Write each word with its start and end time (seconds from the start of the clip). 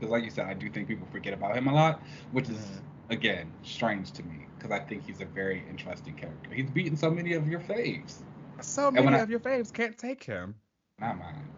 because, 0.00 0.10
like 0.10 0.24
you 0.24 0.30
said, 0.30 0.46
I 0.46 0.54
do 0.54 0.70
think 0.70 0.88
people 0.88 1.06
forget 1.12 1.34
about 1.34 1.56
him 1.56 1.68
a 1.68 1.74
lot, 1.74 2.02
which 2.32 2.48
is 2.48 2.80
again 3.10 3.52
strange 3.62 4.12
to 4.12 4.22
me 4.22 4.46
because 4.56 4.70
I 4.70 4.78
think 4.78 5.06
he's 5.06 5.20
a 5.20 5.26
very 5.26 5.62
interesting 5.68 6.14
character. 6.14 6.50
He's 6.52 6.70
beaten 6.70 6.96
so 6.96 7.10
many 7.10 7.34
of 7.34 7.46
your 7.48 7.60
faves. 7.60 8.22
So 8.60 8.90
many 8.90 9.06
of 9.18 9.28
I, 9.28 9.30
your 9.30 9.40
faves 9.40 9.72
can't 9.72 9.96
take 9.98 10.24
him. 10.24 10.54
Not 10.98 11.18
mine, 11.18 11.48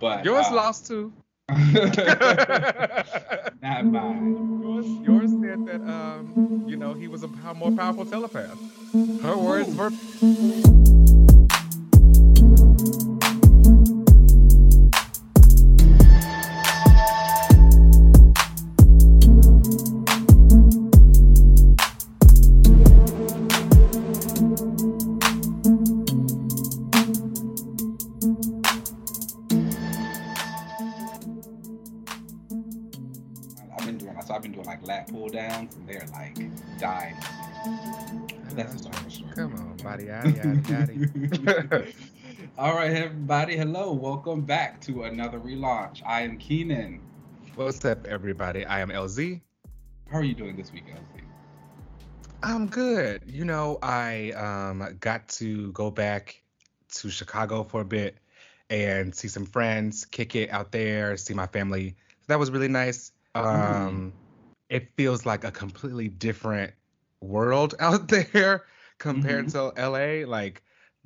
but 0.00 0.24
yours 0.24 0.46
uh, 0.46 0.54
lost 0.54 0.86
too. 0.86 1.12
Not 1.48 1.56
mine. 3.86 4.60
Yours, 4.62 4.86
yours 5.02 5.30
said 5.40 5.66
that 5.66 5.80
um, 5.90 6.64
you 6.68 6.76
know, 6.76 6.94
he 6.94 7.08
was 7.08 7.24
a 7.24 7.28
more 7.54 7.72
powerful 7.72 8.04
telepath. 8.06 8.58
Her 9.22 9.36
words 9.36 9.74
were. 9.74 9.90
All 42.58 42.74
right, 42.74 42.92
everybody. 42.92 43.58
Hello. 43.58 43.92
Welcome 43.92 44.40
back 44.40 44.80
to 44.82 45.02
another 45.02 45.38
relaunch. 45.38 46.00
I 46.06 46.22
am 46.22 46.38
Keenan. 46.38 47.02
What's 47.56 47.84
up, 47.84 48.06
everybody? 48.06 48.64
I 48.64 48.80
am 48.80 48.88
LZ. 48.88 49.42
How 50.10 50.16
are 50.16 50.24
you 50.24 50.34
doing 50.34 50.56
this 50.56 50.72
week, 50.72 50.86
LZ? 50.86 51.20
I'm 52.42 52.68
good. 52.68 53.24
You 53.26 53.44
know, 53.44 53.78
I 53.82 54.30
um, 54.30 54.96
got 54.98 55.28
to 55.28 55.72
go 55.72 55.90
back 55.90 56.42
to 56.94 57.10
Chicago 57.10 57.62
for 57.62 57.82
a 57.82 57.84
bit 57.84 58.16
and 58.70 59.14
see 59.14 59.28
some 59.28 59.44
friends, 59.44 60.06
kick 60.06 60.34
it 60.34 60.48
out 60.48 60.72
there, 60.72 61.18
see 61.18 61.34
my 61.34 61.48
family. 61.48 61.96
That 62.28 62.38
was 62.38 62.50
really 62.50 62.68
nice. 62.68 63.12
Um, 63.34 63.44
mm. 63.44 64.12
It 64.70 64.88
feels 64.96 65.26
like 65.26 65.44
a 65.44 65.50
completely 65.50 66.08
different 66.08 66.72
world 67.20 67.74
out 67.78 68.08
there 68.08 68.64
compared 68.98 69.46
mm-hmm. 69.46 69.76
to 69.76 69.90
LA. 69.90 70.30
Like 70.30 70.62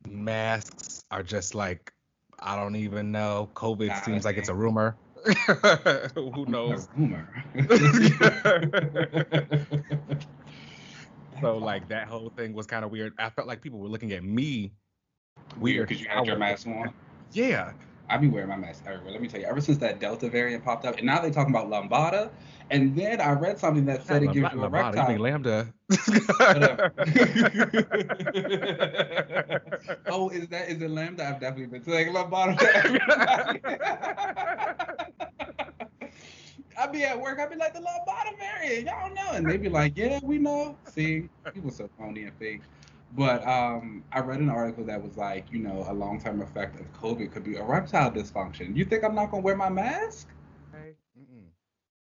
masks 0.09 1.05
are 1.11 1.23
just 1.23 1.55
like 1.55 1.93
I 2.39 2.57
don't 2.57 2.77
even 2.77 3.13
know. 3.13 3.51
COVID 3.55 3.89
nah, 3.89 4.01
seems 4.03 4.25
like 4.25 4.37
it's 4.37 4.49
a 4.49 4.55
rumor. 4.55 4.97
Who 6.15 6.45
knows? 6.47 6.87
A 6.87 7.01
rumor. 7.01 7.29
so 11.41 11.57
like 11.57 11.89
that 11.89 12.09
whole 12.09 12.33
thing 12.37 12.53
was 12.53 12.67
kind 12.67 12.85
of 12.85 12.91
weird. 12.91 13.13
I 13.19 13.31
felt 13.31 13.47
like 13.47 13.61
people 13.61 13.79
were 13.79 13.89
looking 13.89 14.13
at 14.13 14.25
me 14.25 14.73
weird 15.59 15.89
because 15.89 16.03
you 16.03 16.09
had 16.09 16.27
your 16.27 16.37
mask 16.37 16.67
on. 16.67 16.93
Yeah, 17.33 17.73
I 18.09 18.19
be 18.19 18.29
wearing 18.29 18.49
my 18.49 18.57
mask 18.57 18.85
everywhere. 18.87 19.13
Let 19.13 19.23
me 19.23 19.29
tell 19.29 19.41
you, 19.41 19.47
ever 19.47 19.61
since 19.61 19.79
that 19.79 20.01
Delta 20.01 20.29
variant 20.29 20.65
popped 20.65 20.85
up, 20.85 20.97
and 20.99 21.07
now 21.07 21.21
they're 21.21 21.31
talking 21.31 21.55
about 21.55 21.71
lambda, 21.71 22.31
and 22.71 22.97
then 22.97 23.21
I 23.21 23.33
read 23.33 23.59
something 23.59 23.87
that 23.87 24.07
said 24.07 24.23
it 24.23 24.33
gives 24.33 24.53
you 24.53 24.63
a 24.63 24.67
erectile. 24.67 25.13
You 25.13 25.19
lambda? 25.19 25.73
oh, 30.07 30.29
is 30.31 30.49
that 30.49 30.69
is 30.69 30.83
it 30.83 30.91
lambda? 30.91 31.29
I've 31.29 31.41
definitely 31.41 31.67
been 31.67 31.85
saying 31.85 32.13
lambda. 32.13 32.39
I 36.79 36.87
be 36.87 37.05
at 37.05 37.21
work, 37.21 37.39
I 37.39 37.47
be 37.47 37.57
like 37.57 37.75
the 37.75 37.81
lambda 37.81 38.37
variant, 38.39 38.87
y'all 38.87 39.15
know, 39.15 39.33
and 39.33 39.49
they'd 39.49 39.63
be 39.63 39.69
like, 39.69 39.97
yeah, 39.97 40.19
we 40.23 40.39
know. 40.39 40.77
See, 40.89 41.29
people 41.53 41.71
so 41.71 41.89
phony 41.99 42.25
and 42.25 42.33
fake. 42.39 42.63
But 43.15 43.47
um, 43.47 44.05
I 44.11 44.21
read 44.21 44.41
an 44.41 44.49
article 44.49 44.85
that 44.85 45.03
was 45.03 45.19
like, 45.19 45.45
you 45.53 45.59
know, 45.59 45.85
a 45.89 45.93
long 45.93 46.19
term 46.21 46.41
effect 46.41 46.81
of 46.81 46.91
COVID 46.95 47.31
could 47.31 47.45
be 47.45 47.57
erectile 47.57 48.11
dysfunction. 48.11 48.75
You 48.75 48.87
think 48.87 49.05
I'm 49.05 49.15
not 49.15 49.31
gonna 49.31 49.43
wear 49.43 49.55
my 49.57 49.69
mask? 49.69 50.29
Hey, 50.73 50.95
mm-mm. 51.19 51.45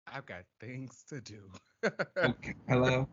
I've 0.06 0.24
got 0.24 0.44
things 0.58 1.04
to 1.10 1.20
do. 1.20 1.42
okay. 2.16 2.54
Hello. 2.68 3.06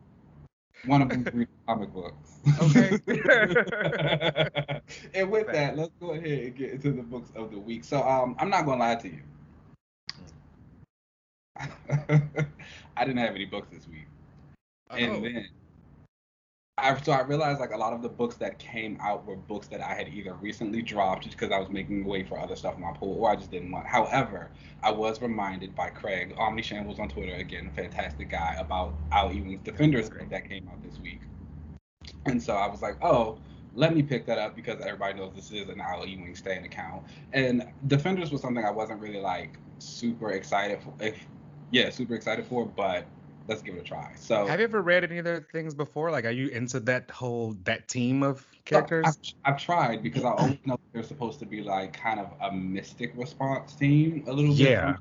One 0.86 1.02
of 1.02 1.10
them 1.10 1.28
read 1.34 1.48
comic 1.68 1.94
books. 1.94 2.40
Okay. 2.62 3.00
and 5.14 5.30
with 5.30 5.48
that, 5.48 5.78
let's 5.78 5.92
go 6.00 6.12
ahead 6.12 6.26
and 6.26 6.56
get 6.56 6.72
into 6.72 6.92
the 6.92 7.04
books 7.04 7.32
of 7.36 7.52
the 7.52 7.60
week. 7.60 7.84
So 7.84 8.02
um, 8.02 8.36
I'm 8.40 8.50
not 8.50 8.66
gonna 8.66 8.80
lie 8.80 8.96
to 8.96 9.08
you. 9.10 9.22
Mm. 11.60 12.48
I 12.98 13.06
didn't 13.06 13.20
have 13.20 13.36
any 13.36 13.46
books 13.46 13.68
this 13.72 13.88
week. 13.88 14.08
Oh. 14.90 14.96
And 14.96 15.24
then 15.24 15.48
I, 16.80 17.00
so 17.02 17.12
I 17.12 17.22
realized 17.22 17.60
like 17.60 17.72
a 17.72 17.78
lot 17.78 17.94
of 17.94 18.02
the 18.02 18.10
books 18.10 18.36
that 18.38 18.58
came 18.58 18.98
out 19.00 19.26
were 19.26 19.36
books 19.36 19.68
that 19.68 19.80
I 19.80 19.94
had 19.94 20.10
either 20.10 20.34
recently 20.34 20.82
dropped 20.82 21.30
because 21.30 21.52
I 21.52 21.60
was 21.60 21.70
making 21.70 22.04
way 22.04 22.24
for 22.24 22.40
other 22.40 22.56
stuff 22.56 22.76
in 22.76 22.82
my 22.82 22.92
pool 22.92 23.20
or 23.20 23.30
I 23.30 23.36
just 23.36 23.52
didn't 23.52 23.72
want. 23.72 23.86
However, 23.86 24.50
I 24.82 24.92
was 24.92 25.22
reminded 25.22 25.76
by 25.76 25.92
Craig 25.92 26.34
Omni 26.38 26.64
Shambles 26.64 27.00
on 27.00 27.08
Twitter, 27.10 27.36
again, 27.36 27.72
fantastic 27.76 28.30
guy, 28.30 28.56
about 28.60 28.96
Al 29.12 29.32
Ewing's 29.32 29.62
Defenders 29.62 30.10
book 30.10 30.28
that 30.30 30.50
came 30.50 30.68
out 30.68 30.84
this 30.84 31.00
week. 31.00 31.22
And 32.26 32.42
so 32.42 32.56
I 32.56 32.68
was 32.68 32.82
like, 32.82 32.98
oh, 33.04 33.38
let 33.76 33.96
me 33.96 34.02
pick 34.02 34.26
that 34.26 34.40
up 34.40 34.56
because 34.56 34.82
everybody 34.82 35.20
knows 35.20 35.32
this 35.36 35.52
is 35.52 35.70
an 35.70 35.80
Al 35.80 36.06
Ewing 36.06 36.36
Stan 36.36 36.66
account. 36.66 37.04
And 37.34 37.66
Defenders 37.88 38.32
was 38.32 38.42
something 38.42 38.66
I 38.66 38.72
wasn't 38.72 39.00
really 39.00 39.22
like 39.22 39.58
super 39.78 40.32
excited 40.32 40.82
for. 40.82 40.94
If, 41.00 41.18
yeah, 41.72 41.92
super 41.92 42.16
excited 42.16 42.46
for, 42.46 42.66
but 42.66 43.06
let's 43.48 43.62
give 43.62 43.76
it 43.76 43.82
a 43.82 43.84
try. 43.84 44.12
So, 44.16 44.46
have 44.46 44.60
you 44.60 44.66
ever 44.66 44.82
read 44.82 45.04
any 45.04 45.20
other 45.20 45.48
things 45.52 45.74
before? 45.74 46.12
Like, 46.12 46.26
are 46.26 46.32
you 46.32 46.48
into 46.48 46.80
that 46.82 47.12
whole 47.12 47.56
that 47.64 47.88
team 47.88 48.24
of 48.24 48.46
characters? 48.66 49.06
I've, 49.46 49.54
I've 49.54 49.62
tried 49.62 50.04
because 50.04 50.24
I 50.24 50.32
always 50.32 50.58
know 50.66 50.80
they're 50.94 51.04
supposed 51.04 51.40
to 51.40 51.46
be 51.46 51.62
like 51.62 51.94
kind 51.94 52.20
of 52.20 52.28
a 52.42 52.52
mystic 52.52 53.14
response 53.16 53.74
team, 53.76 54.24
a 54.28 54.34
little 54.34 54.56
bit. 54.56 54.70
Yeah. 54.70 54.96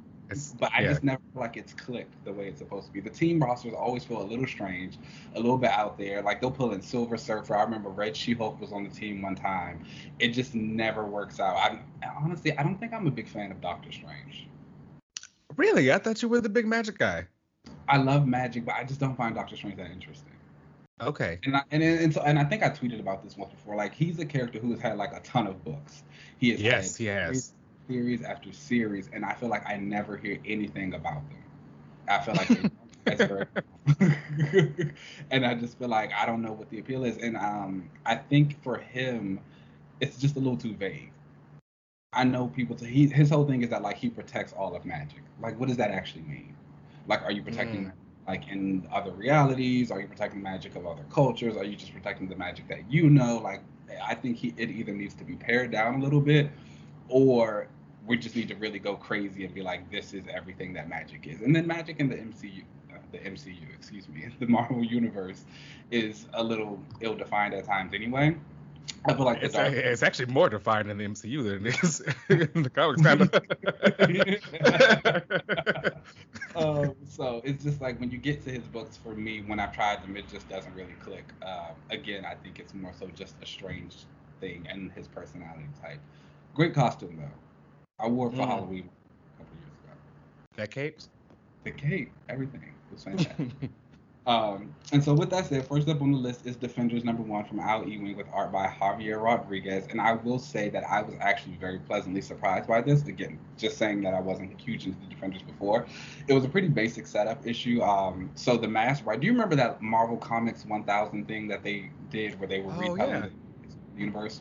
But 0.58 0.72
I 0.72 0.80
yeah. 0.80 0.88
just 0.88 1.04
never 1.04 1.20
feel 1.34 1.42
like 1.42 1.58
it's 1.58 1.74
clicked 1.74 2.24
the 2.24 2.32
way 2.32 2.48
it's 2.48 2.58
supposed 2.58 2.86
to 2.86 2.92
be. 2.92 3.00
The 3.00 3.10
team 3.10 3.38
rosters 3.38 3.74
always 3.74 4.02
feel 4.02 4.22
a 4.22 4.24
little 4.24 4.46
strange, 4.46 4.96
a 5.34 5.40
little 5.40 5.58
bit 5.58 5.70
out 5.70 5.98
there. 5.98 6.22
Like 6.22 6.40
they'll 6.40 6.50
pull 6.50 6.72
in 6.72 6.80
Silver 6.80 7.18
Surfer. 7.18 7.54
I 7.54 7.62
remember 7.62 7.90
Red 7.90 8.16
She-Hulk 8.16 8.58
was 8.58 8.72
on 8.72 8.84
the 8.84 8.88
team 8.88 9.20
one 9.20 9.34
time. 9.34 9.84
It 10.20 10.28
just 10.28 10.54
never 10.54 11.04
works 11.04 11.38
out. 11.38 11.56
I 11.56 11.78
honestly, 12.16 12.56
I 12.56 12.62
don't 12.62 12.78
think 12.78 12.94
I'm 12.94 13.06
a 13.06 13.10
big 13.10 13.28
fan 13.28 13.50
of 13.50 13.60
Doctor 13.60 13.92
Strange. 13.92 14.48
Really? 15.56 15.92
I 15.92 15.98
thought 15.98 16.22
you 16.22 16.30
were 16.30 16.40
the 16.40 16.48
big 16.48 16.66
magic 16.66 16.96
guy. 16.96 17.26
I 17.88 17.98
love 17.98 18.26
magic, 18.26 18.64
but 18.64 18.74
I 18.74 18.84
just 18.84 19.00
don't 19.00 19.16
find 19.16 19.34
Doctor 19.34 19.56
Strange 19.56 19.76
that 19.76 19.90
interesting. 19.90 20.32
Okay. 21.00 21.40
And 21.44 21.56
I, 21.56 21.62
and 21.70 21.82
and, 21.82 22.14
so, 22.14 22.22
and 22.22 22.38
I 22.38 22.44
think 22.44 22.62
I 22.62 22.70
tweeted 22.70 23.00
about 23.00 23.24
this 23.24 23.36
once 23.36 23.50
before. 23.50 23.74
Like 23.74 23.94
he's 23.94 24.18
a 24.18 24.24
character 24.24 24.58
who 24.58 24.70
has 24.70 24.80
had 24.80 24.96
like 24.96 25.12
a 25.12 25.20
ton 25.20 25.46
of 25.46 25.64
books. 25.64 26.04
He 26.38 26.50
has 26.50 26.60
yes, 26.60 26.96
he 26.96 27.06
has 27.06 27.52
series 27.88 28.22
after 28.22 28.52
series, 28.52 29.10
and 29.12 29.24
I 29.24 29.34
feel 29.34 29.48
like 29.48 29.68
I 29.68 29.76
never 29.76 30.16
hear 30.16 30.38
anything 30.46 30.94
about 30.94 31.22
them. 31.28 31.42
I 32.08 32.20
feel 32.20 32.34
like 32.34 32.50
and 35.30 35.44
I 35.44 35.54
just 35.54 35.78
feel 35.78 35.88
like 35.88 36.12
I 36.12 36.24
don't 36.24 36.42
know 36.42 36.52
what 36.52 36.70
the 36.70 36.78
appeal 36.78 37.04
is, 37.04 37.16
and 37.16 37.36
um, 37.36 37.90
I 38.06 38.16
think 38.16 38.62
for 38.62 38.78
him, 38.78 39.40
it's 40.00 40.18
just 40.18 40.36
a 40.36 40.38
little 40.38 40.56
too 40.56 40.74
vague. 40.74 41.10
I 42.12 42.24
know 42.24 42.48
people. 42.48 42.76
To, 42.76 42.84
he 42.86 43.08
his 43.08 43.30
whole 43.30 43.46
thing 43.46 43.62
is 43.62 43.70
that 43.70 43.82
like 43.82 43.96
he 43.96 44.08
protects 44.08 44.52
all 44.52 44.76
of 44.76 44.84
magic. 44.84 45.22
Like, 45.40 45.58
what 45.58 45.68
does 45.68 45.78
that 45.78 45.90
actually 45.90 46.22
mean? 46.22 46.54
Like, 47.06 47.22
are 47.22 47.32
you 47.32 47.42
protecting 47.42 47.86
mm. 47.86 47.92
like 48.26 48.48
in 48.48 48.86
other 48.92 49.12
realities? 49.12 49.90
Are 49.90 50.00
you 50.00 50.06
protecting 50.06 50.42
magic 50.42 50.76
of 50.76 50.86
other 50.86 51.04
cultures? 51.10 51.56
Are 51.56 51.64
you 51.64 51.76
just 51.76 51.92
protecting 51.92 52.28
the 52.28 52.36
magic 52.36 52.68
that 52.68 52.90
you 52.90 53.10
know? 53.10 53.38
Like, 53.38 53.62
I 54.02 54.14
think 54.14 54.36
he 54.36 54.54
it 54.56 54.70
either 54.70 54.92
needs 54.92 55.14
to 55.14 55.24
be 55.24 55.34
pared 55.34 55.70
down 55.70 55.96
a 55.96 56.04
little 56.04 56.20
bit, 56.20 56.50
or 57.08 57.68
we 58.06 58.16
just 58.16 58.34
need 58.34 58.48
to 58.48 58.54
really 58.56 58.78
go 58.78 58.96
crazy 58.96 59.44
and 59.44 59.54
be 59.54 59.62
like, 59.62 59.90
this 59.90 60.12
is 60.12 60.24
everything 60.32 60.72
that 60.74 60.88
magic 60.88 61.26
is. 61.26 61.40
And 61.40 61.54
then 61.54 61.66
magic 61.66 62.00
in 62.00 62.08
the 62.08 62.16
MCU, 62.16 62.64
uh, 62.92 62.98
the 63.12 63.18
MCU, 63.18 63.72
excuse 63.74 64.08
me, 64.08 64.28
the 64.40 64.46
Marvel 64.46 64.84
universe 64.84 65.44
is 65.90 66.26
a 66.34 66.42
little 66.42 66.80
ill-defined 67.00 67.54
at 67.54 67.64
times 67.64 67.94
anyway. 67.94 68.36
I 69.04 69.14
feel 69.14 69.24
like 69.24 69.42
it's, 69.42 69.54
it's 69.56 70.02
actually 70.02 70.32
more 70.32 70.48
defined 70.48 70.90
in 70.90 70.98
the 70.98 71.04
MCU 71.04 71.42
than 71.44 71.66
it 71.66 71.82
is 71.82 72.00
in 72.54 72.62
the 72.62 72.70
comics, 72.70 73.02
kind 73.02 73.22
of. 73.22 73.34
um, 76.56 76.94
so 77.08 77.40
it's 77.44 77.64
just 77.64 77.80
like 77.80 77.98
when 77.98 78.10
you 78.10 78.18
get 78.18 78.44
to 78.44 78.50
his 78.50 78.62
books, 78.64 78.96
for 78.96 79.14
me, 79.14 79.42
when 79.46 79.58
I've 79.58 79.72
tried 79.72 80.02
them, 80.02 80.16
it 80.16 80.28
just 80.28 80.48
doesn't 80.48 80.72
really 80.74 80.94
click. 81.04 81.24
Uh, 81.44 81.70
again, 81.90 82.24
I 82.24 82.34
think 82.34 82.60
it's 82.60 82.74
more 82.74 82.92
so 82.98 83.08
just 83.08 83.34
a 83.42 83.46
strange 83.46 83.96
thing 84.40 84.66
and 84.70 84.92
his 84.92 85.08
personality 85.08 85.66
type. 85.80 86.00
Great 86.54 86.74
costume 86.74 87.16
though. 87.16 88.04
I 88.04 88.08
wore 88.08 88.28
it 88.28 88.32
for 88.32 88.42
mm. 88.42 88.46
Halloween 88.46 88.88
a 89.36 89.38
couple 89.38 89.56
years 89.58 89.72
ago. 89.84 89.94
That 90.56 90.70
cape? 90.70 90.98
The 91.64 91.70
cape, 91.70 92.12
everything 92.28 92.72
was 92.92 93.04
fantastic. 93.04 93.48
Um, 94.24 94.72
and 94.92 95.02
so 95.02 95.14
with 95.14 95.30
that 95.30 95.46
said, 95.46 95.66
first 95.66 95.88
up 95.88 96.00
on 96.00 96.12
the 96.12 96.18
list 96.18 96.46
is 96.46 96.54
Defenders 96.54 97.02
number 97.02 97.22
one 97.22 97.44
from 97.44 97.58
Al 97.58 97.86
Ewing 97.88 98.16
with 98.16 98.26
art 98.32 98.52
by 98.52 98.66
Javier 98.66 99.20
Rodriguez. 99.20 99.86
And 99.90 100.00
I 100.00 100.12
will 100.12 100.38
say 100.38 100.68
that 100.68 100.84
I 100.84 101.02
was 101.02 101.14
actually 101.20 101.56
very 101.56 101.78
pleasantly 101.80 102.20
surprised 102.20 102.68
by 102.68 102.82
this. 102.82 103.04
Again, 103.08 103.38
just 103.58 103.78
saying 103.78 104.02
that 104.02 104.14
I 104.14 104.20
wasn't 104.20 104.60
huge 104.60 104.86
into 104.86 104.98
the 105.00 105.06
Defenders 105.06 105.42
before. 105.42 105.86
It 106.28 106.34
was 106.34 106.44
a 106.44 106.48
pretty 106.48 106.68
basic 106.68 107.06
setup 107.06 107.44
issue. 107.46 107.82
Um, 107.82 108.30
so 108.36 108.56
the 108.56 108.68
mask, 108.68 109.04
right? 109.06 109.18
Do 109.18 109.26
you 109.26 109.32
remember 109.32 109.56
that 109.56 109.82
Marvel 109.82 110.18
Comics 110.18 110.64
1000 110.66 111.26
thing 111.26 111.48
that 111.48 111.64
they 111.64 111.90
did 112.10 112.38
where 112.38 112.48
they 112.48 112.60
were 112.60 112.72
Oh, 112.72 112.94
yeah. 112.94 113.20
the 113.20 113.30
universe? 114.00 114.40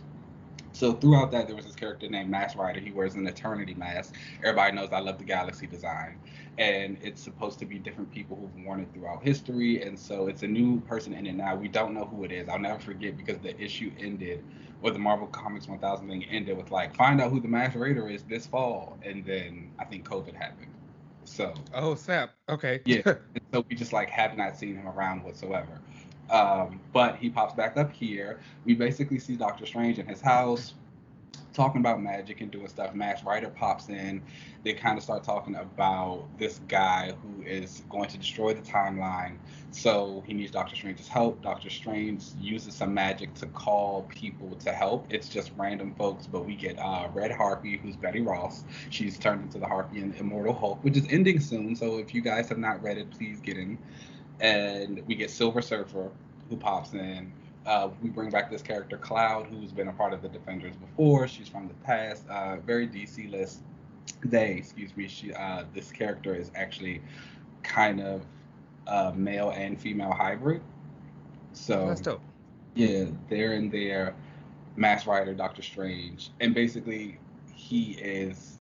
So 0.73 0.93
throughout 0.93 1.31
that, 1.31 1.47
there 1.47 1.55
was 1.55 1.65
this 1.65 1.75
character 1.75 2.07
named 2.09 2.29
Mask 2.29 2.57
Rider. 2.57 2.79
He 2.79 2.91
wears 2.91 3.15
an 3.15 3.27
Eternity 3.27 3.73
mask. 3.73 4.15
Everybody 4.43 4.75
knows 4.75 4.89
I 4.91 4.99
love 4.99 5.17
the 5.17 5.25
Galaxy 5.25 5.67
design, 5.67 6.19
and 6.57 6.97
it's 7.01 7.21
supposed 7.21 7.59
to 7.59 7.65
be 7.65 7.77
different 7.77 8.11
people 8.11 8.37
who've 8.37 8.65
worn 8.65 8.79
it 8.81 8.93
throughout 8.93 9.21
history. 9.23 9.83
And 9.83 9.99
so 9.99 10.27
it's 10.27 10.43
a 10.43 10.47
new 10.47 10.79
person 10.81 11.13
in 11.13 11.25
it 11.27 11.35
now. 11.35 11.55
We 11.55 11.67
don't 11.67 11.93
know 11.93 12.05
who 12.05 12.23
it 12.23 12.31
is. 12.31 12.47
I'll 12.49 12.59
never 12.59 12.79
forget 12.79 13.17
because 13.17 13.39
the 13.39 13.59
issue 13.61 13.91
ended, 13.99 14.43
or 14.81 14.91
the 14.91 14.99
Marvel 14.99 15.27
Comics 15.27 15.67
1000 15.67 16.07
thing 16.07 16.23
ended 16.25 16.57
with 16.57 16.71
like, 16.71 16.95
find 16.95 17.21
out 17.21 17.31
who 17.31 17.41
the 17.41 17.47
Mask 17.49 17.75
Rider 17.75 18.07
is 18.07 18.23
this 18.23 18.47
fall, 18.47 18.97
and 19.03 19.25
then 19.25 19.71
I 19.79 19.85
think 19.85 20.07
COVID 20.07 20.35
happened. 20.35 20.71
So 21.25 21.53
Oh 21.73 21.95
snap. 21.95 22.31
Okay. 22.49 22.81
yeah. 22.85 23.01
and 23.05 23.43
so 23.53 23.63
we 23.69 23.75
just 23.75 23.93
like 23.93 24.09
have 24.09 24.37
not 24.37 24.57
seen 24.57 24.75
him 24.75 24.87
around 24.87 25.23
whatsoever. 25.23 25.81
Um, 26.31 26.79
but 26.93 27.17
he 27.17 27.29
pops 27.29 27.53
back 27.53 27.77
up 27.77 27.91
here. 27.91 28.39
We 28.65 28.73
basically 28.73 29.19
see 29.19 29.35
Doctor 29.35 29.65
Strange 29.65 29.99
in 29.99 30.07
his 30.07 30.21
house 30.21 30.73
talking 31.53 31.81
about 31.81 32.01
magic 32.01 32.41
and 32.41 32.51
doing 32.51 32.67
stuff. 32.67 32.93
Mask 32.93 33.25
Rider 33.25 33.49
pops 33.49 33.89
in. 33.89 34.21
They 34.63 34.73
kind 34.73 34.97
of 34.97 35.03
start 35.03 35.23
talking 35.23 35.55
about 35.55 36.25
this 36.37 36.61
guy 36.67 37.13
who 37.21 37.43
is 37.43 37.83
going 37.89 38.09
to 38.09 38.17
destroy 38.17 38.53
the 38.53 38.61
timeline. 38.61 39.37
So 39.71 40.23
he 40.25 40.33
needs 40.33 40.51
Doctor 40.51 40.75
Strange's 40.75 41.07
help. 41.07 41.41
Doctor 41.41 41.69
Strange 41.69 42.23
uses 42.39 42.73
some 42.73 42.93
magic 42.93 43.33
to 43.35 43.47
call 43.47 44.03
people 44.03 44.55
to 44.57 44.71
help. 44.71 45.07
It's 45.09 45.29
just 45.29 45.51
random 45.57 45.93
folks, 45.95 46.27
but 46.27 46.45
we 46.45 46.55
get 46.55 46.79
uh, 46.79 47.09
Red 47.13 47.31
Harpy, 47.31 47.77
who's 47.77 47.95
Betty 47.95 48.21
Ross. 48.21 48.63
She's 48.89 49.17
turned 49.17 49.43
into 49.43 49.57
the 49.57 49.65
Harpy 49.67 49.99
in 49.99 50.13
Immortal 50.13 50.53
Hulk, 50.53 50.83
which 50.83 50.97
is 50.97 51.05
ending 51.09 51.39
soon. 51.39 51.75
So 51.75 51.97
if 51.97 52.13
you 52.13 52.21
guys 52.21 52.49
have 52.49 52.59
not 52.59 52.81
read 52.81 52.97
it, 52.97 53.09
please 53.11 53.39
get 53.41 53.57
in. 53.57 53.77
And 54.41 55.01
we 55.07 55.15
get 55.15 55.29
Silver 55.29 55.61
Surfer, 55.61 56.11
who 56.49 56.57
pops 56.57 56.93
in. 56.93 57.31
Uh, 57.65 57.89
we 58.01 58.09
bring 58.09 58.29
back 58.29 58.49
this 58.49 58.61
character 58.61 58.97
Cloud, 58.97 59.45
who's 59.45 59.71
been 59.71 59.87
a 59.87 59.93
part 59.93 60.13
of 60.13 60.21
the 60.21 60.27
Defenders 60.27 60.75
before. 60.75 61.27
She's 61.27 61.47
from 61.47 61.67
the 61.67 61.73
past, 61.85 62.27
uh, 62.27 62.57
very 62.57 62.87
DC 62.87 63.31
list. 63.31 63.61
They, 64.25 64.53
excuse 64.53 64.97
me, 64.97 65.07
she, 65.07 65.31
uh, 65.33 65.65
this 65.73 65.91
character 65.91 66.35
is 66.35 66.51
actually 66.55 67.01
kind 67.61 68.01
of 68.01 68.25
a 68.87 69.13
male 69.13 69.51
and 69.51 69.79
female 69.79 70.11
hybrid. 70.11 70.61
So 71.53 71.87
That's 71.87 72.01
dope. 72.01 72.21
yeah, 72.75 73.05
they're 73.29 73.53
in 73.53 73.69
there. 73.69 74.15
Mask 74.75 75.05
Rider, 75.05 75.33
Doctor 75.33 75.61
Strange, 75.61 76.31
and 76.39 76.55
basically 76.55 77.19
he 77.53 77.91
is 77.91 78.59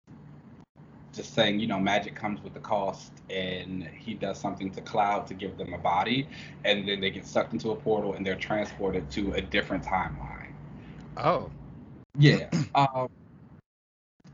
just 1.13 1.35
saying, 1.35 1.61
you 1.61 1.67
know, 1.67 1.79
magic 1.81 2.15
comes 2.15 2.43
with 2.43 2.55
the 2.55 2.61
cost, 2.61 3.13
and 3.29 3.85
he 3.85 4.15
does 4.15 4.39
something 4.39 4.71
to 4.71 4.81
Cloud 4.81 5.27
to 5.29 5.35
give 5.35 5.57
them 5.57 5.75
a 5.75 5.79
body, 5.79 6.29
and 6.65 6.87
then 6.89 7.01
they 7.01 7.11
get 7.11 7.27
sucked 7.27 7.53
into 7.53 7.71
a 7.71 7.77
portal 7.77 8.15
and 8.15 8.25
they're 8.25 8.37
transported 8.37 9.11
to 9.11 9.33
a 9.35 9.41
different 9.41 9.85
timeline. 9.85 10.53
Oh. 11.17 11.51
Yeah, 12.19 12.49
um, 12.75 13.09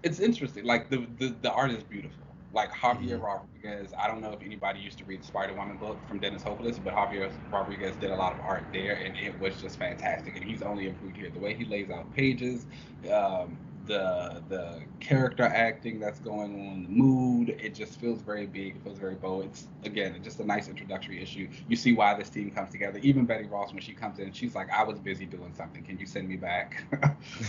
it's 0.02 0.20
interesting. 0.20 0.64
Like 0.64 0.88
the, 0.90 1.06
the 1.18 1.34
the 1.42 1.52
art 1.52 1.70
is 1.70 1.82
beautiful. 1.82 2.18
Like 2.52 2.70
Javier 2.72 3.18
Mhm. 3.18 3.22
Rodriguez, 3.22 3.92
I 3.98 4.06
don't 4.06 4.22
know 4.22 4.32
if 4.32 4.42
anybody 4.42 4.80
used 4.80 4.98
to 4.98 5.04
read 5.04 5.20
the 5.20 5.26
Spider-Woman 5.26 5.76
book 5.76 5.98
from 6.08 6.18
Dennis 6.20 6.42
Hopeless, 6.42 6.78
but 6.78 6.94
Javier 6.94 7.30
Rodriguez 7.52 7.96
did 7.96 8.10
a 8.10 8.16
lot 8.16 8.32
of 8.32 8.40
art 8.40 8.64
there, 8.72 8.94
and 9.04 9.14
it 9.16 9.38
was 9.38 9.60
just 9.60 9.78
fantastic. 9.78 10.36
And 10.36 10.44
he's 10.44 10.62
only 10.62 10.88
improved 10.88 11.16
here. 11.16 11.28
The 11.30 11.38
way 11.38 11.54
he 11.54 11.64
lays 11.66 11.90
out 11.90 12.12
pages, 12.14 12.64
um, 13.12 13.58
the 13.86 14.42
the 14.48 14.82
character 15.00 15.44
acting 15.44 16.00
that's 16.00 16.20
going 16.20 16.68
on, 16.68 16.82
the 16.84 16.88
mood, 16.88 17.50
it 17.50 17.74
just 17.74 17.98
feels 18.00 18.20
very 18.20 18.46
big. 18.46 18.76
It 18.76 18.82
feels 18.82 18.98
very 18.98 19.14
bold. 19.14 19.44
It's 19.44 19.66
again 19.84 20.20
just 20.22 20.40
a 20.40 20.44
nice 20.44 20.68
introductory 20.68 21.22
issue. 21.22 21.48
You 21.68 21.76
see 21.76 21.92
why 21.92 22.14
this 22.14 22.28
team 22.28 22.50
comes 22.50 22.70
together. 22.70 22.98
Even 23.02 23.24
Betty 23.24 23.44
Ross, 23.44 23.72
when 23.72 23.82
she 23.82 23.92
comes 23.92 24.18
in, 24.18 24.32
she's 24.32 24.54
like, 24.54 24.70
"I 24.70 24.82
was 24.84 24.98
busy 24.98 25.26
doing 25.26 25.52
something. 25.54 25.82
Can 25.82 25.98
you 25.98 26.06
send 26.06 26.28
me 26.28 26.36
back?" 26.36 26.84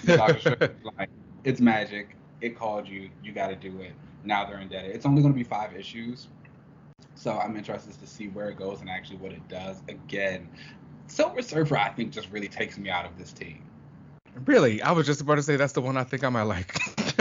Dr. 0.05 0.39
Strange 0.39 0.61
is 0.61 0.85
like, 0.97 1.09
it's 1.43 1.61
magic. 1.61 2.15
It 2.41 2.57
called 2.57 2.87
you. 2.87 3.09
You 3.23 3.31
got 3.31 3.47
to 3.47 3.55
do 3.55 3.81
it. 3.81 3.93
Now 4.23 4.45
they're 4.45 4.59
indebted. 4.59 4.95
It's 4.95 5.05
only 5.05 5.21
going 5.21 5.33
to 5.33 5.37
be 5.37 5.43
five 5.43 5.75
issues. 5.75 6.27
So 7.15 7.37
I'm 7.37 7.55
interested 7.55 7.99
to 7.99 8.07
see 8.07 8.27
where 8.27 8.49
it 8.49 8.57
goes 8.57 8.81
and 8.81 8.89
actually 8.89 9.17
what 9.17 9.31
it 9.31 9.47
does. 9.47 9.81
Again, 9.87 10.47
Silver 11.07 11.41
Surfer, 11.41 11.77
I 11.77 11.89
think, 11.89 12.11
just 12.11 12.29
really 12.31 12.47
takes 12.47 12.77
me 12.77 12.89
out 12.89 13.05
of 13.05 13.17
this 13.17 13.31
team. 13.31 13.63
Really? 14.45 14.81
I 14.81 14.91
was 14.91 15.05
just 15.05 15.21
about 15.21 15.35
to 15.35 15.43
say 15.43 15.55
that's 15.55 15.73
the 15.73 15.81
one 15.81 15.97
I 15.97 16.03
think 16.03 16.23
I 16.23 16.29
might 16.29 16.43
like. 16.43 16.73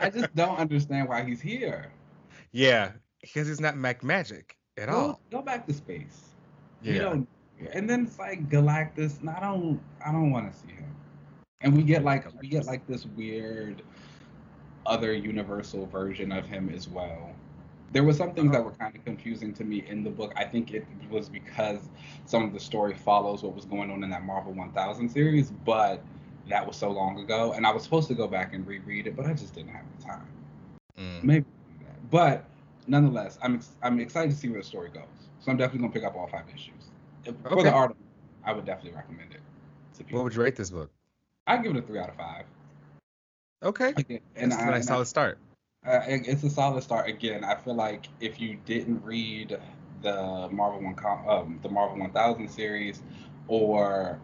I 0.00 0.10
just 0.10 0.34
don't 0.34 0.58
understand 0.58 1.08
why 1.08 1.24
he's 1.24 1.40
here. 1.40 1.90
yeah, 2.52 2.92
because 3.22 3.48
he's 3.48 3.60
not 3.60 3.76
Mac 3.76 4.02
Magic 4.04 4.56
at 4.76 4.88
Go, 4.88 4.94
all. 4.94 5.20
go 5.30 5.42
back 5.42 5.66
to 5.66 5.72
space. 5.72 6.30
You 6.82 6.94
Yeah. 6.94 7.02
don't, 7.02 7.28
and 7.72 7.88
then 7.88 8.04
it's 8.04 8.18
like 8.18 8.48
Galactus. 8.48 9.20
And 9.20 9.30
I 9.30 9.40
don't. 9.40 9.80
I 10.04 10.12
don't 10.12 10.30
want 10.30 10.52
to 10.52 10.58
see 10.58 10.72
him. 10.72 10.94
And 11.60 11.74
we 11.76 11.82
get 11.82 12.04
like 12.04 12.26
we 12.40 12.48
get 12.48 12.66
like 12.66 12.86
this 12.86 13.06
weird 13.06 13.82
other 14.86 15.14
universal 15.14 15.86
version 15.86 16.30
of 16.32 16.46
him 16.46 16.68
as 16.68 16.88
well. 16.88 17.30
There 17.94 18.02
were 18.02 18.12
some 18.12 18.34
things 18.34 18.50
that 18.50 18.62
were 18.64 18.72
kind 18.72 18.94
of 18.94 19.04
confusing 19.04 19.54
to 19.54 19.62
me 19.64 19.84
in 19.86 20.02
the 20.02 20.10
book. 20.10 20.32
I 20.36 20.44
think 20.44 20.72
it 20.74 20.84
was 21.10 21.28
because 21.28 21.78
some 22.26 22.42
of 22.42 22.52
the 22.52 22.58
story 22.58 22.92
follows 22.92 23.44
what 23.44 23.54
was 23.54 23.64
going 23.66 23.88
on 23.88 24.02
in 24.02 24.10
that 24.10 24.24
Marvel 24.24 24.52
1000 24.52 25.08
series, 25.08 25.52
but 25.64 26.02
that 26.48 26.66
was 26.66 26.74
so 26.76 26.90
long 26.90 27.20
ago, 27.20 27.52
and 27.52 27.64
I 27.64 27.72
was 27.72 27.84
supposed 27.84 28.08
to 28.08 28.14
go 28.14 28.26
back 28.26 28.52
and 28.52 28.66
reread 28.66 29.06
it, 29.06 29.14
but 29.14 29.26
I 29.26 29.32
just 29.32 29.54
didn't 29.54 29.70
have 29.70 29.84
the 29.96 30.04
time. 30.04 30.26
Mm. 30.98 31.22
Maybe 31.22 31.46
I'll 31.46 31.78
do 31.78 31.84
that. 31.86 32.10
But 32.10 32.44
nonetheless, 32.88 33.38
I'm 33.42 33.54
ex- 33.54 33.76
I'm 33.80 34.00
excited 34.00 34.32
to 34.32 34.36
see 34.36 34.48
where 34.48 34.60
the 34.60 34.66
story 34.66 34.90
goes. 34.90 35.04
So 35.38 35.52
I'm 35.52 35.56
definitely 35.56 35.82
gonna 35.88 35.92
pick 35.92 36.02
up 36.04 36.16
all 36.16 36.26
five 36.26 36.46
issues. 36.52 36.90
If, 37.24 37.36
For 37.42 37.52
Okay. 37.52 37.62
the 37.62 37.72
art, 37.72 37.94
I 38.44 38.52
would 38.52 38.64
definitely 38.66 38.96
recommend 38.96 39.30
it. 39.32 39.40
What 40.12 40.24
would 40.24 40.34
you 40.34 40.42
rate 40.42 40.56
this 40.56 40.70
book? 40.70 40.90
I'd 41.46 41.62
give 41.62 41.76
it 41.76 41.78
a 41.78 41.86
three 41.86 42.00
out 42.00 42.08
of 42.08 42.16
five. 42.16 42.44
Okay. 43.62 43.90
Again, 43.96 44.18
and 44.34 44.50
That's 44.50 44.60
I, 44.60 44.66
a 44.66 44.70
nice 44.72 44.80
and 44.80 44.90
I- 44.90 44.94
solid 44.94 45.06
start. 45.06 45.38
Uh, 45.86 46.00
it's 46.06 46.42
a 46.42 46.50
solid 46.50 46.82
start. 46.82 47.08
Again, 47.08 47.44
I 47.44 47.56
feel 47.56 47.74
like 47.74 48.08
if 48.20 48.40
you 48.40 48.56
didn't 48.64 49.04
read 49.04 49.58
the 50.02 50.48
Marvel 50.50 50.82
one, 50.82 50.96
um, 51.28 51.58
the 51.62 51.68
Marvel 51.68 51.98
1000 51.98 52.48
series, 52.48 53.02
or 53.48 54.18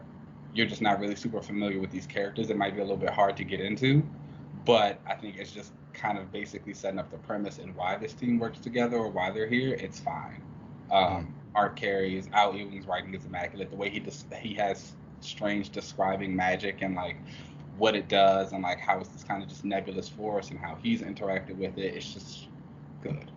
you're 0.53 0.67
just 0.67 0.81
not 0.81 0.99
really 0.99 1.15
super 1.15 1.41
familiar 1.41 1.79
with 1.79 1.91
these 1.91 2.07
characters, 2.07 2.49
it 2.49 2.57
might 2.57 2.73
be 2.73 2.79
a 2.79 2.83
little 2.83 2.97
bit 2.97 3.11
hard 3.11 3.37
to 3.37 3.43
get 3.43 3.59
into. 3.59 4.03
But 4.65 4.99
I 5.07 5.15
think 5.15 5.37
it's 5.37 5.51
just 5.51 5.73
kind 5.93 6.17
of 6.17 6.31
basically 6.31 6.73
setting 6.73 6.99
up 6.99 7.11
the 7.11 7.17
premise 7.17 7.59
and 7.59 7.75
why 7.75 7.97
this 7.97 8.13
team 8.13 8.39
works 8.39 8.59
together 8.59 8.97
or 8.97 9.09
why 9.09 9.31
they're 9.31 9.47
here. 9.47 9.75
It's 9.75 9.99
fine. 9.99 10.41
Um, 10.91 11.33
Art 11.53 11.75
carries. 11.75 12.27
Al 12.33 12.55
Ewing's 12.55 12.85
writing 12.87 13.13
is 13.13 13.25
immaculate. 13.25 13.69
The 13.69 13.75
way 13.75 13.89
he 13.89 13.99
dis- 13.99 14.25
he 14.41 14.53
has 14.55 14.93
Strange 15.21 15.69
describing 15.69 16.35
magic 16.35 16.81
and 16.81 16.95
like 16.95 17.15
what 17.81 17.95
it 17.95 18.07
does 18.07 18.53
and 18.53 18.61
like 18.61 18.79
how 18.79 18.99
it's 18.99 19.09
this 19.09 19.23
kind 19.23 19.41
of 19.41 19.49
just 19.49 19.65
nebulous 19.65 20.07
force 20.07 20.51
and 20.51 20.59
how 20.59 20.77
he's 20.83 21.01
interacted 21.01 21.57
with 21.57 21.77
it. 21.79 21.95
It's 21.95 22.13
just 22.13 22.47
good. 23.01 23.31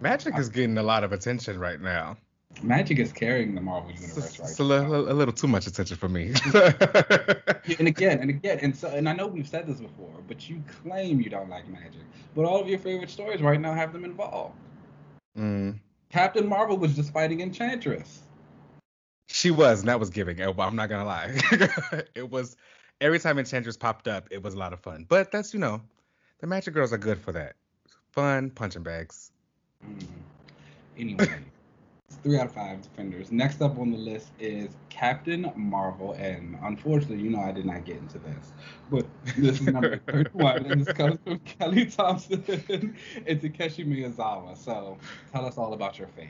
Magic 0.00 0.38
is 0.38 0.48
getting 0.48 0.78
a 0.78 0.82
lot 0.82 1.04
of 1.04 1.12
attention 1.12 1.60
right 1.60 1.80
now. 1.80 2.16
Magic 2.62 2.98
is 2.98 3.12
carrying 3.12 3.54
the 3.54 3.60
Marvel 3.60 3.90
It's, 3.90 4.00
universe 4.00 4.38
right 4.40 4.48
it's 4.50 4.58
a, 4.58 4.62
now. 4.62 4.68
little, 4.88 5.12
a 5.12 5.14
little 5.14 5.34
too 5.34 5.48
much 5.48 5.66
attention 5.66 5.96
for 5.98 6.08
me. 6.08 6.32
And 7.78 7.88
again 7.88 8.18
and 8.20 8.30
again 8.30 8.58
and 8.62 8.74
so 8.74 8.88
and 8.88 9.08
I 9.08 9.12
know 9.12 9.26
we've 9.26 9.48
said 9.48 9.66
this 9.66 9.80
before, 9.80 10.14
but 10.26 10.48
you 10.48 10.62
claim 10.82 11.20
you 11.20 11.30
don't 11.30 11.48
like 11.50 11.68
magic, 11.68 12.02
but 12.34 12.44
all 12.44 12.60
of 12.60 12.68
your 12.68 12.78
favorite 12.78 13.10
stories 13.10 13.42
right 13.42 13.60
now 13.60 13.74
have 13.74 13.92
them 13.92 14.04
involved. 14.04 14.56
mm. 15.38 15.78
Captain 16.10 16.46
Marvel 16.48 16.76
was 16.78 16.96
just 16.96 17.12
fighting 17.12 17.40
Enchantress. 17.40 18.22
She 19.28 19.50
was, 19.50 19.80
and 19.80 19.88
that 19.88 20.00
was 20.00 20.10
giving. 20.10 20.40
I'm 20.42 20.76
not 20.76 20.88
gonna 20.88 21.04
lie. 21.04 21.38
it 22.14 22.30
was 22.30 22.56
every 23.02 23.18
time 23.18 23.38
Enchantress 23.38 23.76
popped 23.76 24.08
up, 24.08 24.28
it 24.30 24.42
was 24.42 24.54
a 24.54 24.58
lot 24.58 24.72
of 24.72 24.80
fun. 24.80 25.04
But 25.08 25.30
that's 25.30 25.52
you 25.52 25.60
know, 25.60 25.82
the 26.38 26.46
Magic 26.46 26.72
Girls 26.72 26.92
are 26.92 26.98
good 26.98 27.20
for 27.20 27.32
that. 27.32 27.56
Fun 28.12 28.50
punching 28.50 28.82
bags. 28.82 29.32
Mhm. 29.84 30.06
Anyway, 30.98 31.26
it's 32.06 32.18
three 32.18 32.38
out 32.38 32.44
of 32.44 32.52
five 32.52 32.82
defenders. 32.82 33.32
Next 33.32 33.62
up 33.62 33.78
on 33.78 33.90
the 33.90 33.96
list 33.96 34.30
is 34.38 34.76
Captain 34.90 35.50
Marvel, 35.56 36.12
and 36.18 36.58
unfortunately, 36.62 37.24
you 37.24 37.30
know 37.30 37.40
I 37.40 37.50
did 37.50 37.64
not 37.64 37.86
get 37.86 37.96
into 37.96 38.18
this, 38.18 38.52
but 38.90 39.06
this 39.38 39.58
is 39.58 39.62
number 39.62 39.96
31, 40.06 40.66
and 40.66 40.84
this 40.84 40.94
comes 40.94 41.18
from 41.24 41.38
Kelly 41.38 41.86
Thompson 41.86 42.44
and 43.26 43.40
Takeshi 43.40 43.86
Miyazawa. 43.86 44.54
So 44.54 44.98
tell 45.32 45.46
us 45.46 45.56
all 45.56 45.72
about 45.72 45.98
your 45.98 46.08
fave. 46.08 46.28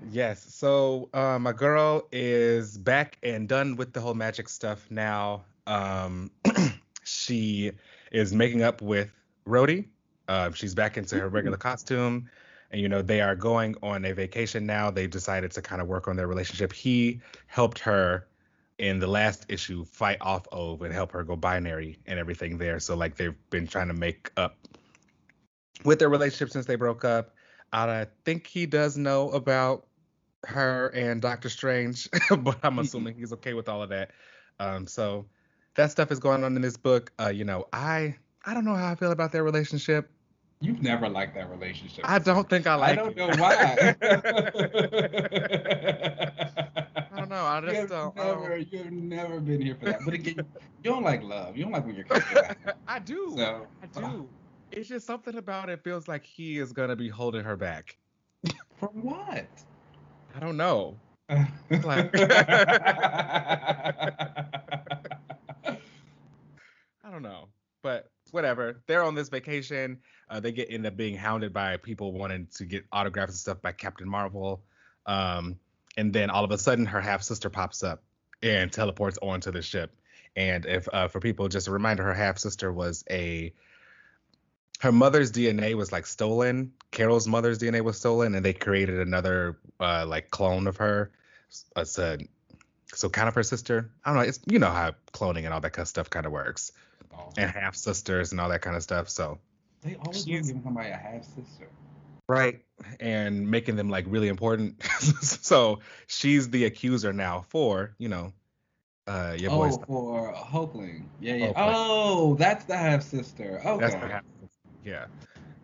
Yes. 0.00 0.44
So 0.54 1.08
uh, 1.12 1.40
my 1.40 1.52
girl 1.52 2.06
is 2.12 2.78
back 2.78 3.18
and 3.24 3.48
done 3.48 3.74
with 3.74 3.92
the 3.92 4.00
whole 4.00 4.14
magic 4.14 4.48
stuff 4.48 4.86
now. 4.90 5.44
Um, 5.68 6.30
she 7.04 7.72
is 8.10 8.32
making 8.32 8.62
up 8.62 8.82
with 8.82 9.12
Rhodey. 9.46 9.86
Uh, 10.26 10.50
she's 10.52 10.74
back 10.74 10.96
into 10.96 11.18
her 11.18 11.28
regular 11.28 11.56
costume. 11.56 12.28
and 12.70 12.80
you 12.80 12.88
know 12.88 13.00
they 13.00 13.20
are 13.20 13.34
going 13.34 13.76
on 13.82 14.04
a 14.04 14.12
vacation 14.12 14.66
now. 14.66 14.90
They've 14.90 15.10
decided 15.10 15.52
to 15.52 15.62
kind 15.62 15.80
of 15.80 15.88
work 15.88 16.08
on 16.08 16.16
their 16.16 16.26
relationship. 16.26 16.72
He 16.72 17.20
helped 17.46 17.78
her 17.80 18.26
in 18.78 18.98
the 18.98 19.06
last 19.06 19.46
issue 19.48 19.84
fight 19.84 20.18
off 20.20 20.46
Ove 20.52 20.82
and 20.82 20.94
help 20.94 21.12
her 21.12 21.24
go 21.24 21.36
binary 21.36 21.98
and 22.06 22.18
everything 22.18 22.58
there. 22.58 22.78
So 22.78 22.94
like 22.96 23.16
they've 23.16 23.34
been 23.50 23.66
trying 23.66 23.88
to 23.88 23.94
make 23.94 24.30
up 24.36 24.56
with 25.84 25.98
their 25.98 26.08
relationship 26.08 26.50
since 26.50 26.66
they 26.66 26.76
broke 26.76 27.04
up. 27.04 27.34
I 27.72 28.06
think 28.24 28.46
he 28.46 28.66
does 28.66 28.96
know 28.96 29.30
about 29.30 29.86
her 30.44 30.88
and 30.88 31.20
Doctor 31.20 31.48
Strange, 31.48 32.08
but 32.38 32.58
I'm 32.62 32.78
assuming 32.78 33.14
he's 33.16 33.32
okay 33.34 33.52
with 33.54 33.68
all 33.68 33.82
of 33.82 33.90
that. 33.90 34.12
Um, 34.60 34.86
so 34.86 35.26
that 35.78 35.90
stuff 35.92 36.10
is 36.10 36.18
going 36.18 36.42
on 36.42 36.56
in 36.56 36.60
this 36.60 36.76
book. 36.76 37.12
Uh, 37.20 37.28
you 37.28 37.44
know, 37.44 37.64
I 37.72 38.16
I 38.44 38.52
don't 38.52 38.64
know 38.64 38.74
how 38.74 38.90
I 38.90 38.96
feel 38.96 39.12
about 39.12 39.30
their 39.32 39.44
relationship. 39.44 40.10
You've 40.60 40.82
never 40.82 41.08
liked 41.08 41.36
that 41.36 41.48
relationship. 41.50 42.04
I 42.06 42.18
don't 42.18 42.50
think 42.50 42.66
I 42.66 42.74
like. 42.74 42.90
I 42.90 42.94
don't 42.96 43.12
it. 43.12 43.16
know 43.16 43.28
why. 43.38 43.94
I 47.12 47.16
don't 47.16 47.28
know. 47.28 47.44
I 47.44 47.60
just 47.60 47.76
you've 47.76 47.90
don't. 47.90 48.18
I 48.18 48.24
never, 48.24 48.56
you've 48.56 48.90
never 48.92 49.40
been 49.40 49.60
here 49.60 49.76
for 49.76 49.84
that. 49.84 50.00
But 50.04 50.14
again, 50.14 50.44
you 50.82 50.90
don't 50.90 51.04
like 51.04 51.22
love. 51.22 51.56
You 51.56 51.62
don't 51.62 51.72
like 51.72 51.86
when 51.86 51.94
you're 51.94 52.06
I 52.88 52.98
do. 52.98 53.34
So 53.36 53.68
I 53.80 53.86
do. 54.00 54.28
It's 54.72 54.88
just 54.88 55.06
something 55.06 55.36
about 55.36 55.70
it 55.70 55.84
feels 55.84 56.08
like 56.08 56.24
he 56.24 56.58
is 56.58 56.72
gonna 56.72 56.96
be 56.96 57.08
holding 57.08 57.44
her 57.44 57.56
back. 57.56 57.96
from 58.80 59.00
what? 59.00 59.46
I 60.34 60.40
don't 60.40 60.56
know. 60.56 60.96
Like- 61.84 62.12
don't 67.18 67.30
know, 67.30 67.48
but 67.82 68.10
whatever. 68.30 68.82
They're 68.86 69.02
on 69.02 69.14
this 69.14 69.28
vacation. 69.28 69.98
Uh, 70.28 70.40
they 70.40 70.52
get 70.52 70.70
end 70.70 70.86
up 70.86 70.96
being 70.96 71.16
hounded 71.16 71.52
by 71.52 71.76
people 71.76 72.12
wanting 72.12 72.48
to 72.56 72.64
get 72.64 72.84
autographs 72.92 73.32
and 73.32 73.38
stuff 73.38 73.62
by 73.62 73.72
Captain 73.72 74.08
Marvel. 74.08 74.62
Um, 75.06 75.58
and 75.96 76.12
then 76.12 76.30
all 76.30 76.44
of 76.44 76.50
a 76.50 76.58
sudden, 76.58 76.86
her 76.86 77.00
half 77.00 77.22
sister 77.22 77.50
pops 77.50 77.82
up 77.82 78.02
and 78.42 78.72
teleports 78.72 79.18
onto 79.20 79.50
the 79.50 79.62
ship. 79.62 79.94
And 80.36 80.66
if 80.66 80.88
uh, 80.92 81.08
for 81.08 81.20
people, 81.20 81.48
just 81.48 81.66
a 81.66 81.72
reminder, 81.72 82.04
her 82.04 82.14
half 82.14 82.38
sister 82.38 82.72
was 82.72 83.04
a 83.10 83.52
her 84.80 84.92
mother's 84.92 85.32
DNA 85.32 85.74
was 85.74 85.90
like 85.90 86.06
stolen. 86.06 86.72
Carol's 86.92 87.26
mother's 87.26 87.58
DNA 87.58 87.82
was 87.82 87.98
stolen, 87.98 88.36
and 88.36 88.44
they 88.44 88.52
created 88.52 89.00
another 89.00 89.58
uh, 89.80 90.06
like 90.06 90.30
clone 90.30 90.68
of 90.68 90.76
her. 90.76 91.10
It's 91.76 91.98
a 91.98 92.18
so 92.94 93.08
kind 93.08 93.28
of 93.28 93.34
her 93.34 93.42
sister. 93.42 93.90
I 94.04 94.10
don't 94.10 94.22
know. 94.22 94.28
It's 94.28 94.38
you 94.46 94.60
know 94.60 94.70
how 94.70 94.92
cloning 95.12 95.44
and 95.44 95.52
all 95.52 95.60
that 95.60 95.72
kind 95.72 95.82
of 95.82 95.88
stuff 95.88 96.10
kind 96.10 96.26
of 96.26 96.32
works, 96.32 96.70
and 97.36 97.50
half 97.50 97.74
sisters 97.76 98.32
and 98.32 98.40
all 98.40 98.48
that 98.48 98.62
kind 98.62 98.76
of 98.76 98.82
stuff. 98.82 99.08
So 99.08 99.38
they 99.82 99.96
always 99.96 100.24
she's- 100.24 100.46
to 100.46 100.52
give 100.52 100.62
somebody 100.62 100.90
a 100.90 100.96
half 100.96 101.24
sister. 101.24 101.68
right, 102.28 102.60
and 103.00 103.50
making 103.50 103.76
them 103.76 103.88
like 103.88 104.04
really 104.08 104.28
important. 104.28 104.82
so 105.22 105.80
she's 106.06 106.50
the 106.50 106.64
accuser 106.64 107.12
now 107.12 107.44
for 107.48 107.94
you 107.98 108.08
know, 108.08 108.32
uh, 109.06 109.36
your 109.38 109.52
oh, 109.52 109.56
boy's. 109.56 109.78
for 109.86 110.34
Hulkling. 110.34 111.04
Yeah, 111.20 111.34
yeah. 111.34 111.46
Hulkling. 111.48 111.54
Oh, 111.56 112.34
that's 112.34 112.64
the 112.64 112.76
half 112.76 113.02
sister. 113.02 113.60
Okay. 113.64 113.80
That's 113.80 113.94
the 113.94 114.00
half. 114.00 114.24
sister. 114.42 114.48
Yeah. 114.84 115.06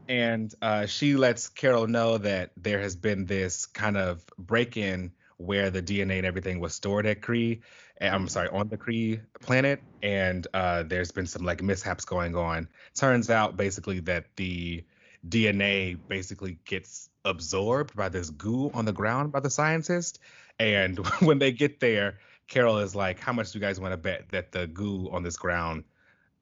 And 0.07 0.55
uh, 0.61 0.87
she 0.87 1.17
lets 1.17 1.49
Carol 1.49 1.87
know 1.87 2.19
that 2.19 2.53
there 2.59 2.81
has 2.81 2.95
been 2.95 3.25
this 3.25 3.65
kind 3.67 3.97
of 3.97 4.23
break 4.37 4.77
in 4.77 5.13
where 5.37 5.71
the 5.71 5.83
DNA 5.83 6.19
and 6.19 6.27
everything 6.27 6.61
was 6.61 6.75
stored 6.75 7.07
at 7.07 7.21
Kree. 7.21 7.61
eh, 8.01 8.09
I'm 8.09 8.29
sorry, 8.29 8.49
on 8.49 8.69
the 8.69 8.77
Kree 8.77 9.21
planet. 9.41 9.83
And 10.03 10.47
uh, 10.55 10.85
there's 10.85 11.13
been 11.13 11.27
some 11.27 11.45
like 11.45 11.63
mishaps 11.63 12.05
going 12.05 12.37
on. 12.37 12.69
Turns 12.95 13.31
out 13.31 13.57
basically 13.57 14.01
that 14.01 14.27
the 14.37 14.85
DNA 15.29 15.99
basically 16.09 16.59
gets 16.65 17.09
absorbed 17.25 17.97
by 17.97 18.09
this 18.09 18.31
goo 18.31 18.71
on 18.75 18.85
the 18.85 18.93
ground 18.93 19.33
by 19.33 19.41
the 19.41 19.51
scientist. 19.51 20.19
And 20.59 20.99
when 21.21 21.39
they 21.39 21.53
get 21.53 21.81
there, 21.81 22.19
Carol 22.47 22.79
is 22.79 22.95
like, 22.95 23.19
How 23.19 23.33
much 23.33 23.53
do 23.53 23.59
you 23.59 23.65
guys 23.65 23.81
want 23.81 23.93
to 23.93 23.99
bet 23.99 24.31
that 24.31 24.53
the 24.53 24.67
goo 24.67 25.09
on 25.11 25.23
this 25.23 25.37
ground 25.37 25.85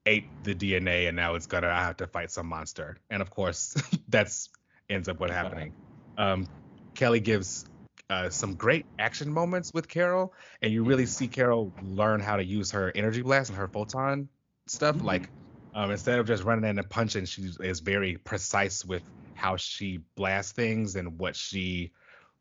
ate 0.07 0.25
the 0.43 0.55
DNA 0.55 1.09
and 1.09 1.17
now 1.17 1.35
it's 1.35 1.47
gonna 1.47 1.69
I 1.69 1.83
have 1.83 1.99
to 1.99 2.07
fight 2.07 2.31
some 2.31 2.47
monster. 2.47 2.99
And 3.11 3.23
of 3.23 3.31
course, 3.31 3.77
that's 4.09 4.49
ends 4.91 5.09
up 5.09 5.21
what 5.21 5.31
happening. 5.31 5.73
Um, 6.19 6.47
Kelly 6.95 7.21
gives 7.21 7.65
uh, 8.11 8.29
some 8.31 8.55
great 8.55 8.87
action 8.99 9.33
moments 9.33 9.73
with 9.73 9.89
Carol, 9.89 10.35
and 10.61 10.73
you 10.73 10.85
really 10.85 11.07
see 11.07 11.29
Carol 11.29 11.73
learn 11.83 12.21
how 12.21 12.37
to 12.37 12.45
use 12.45 12.71
her 12.73 12.93
energy 12.95 13.23
blast 13.23 13.51
and 13.51 13.59
her 13.59 13.69
photon 13.69 14.29
stuff. 14.67 14.97
Mhm. 14.97 15.05
Like 15.05 15.31
um, 15.75 15.91
instead 15.91 16.19
of 16.19 16.27
just 16.27 16.45
running 16.45 16.69
in 16.69 16.79
and 16.79 16.91
punching, 16.91 17.25
she 17.25 17.51
is 17.61 17.81
very 17.81 18.17
precise 18.19 18.85
with 18.85 19.03
how 19.35 19.57
she 19.57 20.01
blasts 20.15 20.53
things 20.53 20.97
and 20.97 21.19
what 21.19 21.35
she 21.37 21.93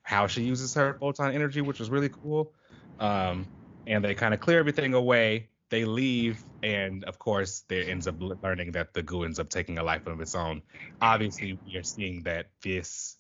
how 0.03 0.27
she 0.27 0.44
uses 0.44 0.74
her 0.74 0.98
photon 1.00 1.34
energy, 1.34 1.62
which 1.62 1.80
was 1.80 1.89
really 1.89 2.10
cool. 2.10 2.53
Um, 3.00 3.48
and 3.88 4.03
they 4.03 4.13
kind 4.13 4.34
of 4.34 4.39
clear 4.39 4.60
everything 4.60 4.94
away. 4.94 5.50
They 5.70 5.86
leave, 5.86 6.44
and 6.62 7.06
of 7.06 7.18
course, 7.18 7.63
they 7.70 7.86
ends 7.86 8.08
up 8.08 8.15
learning 8.20 8.74
that 8.74 8.94
the 8.94 9.03
goo 9.03 9.24
ends 9.24 9.39
up 9.39 9.50
taking 9.50 9.77
a 9.77 9.84
life 9.84 10.06
of 10.06 10.20
its 10.20 10.36
own. 10.36 10.63
Obviously, 11.01 11.58
we 11.65 11.77
are 11.77 11.84
seeing 11.84 12.24
that 12.24 12.48
this 12.62 13.18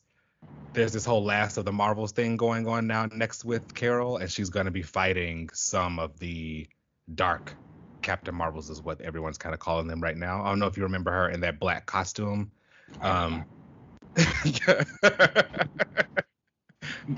there's 0.73 0.93
this 0.93 1.05
whole 1.05 1.23
last 1.23 1.57
of 1.57 1.65
the 1.65 1.71
Marvels 1.71 2.11
thing 2.11 2.37
going 2.37 2.67
on 2.67 2.87
now 2.87 3.07
next 3.07 3.43
with 3.43 3.73
Carol, 3.73 4.17
and 4.17 4.31
she's 4.31 4.49
going 4.49 4.65
to 4.65 4.71
be 4.71 4.81
fighting 4.81 5.49
some 5.53 5.99
of 5.99 6.17
the 6.19 6.67
dark 7.13 7.53
Captain 8.01 8.33
Marvels, 8.33 8.69
is 8.69 8.81
what 8.81 9.01
everyone's 9.01 9.37
kind 9.37 9.53
of 9.53 9.59
calling 9.59 9.87
them 9.87 10.01
right 10.01 10.17
now. 10.17 10.43
I 10.43 10.49
don't 10.49 10.59
know 10.59 10.67
if 10.67 10.77
you 10.77 10.83
remember 10.83 11.11
her 11.11 11.29
in 11.29 11.41
that 11.41 11.59
black 11.59 11.85
costume. 11.85 12.51
Um, 13.01 13.45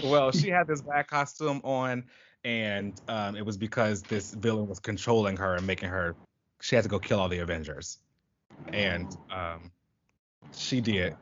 well, 0.03 0.31
she 0.31 0.49
had 0.49 0.67
this 0.67 0.81
black 0.81 1.07
costume 1.07 1.61
on, 1.63 2.03
and 2.43 2.99
um, 3.07 3.35
it 3.35 3.45
was 3.45 3.57
because 3.57 4.01
this 4.03 4.33
villain 4.33 4.67
was 4.67 4.79
controlling 4.79 5.37
her 5.37 5.55
and 5.55 5.65
making 5.65 5.89
her. 5.89 6.15
She 6.61 6.75
had 6.75 6.83
to 6.83 6.89
go 6.89 6.99
kill 6.99 7.19
all 7.19 7.29
the 7.29 7.39
Avengers, 7.39 7.99
and 8.71 9.15
um, 9.31 9.71
she 10.53 10.81
did. 10.81 11.15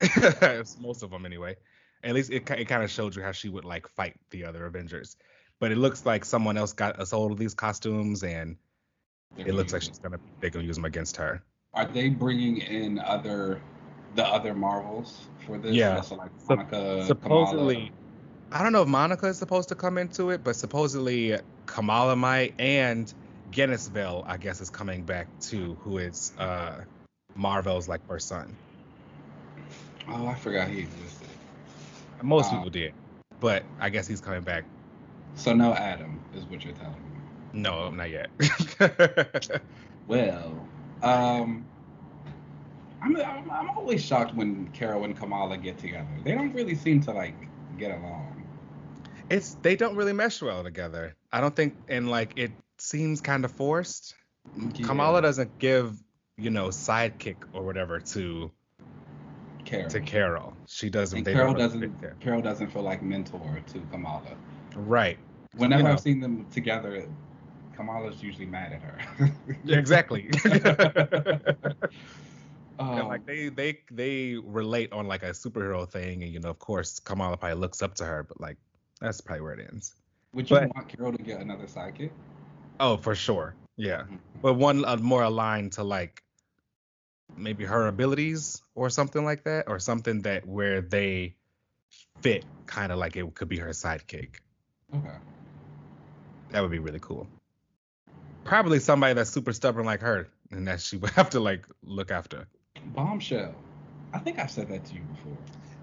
Most 0.80 1.02
of 1.02 1.10
them, 1.10 1.26
anyway. 1.26 1.56
At 2.02 2.14
least 2.14 2.30
it, 2.30 2.48
it 2.50 2.64
kind 2.66 2.82
of 2.82 2.90
showed 2.90 3.14
you 3.14 3.22
how 3.22 3.32
she 3.32 3.48
would 3.48 3.64
like 3.64 3.86
fight 3.88 4.16
the 4.30 4.44
other 4.44 4.64
Avengers. 4.66 5.16
But 5.58 5.72
it 5.72 5.76
looks 5.76 6.06
like 6.06 6.24
someone 6.24 6.56
else 6.56 6.72
got 6.72 7.00
a 7.00 7.04
hold 7.04 7.32
of 7.32 7.38
these 7.38 7.54
costumes, 7.54 8.24
and 8.24 8.56
They're 9.36 9.48
it 9.48 9.54
looks 9.54 9.72
like 9.74 9.82
she's 9.82 9.98
gonna 9.98 10.18
they're 10.40 10.48
gonna 10.50 10.64
use 10.64 10.76
them 10.76 10.86
against 10.86 11.18
her. 11.18 11.42
Are 11.74 11.84
they 11.84 12.08
bringing 12.08 12.58
in 12.58 12.98
other, 12.98 13.60
the 14.14 14.26
other 14.26 14.54
Marvels 14.54 15.26
for 15.46 15.58
this? 15.58 15.74
Yeah. 15.74 16.00
So 16.00 16.16
like 16.16 16.30
Monica, 16.48 17.04
supposedly 17.06 17.92
I 18.52 18.62
don't 18.62 18.72
know 18.72 18.82
if 18.82 18.88
Monica 18.88 19.26
is 19.26 19.38
supposed 19.38 19.68
to 19.68 19.74
come 19.74 19.98
into 19.98 20.30
it, 20.30 20.42
but 20.42 20.56
supposedly 20.56 21.38
Kamala 21.66 22.16
might 22.16 22.54
and 22.58 23.12
Genis-Vell, 23.50 24.24
I 24.26 24.38
guess, 24.38 24.60
is 24.60 24.70
coming 24.70 25.04
back 25.04 25.28
too, 25.40 25.76
who 25.82 25.98
is 25.98 26.32
uh 26.38 26.80
Marvel's 27.36 27.88
like 27.88 28.04
first 28.06 28.28
son. 28.28 28.56
Oh, 30.08 30.26
I 30.26 30.34
forgot 30.34 30.68
he 30.68 30.80
existed. 30.80 31.28
Most 32.22 32.50
Wow. 32.52 32.58
people 32.58 32.70
did, 32.70 32.92
but 33.40 33.64
I 33.80 33.88
guess 33.90 34.06
he's 34.06 34.20
coming 34.20 34.42
back. 34.42 34.64
So 35.36 35.52
no 35.54 35.72
Adam 35.72 36.20
is 36.34 36.44
what 36.46 36.64
you're 36.64 36.74
telling 36.74 36.94
me. 36.94 37.60
No, 37.60 37.90
not 37.90 38.10
yet. 38.10 38.30
Well, 40.06 40.66
um, 41.02 41.64
I'm, 43.02 43.16
I'm 43.16 43.50
I'm 43.50 43.70
always 43.76 44.04
shocked 44.04 44.34
when 44.34 44.66
Carol 44.72 45.04
and 45.04 45.16
Kamala 45.16 45.56
get 45.56 45.78
together. 45.78 46.08
They 46.24 46.32
don't 46.32 46.52
really 46.52 46.74
seem 46.74 47.00
to 47.02 47.12
like 47.12 47.34
get 47.78 47.92
along. 47.92 48.42
it's 49.30 49.54
they 49.62 49.76
don't 49.76 49.94
really 49.96 50.12
mesh 50.12 50.42
well 50.42 50.64
together. 50.64 51.14
I 51.32 51.40
don't 51.40 51.54
think, 51.54 51.74
and 51.88 52.10
like 52.10 52.32
it 52.36 52.50
seems 52.78 53.20
kind 53.20 53.44
of 53.44 53.52
forced. 53.52 54.14
Yeah, 54.56 54.86
Kamala 54.86 55.22
doesn't 55.22 55.58
give, 55.58 56.02
you 56.36 56.50
know, 56.50 56.68
sidekick 56.68 57.44
or 57.52 57.64
whatever 57.64 58.00
to 58.00 58.50
Carol. 59.70 59.90
to 59.90 60.00
Carol. 60.00 60.56
She 60.66 60.90
doesn't. 60.90 61.18
and 61.18 61.26
Carol 61.26 61.54
doesn't. 61.54 62.20
Carol 62.20 62.42
doesn't 62.42 62.68
feel 62.72 62.82
like 62.82 63.02
mentor 63.02 63.60
to 63.72 63.80
Kamala. 63.90 64.36
Right. 64.74 65.18
Whenever 65.56 65.84
know. 65.84 65.92
I've 65.92 66.00
seen 66.00 66.20
them 66.20 66.46
together, 66.50 67.06
Kamala's 67.76 68.22
usually 68.22 68.46
mad 68.46 68.72
at 68.72 68.82
her. 68.82 69.32
Exactly. 69.66 70.30
Um, 72.80 73.08
like 73.08 73.26
they 73.26 73.50
they 73.50 73.78
they 73.90 74.36
relate 74.42 74.90
on 74.90 75.06
like 75.06 75.22
a 75.22 75.32
superhero 75.32 75.86
thing, 75.86 76.22
and 76.22 76.32
you 76.32 76.40
know, 76.40 76.48
of 76.48 76.58
course, 76.58 76.98
Kamala 76.98 77.36
probably 77.36 77.58
looks 77.60 77.82
up 77.82 77.94
to 77.96 78.06
her, 78.06 78.22
but 78.22 78.40
like 78.40 78.56
that's 79.02 79.20
probably 79.20 79.42
where 79.42 79.52
it 79.52 79.68
ends. 79.70 79.94
would 80.32 80.48
you 80.48 80.56
but- 80.56 80.74
want 80.74 80.88
Carol 80.88 81.12
to 81.12 81.22
get 81.22 81.40
another 81.40 81.66
sidekick? 81.66 82.08
Oh, 82.80 82.96
for 82.96 83.14
sure, 83.14 83.54
yeah. 83.76 84.04
Mhm. 84.04 84.18
But 84.40 84.54
one 84.54 84.86
uh, 84.86 84.96
more 84.96 85.24
aligned 85.24 85.72
to 85.72 85.84
like 85.84 86.22
maybe 87.36 87.64
her 87.64 87.86
abilities 87.86 88.62
or 88.74 88.90
something 88.90 89.24
like 89.24 89.44
that, 89.44 89.68
or 89.68 89.78
something 89.78 90.22
that 90.22 90.46
where 90.46 90.80
they 90.80 91.34
fit, 92.22 92.44
kind 92.66 92.92
of 92.92 92.98
like 92.98 93.16
it 93.16 93.34
could 93.34 93.48
be 93.48 93.58
her 93.58 93.70
sidekick. 93.70 94.36
Okay. 94.94 95.16
That 96.50 96.62
would 96.62 96.70
be 96.70 96.78
really 96.78 97.00
cool. 97.00 97.26
Probably 98.44 98.80
somebody 98.80 99.14
that's 99.14 99.30
super 99.30 99.52
stubborn 99.52 99.86
like 99.86 100.00
her, 100.00 100.28
and 100.50 100.66
that 100.68 100.80
she 100.80 100.96
would 100.98 101.10
have 101.10 101.30
to 101.30 101.40
like 101.40 101.66
look 101.82 102.10
after. 102.10 102.46
Bombshell. 102.94 103.54
I 104.12 104.18
think 104.18 104.38
I've 104.38 104.50
said 104.50 104.68
that 104.68 104.84
to 104.86 104.94
you 104.94 105.02
before. 105.02 105.36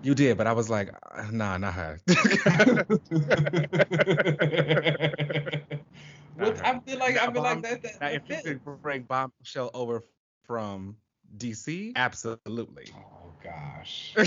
You 0.03 0.13
did, 0.13 0.37
but 0.37 0.47
I 0.47 0.53
was 0.53 0.69
like, 0.69 0.93
uh, 1.11 1.27
nah, 1.31 1.57
not 1.57 1.73
her. 1.73 1.99
Which 6.37 6.59
I 6.61 6.79
feel 6.85 6.99
like 6.99 7.17
I 7.17 7.31
feel 7.31 7.41
like 7.41 7.61
that. 7.63 7.81
that 7.81 8.01
Now, 8.01 8.07
if 8.09 8.21
you 8.29 8.35
that 8.35 8.43
could 8.43 8.81
bring 8.81 9.03
Bombshell 9.03 9.71
over 9.73 10.03
from 10.43 10.97
DC, 11.37 11.93
absolutely. 11.95 12.85
Oh 12.95 13.33
gosh. 13.43 14.15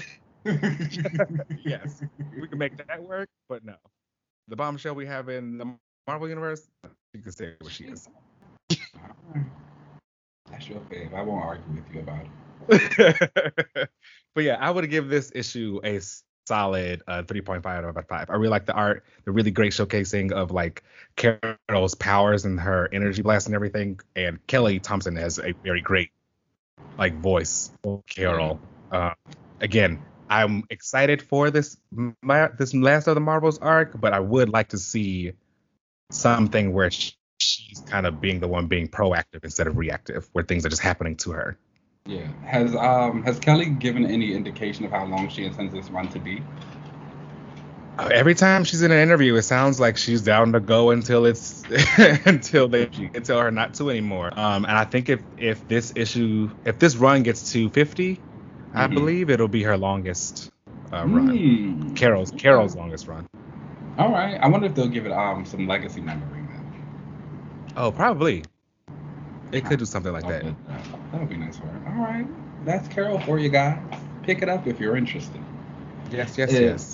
Yes. 1.64 2.02
We 2.34 2.48
can 2.48 2.58
make 2.58 2.76
that 2.86 3.02
work, 3.02 3.28
but 3.48 3.62
no. 3.64 3.74
The 4.48 4.56
Bombshell 4.56 4.94
we 4.94 5.04
have 5.06 5.28
in 5.28 5.58
the 5.58 5.76
Marvel 6.06 6.28
Universe, 6.28 6.66
you 7.12 7.20
can 7.20 7.32
say 7.32 7.54
what 7.60 7.72
she 7.72 7.84
is. 7.84 8.08
That's 10.50 10.68
your 10.68 10.80
fave. 10.80 11.14
I 11.14 11.22
won't 11.22 11.44
argue 11.44 11.74
with 11.74 11.94
you 11.94 12.00
about 12.00 12.24
it. 12.68 13.90
but 14.34 14.44
yeah, 14.44 14.56
I 14.60 14.70
would 14.70 14.88
give 14.90 15.08
this 15.08 15.30
issue 15.34 15.80
a 15.84 16.00
solid 16.46 17.02
uh, 17.06 17.22
3.5 17.22 17.64
out 17.66 17.84
of 17.84 18.06
5. 18.06 18.30
I 18.30 18.34
really 18.34 18.48
like 18.48 18.66
the 18.66 18.72
art, 18.72 19.04
the 19.24 19.32
really 19.32 19.50
great 19.50 19.72
showcasing 19.72 20.32
of 20.32 20.50
like 20.50 20.82
Carol's 21.16 21.94
powers 21.94 22.44
and 22.44 22.58
her 22.58 22.88
energy 22.92 23.22
blast 23.22 23.46
and 23.46 23.54
everything. 23.54 24.00
And 24.16 24.44
Kelly 24.46 24.80
Thompson 24.80 25.16
has 25.16 25.38
a 25.38 25.52
very 25.62 25.80
great 25.80 26.10
like 26.98 27.14
voice 27.20 27.70
Carol. 28.08 28.60
Uh, 28.90 29.14
again, 29.60 30.02
I'm 30.28 30.64
excited 30.70 31.22
for 31.22 31.50
this 31.50 31.76
my, 32.22 32.48
this 32.58 32.74
last 32.74 33.08
of 33.08 33.14
the 33.14 33.20
Marvels 33.20 33.58
arc, 33.58 34.00
but 34.00 34.12
I 34.12 34.20
would 34.20 34.48
like 34.48 34.68
to 34.68 34.78
see 34.78 35.32
something 36.10 36.72
where 36.72 36.90
sh- 36.90 37.12
she's 37.38 37.80
kind 37.80 38.06
of 38.06 38.20
being 38.20 38.40
the 38.40 38.48
one 38.48 38.66
being 38.66 38.88
proactive 38.88 39.44
instead 39.44 39.66
of 39.66 39.76
reactive, 39.76 40.28
where 40.32 40.44
things 40.44 40.64
are 40.66 40.68
just 40.68 40.82
happening 40.82 41.16
to 41.16 41.32
her. 41.32 41.58
Yeah. 42.06 42.28
Has 42.44 42.74
um 42.74 43.22
has 43.24 43.38
Kelly 43.38 43.70
given 43.70 44.06
any 44.06 44.34
indication 44.34 44.84
of 44.84 44.90
how 44.90 45.04
long 45.04 45.28
she 45.28 45.44
intends 45.44 45.72
this 45.72 45.90
run 45.90 46.08
to 46.08 46.18
be? 46.18 46.42
Every 48.08 48.34
time 48.34 48.64
she's 48.64 48.82
in 48.82 48.90
an 48.90 48.98
interview, 48.98 49.34
it 49.36 49.42
sounds 49.42 49.78
like 49.78 49.96
she's 49.96 50.22
down 50.22 50.52
to 50.52 50.60
go 50.60 50.90
until 50.90 51.26
it's 51.26 51.64
until 52.26 52.68
they 52.68 52.86
tell 52.86 53.40
her 53.40 53.50
not 53.50 53.74
to 53.74 53.90
anymore. 53.90 54.30
Um, 54.38 54.64
and 54.64 54.72
I 54.76 54.84
think 54.84 55.08
if 55.08 55.20
if 55.36 55.66
this 55.68 55.92
issue, 55.96 56.50
if 56.64 56.78
this 56.78 56.96
run 56.96 57.22
gets 57.22 57.52
to 57.52 57.68
50, 57.68 58.20
I 58.74 58.86
Mhm. 58.86 58.94
believe 58.94 59.30
it'll 59.30 59.48
be 59.48 59.62
her 59.64 59.76
longest 59.76 60.50
uh, 60.92 61.04
run. 61.06 61.36
Hmm. 61.36 61.94
Carol's 61.94 62.30
Carol's 62.30 62.74
longest 62.76 63.06
run. 63.06 63.26
All 63.98 64.10
right. 64.10 64.38
I 64.40 64.48
wonder 64.48 64.66
if 64.66 64.74
they'll 64.74 64.88
give 64.88 65.06
it 65.06 65.12
um 65.12 65.44
some 65.44 65.66
legacy 65.66 66.00
memory 66.00 66.42
then. 66.48 66.72
Oh, 67.76 67.92
probably. 67.92 68.44
It 69.52 69.64
could 69.64 69.78
do 69.78 69.84
something 69.84 70.12
like 70.12 70.26
that. 70.28 70.44
That 70.44 71.20
would 71.20 71.28
be 71.28 71.36
nice 71.36 71.58
for 71.58 71.66
her. 71.66 71.92
All 71.92 72.04
right. 72.04 72.26
That's 72.64 72.86
Carol 72.88 73.18
for 73.20 73.38
you 73.38 73.48
guys. 73.48 73.78
Pick 74.22 74.42
it 74.42 74.48
up 74.48 74.66
if 74.66 74.78
you're 74.80 74.96
interested. 74.96 75.40
Yes, 76.10 76.36
yes, 76.38 76.52
yes. 76.52 76.89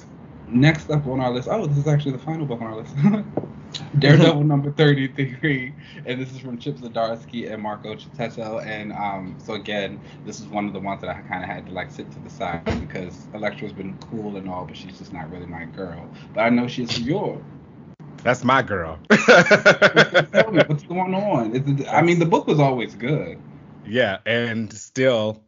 Next 0.48 0.90
up 0.90 1.06
on 1.06 1.20
our 1.20 1.30
list. 1.32 1.48
Oh, 1.50 1.66
this 1.66 1.76
is 1.78 1.86
actually 1.88 2.12
the 2.12 2.18
final 2.18 2.46
book 2.46 2.60
on 2.60 2.66
our 2.68 2.76
list. 2.76 2.94
Daredevil 3.98 4.44
number 4.44 4.70
33. 4.70 5.74
And 6.06 6.20
this 6.20 6.30
is 6.32 6.38
from 6.38 6.56
Chip 6.58 6.76
Zdarsky 6.76 7.52
and 7.52 7.60
Marco 7.62 7.94
Checchetto. 7.96 8.64
And 8.64 8.92
um, 8.92 9.36
so 9.38 9.54
again, 9.54 10.00
this 10.24 10.38
is 10.40 10.46
one 10.46 10.66
of 10.66 10.72
the 10.72 10.78
ones 10.80 11.00
that 11.00 11.10
I 11.10 11.20
kind 11.22 11.42
of 11.42 11.50
had 11.50 11.66
to 11.66 11.72
like 11.72 11.90
sit 11.90 12.10
to 12.12 12.18
the 12.20 12.30
side 12.30 12.64
because 12.80 13.26
Elektra's 13.34 13.72
been 13.72 13.98
cool 13.98 14.36
and 14.36 14.48
all, 14.48 14.64
but 14.64 14.76
she's 14.76 14.98
just 14.98 15.12
not 15.12 15.30
really 15.30 15.46
my 15.46 15.64
girl. 15.64 16.08
But 16.32 16.42
I 16.42 16.48
know 16.50 16.68
she's 16.68 16.98
yours. 17.00 17.42
That's 18.22 18.44
my 18.44 18.62
girl. 18.62 18.98
Tell 19.10 20.50
me 20.52 20.62
what's 20.66 20.82
going 20.84 21.14
on. 21.14 21.54
Is 21.54 21.66
it, 21.80 21.88
I 21.88 22.02
mean, 22.02 22.18
the 22.18 22.26
book 22.26 22.46
was 22.46 22.58
always 22.60 22.94
good. 22.94 23.38
yeah, 23.84 24.18
and 24.26 24.72
still, 24.72 25.42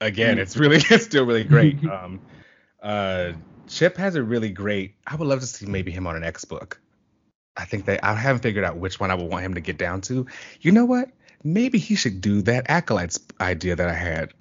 again, 0.00 0.36
Mm. 0.36 0.40
it's 0.40 0.56
really, 0.56 0.76
it's 0.90 1.04
still 1.04 1.24
really 1.26 1.44
great. 1.44 1.82
Um, 1.84 2.20
uh, 2.82 3.32
Chip 3.72 3.96
has 3.96 4.14
a 4.16 4.22
really 4.22 4.50
great. 4.50 4.94
I 5.06 5.16
would 5.16 5.26
love 5.26 5.40
to 5.40 5.46
see 5.46 5.64
maybe 5.64 5.90
him 5.90 6.06
on 6.06 6.14
an 6.14 6.24
X 6.24 6.44
book. 6.44 6.78
I 7.56 7.64
think 7.64 7.86
that 7.86 8.04
I 8.04 8.14
haven't 8.14 8.42
figured 8.42 8.64
out 8.64 8.76
which 8.76 9.00
one 9.00 9.10
I 9.10 9.14
would 9.14 9.30
want 9.30 9.44
him 9.44 9.54
to 9.54 9.60
get 9.60 9.78
down 9.78 10.02
to. 10.02 10.26
You 10.60 10.72
know 10.72 10.84
what? 10.84 11.10
Maybe 11.42 11.78
he 11.78 11.94
should 11.94 12.20
do 12.20 12.42
that 12.42 12.66
acolytes 12.68 13.18
idea 13.40 13.74
that 13.76 13.88
I 13.88 13.94
had 13.94 14.32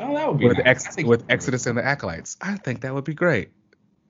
Oh, 0.00 0.14
that 0.14 0.28
would 0.28 0.38
be 0.38 0.46
with 0.46 0.58
nice. 0.58 0.86
Ex- 0.86 1.04
with. 1.04 1.24
Exodus 1.28 1.66
and 1.66 1.76
the 1.78 1.84
acolytes. 1.84 2.36
I 2.40 2.56
think 2.56 2.82
that 2.82 2.94
would 2.94 3.04
be 3.04 3.14
great. 3.14 3.50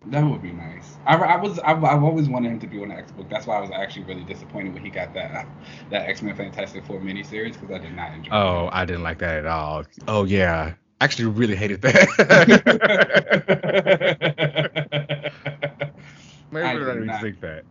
That 0.06 0.22
would 0.22 0.42
be 0.42 0.52
nice. 0.52 0.96
I, 1.06 1.16
I 1.16 1.36
was 1.40 1.58
I've, 1.60 1.82
I've 1.82 2.02
always 2.02 2.28
wanted 2.28 2.52
him 2.52 2.60
to 2.60 2.66
be 2.66 2.82
on 2.82 2.88
the 2.88 2.96
X 2.96 3.10
book. 3.12 3.28
That's 3.28 3.46
why 3.46 3.56
I 3.56 3.60
was 3.60 3.70
actually 3.70 4.04
really 4.04 4.24
disappointed 4.24 4.74
when 4.74 4.84
he 4.84 4.90
got 4.90 5.14
that 5.14 5.46
that 5.90 6.08
X 6.08 6.22
Men 6.22 6.36
Fantastic 6.36 6.84
Four 6.84 7.00
miniseries 7.00 7.58
because 7.58 7.70
I 7.70 7.78
did 7.78 7.94
not 7.94 8.12
enjoy. 8.12 8.32
Oh, 8.32 8.68
I 8.72 8.84
didn't 8.84 9.02
like 9.02 9.18
that 9.18 9.38
at 9.38 9.46
all. 9.46 9.84
Oh 10.06 10.24
yeah, 10.24 10.60
I 10.60 10.76
actually 11.00 11.26
really 11.26 11.56
hated 11.56 11.82
that. 11.82 12.08
Maybe 16.50 16.66
I 16.66 16.74
we 16.74 16.80
don't 16.84 17.04
even 17.04 17.18
think 17.20 17.40
that. 17.40 17.64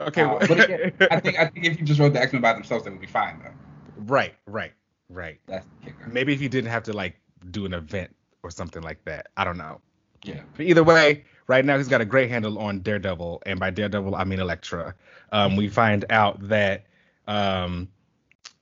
Okay, 0.00 0.22
Uh, 0.22 0.36
again, 0.38 0.92
I 1.10 1.20
think 1.20 1.38
I 1.38 1.46
think 1.46 1.64
if 1.64 1.78
you 1.78 1.86
just 1.86 2.00
wrote 2.00 2.12
the 2.12 2.20
X 2.20 2.32
Men 2.32 2.42
by 2.42 2.52
themselves, 2.52 2.84
they 2.84 2.90
would 2.90 3.00
be 3.00 3.06
fine 3.06 3.40
though. 3.42 3.52
right, 3.96 4.34
right, 4.46 4.72
right. 5.08 5.38
That's 5.46 5.66
the 5.66 5.86
kicker. 5.86 6.08
Maybe 6.10 6.32
if 6.34 6.40
you 6.40 6.48
didn't 6.48 6.70
have 6.70 6.82
to 6.84 6.92
like 6.92 7.16
do 7.50 7.64
an 7.66 7.72
event 7.72 8.14
or 8.42 8.50
something 8.50 8.82
like 8.82 9.04
that. 9.04 9.28
I 9.36 9.44
don't 9.44 9.56
know. 9.58 9.80
Yeah. 10.24 10.42
But 10.56 10.66
either 10.66 10.82
way, 10.84 11.24
right 11.46 11.64
now 11.64 11.76
he's 11.78 11.88
got 11.88 12.00
a 12.00 12.04
great 12.04 12.28
handle 12.28 12.58
on 12.58 12.80
Daredevil, 12.80 13.42
and 13.46 13.58
by 13.60 13.70
Daredevil 13.70 14.14
I 14.14 14.24
mean 14.24 14.40
Elektra. 14.40 14.94
Um, 15.32 15.56
we 15.56 15.68
find 15.68 16.04
out 16.10 16.48
that 16.48 16.84
um, 17.26 17.88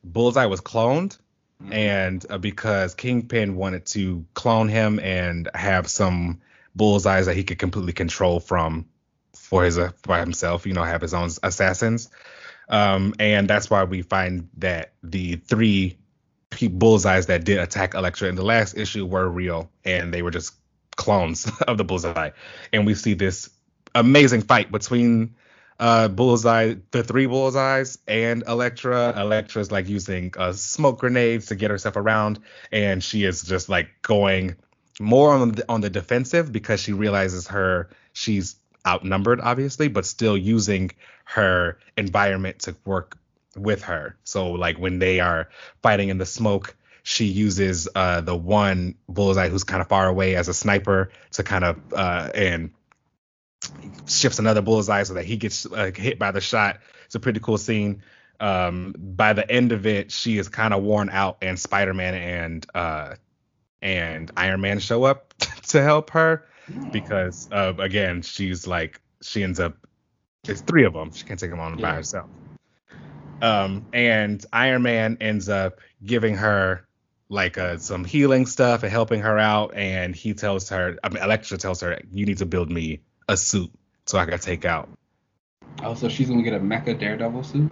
Bullseye 0.05 0.47
was 0.47 0.61
cloned, 0.61 1.19
Mhm. 1.63 1.73
and 1.73 2.27
uh, 2.31 2.39
because 2.39 2.95
Kingpin 2.95 3.57
wanted 3.57 3.87
to 3.87 4.25
clone 4.35 4.69
him 4.69 4.99
and 4.99 5.49
have 5.55 5.89
some 5.89 6.41
bullseyes 6.75 7.27
that 7.27 7.37
he 7.37 7.45
could 7.45 7.59
completely 7.59 7.93
control 7.93 8.41
from 8.41 8.87
for 9.35 9.65
his 9.65 9.79
uh, 9.79 9.93
for 10.03 10.17
himself, 10.17 10.67
you 10.67 10.73
know, 10.73 10.83
have 10.83 11.01
his 11.01 11.15
own 11.15 11.31
assassins. 11.43 12.11
Um, 12.69 13.15
and 13.19 13.49
that's 13.49 13.71
why 13.71 13.85
we 13.85 14.03
find 14.03 14.49
that 14.59 14.95
the 15.03 15.37
three 15.37 15.99
bullseyes 16.51 17.27
that 17.27 17.45
did 17.45 17.59
attack 17.59 17.95
Elektra 17.95 18.29
in 18.29 18.37
the 18.37 18.45
last 18.45 18.77
issue 18.77 19.05
were 19.05 19.29
real, 19.29 19.71
and 19.85 20.13
they 20.13 20.23
were 20.23 20.31
just 20.31 20.55
clones 20.97 21.51
of 21.69 21.79
the 21.79 21.85
bullseye. 21.85 22.31
And 22.73 22.87
we 22.87 22.95
see 22.95 23.15
this 23.15 23.51
amazing 23.95 24.43
fight 24.43 24.73
between 24.73 25.35
uh 25.81 26.09
bullseye 26.09 26.75
the 26.93 27.03
three 27.03 27.27
bullseyes 27.27 27.99
and 28.07 28.45
Elektra. 28.47 29.13
Elektra's 29.17 29.73
like 29.73 29.89
using 29.89 30.33
uh 30.37 30.53
smoke 30.53 30.99
grenades 31.01 31.47
to 31.47 31.57
get 31.57 31.71
herself 31.71 31.97
around 31.97 32.39
and 32.71 33.03
she 33.03 33.25
is 33.25 33.43
just 33.43 33.69
like 33.69 33.89
going 34.03 34.57
more 35.01 35.35
on 35.35 35.53
the 35.53 35.65
on 35.69 35.81
the 35.81 35.91
defensive 35.91 36.53
because 36.53 36.81
she 36.81 36.93
realizes 36.93 37.49
her 37.49 37.89
she's 38.13 38.57
outnumbered 38.87 39.41
obviously 39.41 39.89
but 39.89 40.07
still 40.07 40.37
using 40.37 40.91
her 41.25 41.79
environment 41.97 42.61
to 42.61 42.77
work 42.85 43.19
with 43.57 43.83
her. 43.83 44.17
So 44.25 44.53
like 44.53 44.79
when 44.79 44.99
they 44.99 45.21
are 45.21 45.49
fighting 45.83 46.09
in 46.09 46.19
the 46.19 46.27
smoke 46.27 46.77
she 47.03 47.25
uses 47.27 47.89
uh 47.95 48.21
the 48.21 48.37
one 48.37 48.95
bullseye 49.09 49.49
who's 49.49 49.65
kind 49.65 49.81
of 49.81 49.89
far 49.89 50.07
away 50.07 50.37
as 50.37 50.49
a 50.49 50.55
sniper 50.55 51.11
to 51.33 51.43
kind 51.43 51.65
of 51.65 51.79
uh 51.93 52.31
and 52.35 52.71
shifts 54.07 54.39
another 54.39 54.63
bullseye 54.63 55.03
so 55.03 55.15
that 55.15 55.25
he 55.25 55.37
gets 55.37 55.67
uh, 55.67 55.91
hit 55.95 56.19
by 56.19 56.31
the 56.31 56.41
shot. 56.41 56.81
It's 57.07 57.15
a 57.15 57.21
pretty 57.21 57.41
cool 57.41 57.59
scene. 57.59 58.03
Um, 58.41 58.95
by 58.99 59.33
the 59.33 59.49
end 59.49 59.73
of 59.73 59.87
it, 59.87 60.11
she 60.11 60.39
is 60.39 60.49
kind 60.49 60.75
of 60.75 60.83
worn 60.83 61.09
out, 61.11 61.39
and 61.43 61.59
Spider-Man 61.59 62.15
and 62.15 62.67
uh, 62.75 63.15
and 63.81 64.31
Iron 64.37 64.61
Man 64.61 64.81
show 64.81 65.05
up 65.05 65.35
to 65.69 65.83
help 65.83 66.11
her 66.11 66.47
because 66.91 67.49
uh, 67.53 67.75
again, 67.79 68.23
she's 68.23 68.67
like 68.67 69.01
she 69.23 69.43
ends 69.43 69.61
up. 69.61 69.77
It's 70.47 70.61
three 70.61 70.85
of 70.85 70.93
them. 70.93 71.13
She 71.13 71.25
can't 71.25 71.41
take 71.41 71.51
them 71.51 71.61
on 71.61 71.77
by 71.77 71.95
herself. 71.95 72.29
Um, 73.41 73.87
and 73.93 74.45
Iron 74.53 74.83
Man 74.83 75.19
ends 75.21 75.49
up 75.49 75.81
giving 76.05 76.37
her 76.37 76.87
like 77.29 77.59
uh, 77.59 77.79
some 77.79 78.05
healing 78.05 78.47
stuff 78.47 78.83
and 78.83 78.93
helping 78.93 79.21
her 79.21 79.39
out. 79.39 79.75
And 79.75 80.15
he 80.15 80.35
tells 80.35 80.69
her, 80.69 80.99
I 81.03 81.09
mean, 81.09 81.23
Elektra 81.23 81.59
tells 81.59 81.81
her, 81.81 82.01
you 82.13 82.27
need 82.27 82.39
to 82.39 82.47
build 82.47 82.71
me 82.71 83.01
a 83.29 83.37
suit 83.37 83.71
so 84.07 84.19
I 84.19 84.27
can 84.27 84.39
take 84.39 84.65
out. 84.65 84.89
Oh, 85.83 85.95
so 85.95 86.09
she's 86.09 86.29
gonna 86.29 86.43
get 86.43 86.55
a 86.55 86.61
Mecha 86.61 86.99
Daredevil 86.99 87.43
suit. 87.45 87.71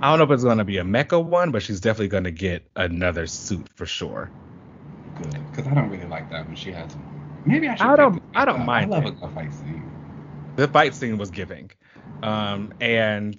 I 0.00 0.10
don't 0.10 0.18
know 0.18 0.24
if 0.24 0.30
it's 0.36 0.44
gonna 0.44 0.64
be 0.64 0.78
a 0.78 0.82
mecha 0.84 1.22
one, 1.24 1.50
but 1.52 1.62
she's 1.62 1.80
definitely 1.80 2.08
gonna 2.08 2.30
get 2.32 2.66
another 2.74 3.26
suit 3.26 3.68
for 3.74 3.86
sure. 3.86 4.30
Good, 5.22 5.50
because 5.50 5.66
I 5.70 5.74
don't 5.74 5.90
really 5.90 6.06
like 6.06 6.30
that 6.30 6.46
when 6.46 6.56
she 6.56 6.72
has. 6.72 6.96
Maybe 7.44 7.68
I 7.68 7.74
should. 7.76 7.86
I 7.86 7.96
don't- 7.96 8.22
I 8.34 8.44
don't 8.44 8.60
up. 8.60 8.66
mind 8.66 8.92
I 8.94 8.98
love 8.98 9.06
it. 9.06 9.14
a 9.22 9.28
fight 9.28 9.52
scene. 9.52 9.82
The 10.56 10.66
fight 10.68 10.94
scene 10.94 11.18
was 11.18 11.30
giving. 11.30 11.70
Um, 12.22 12.72
and 12.80 13.36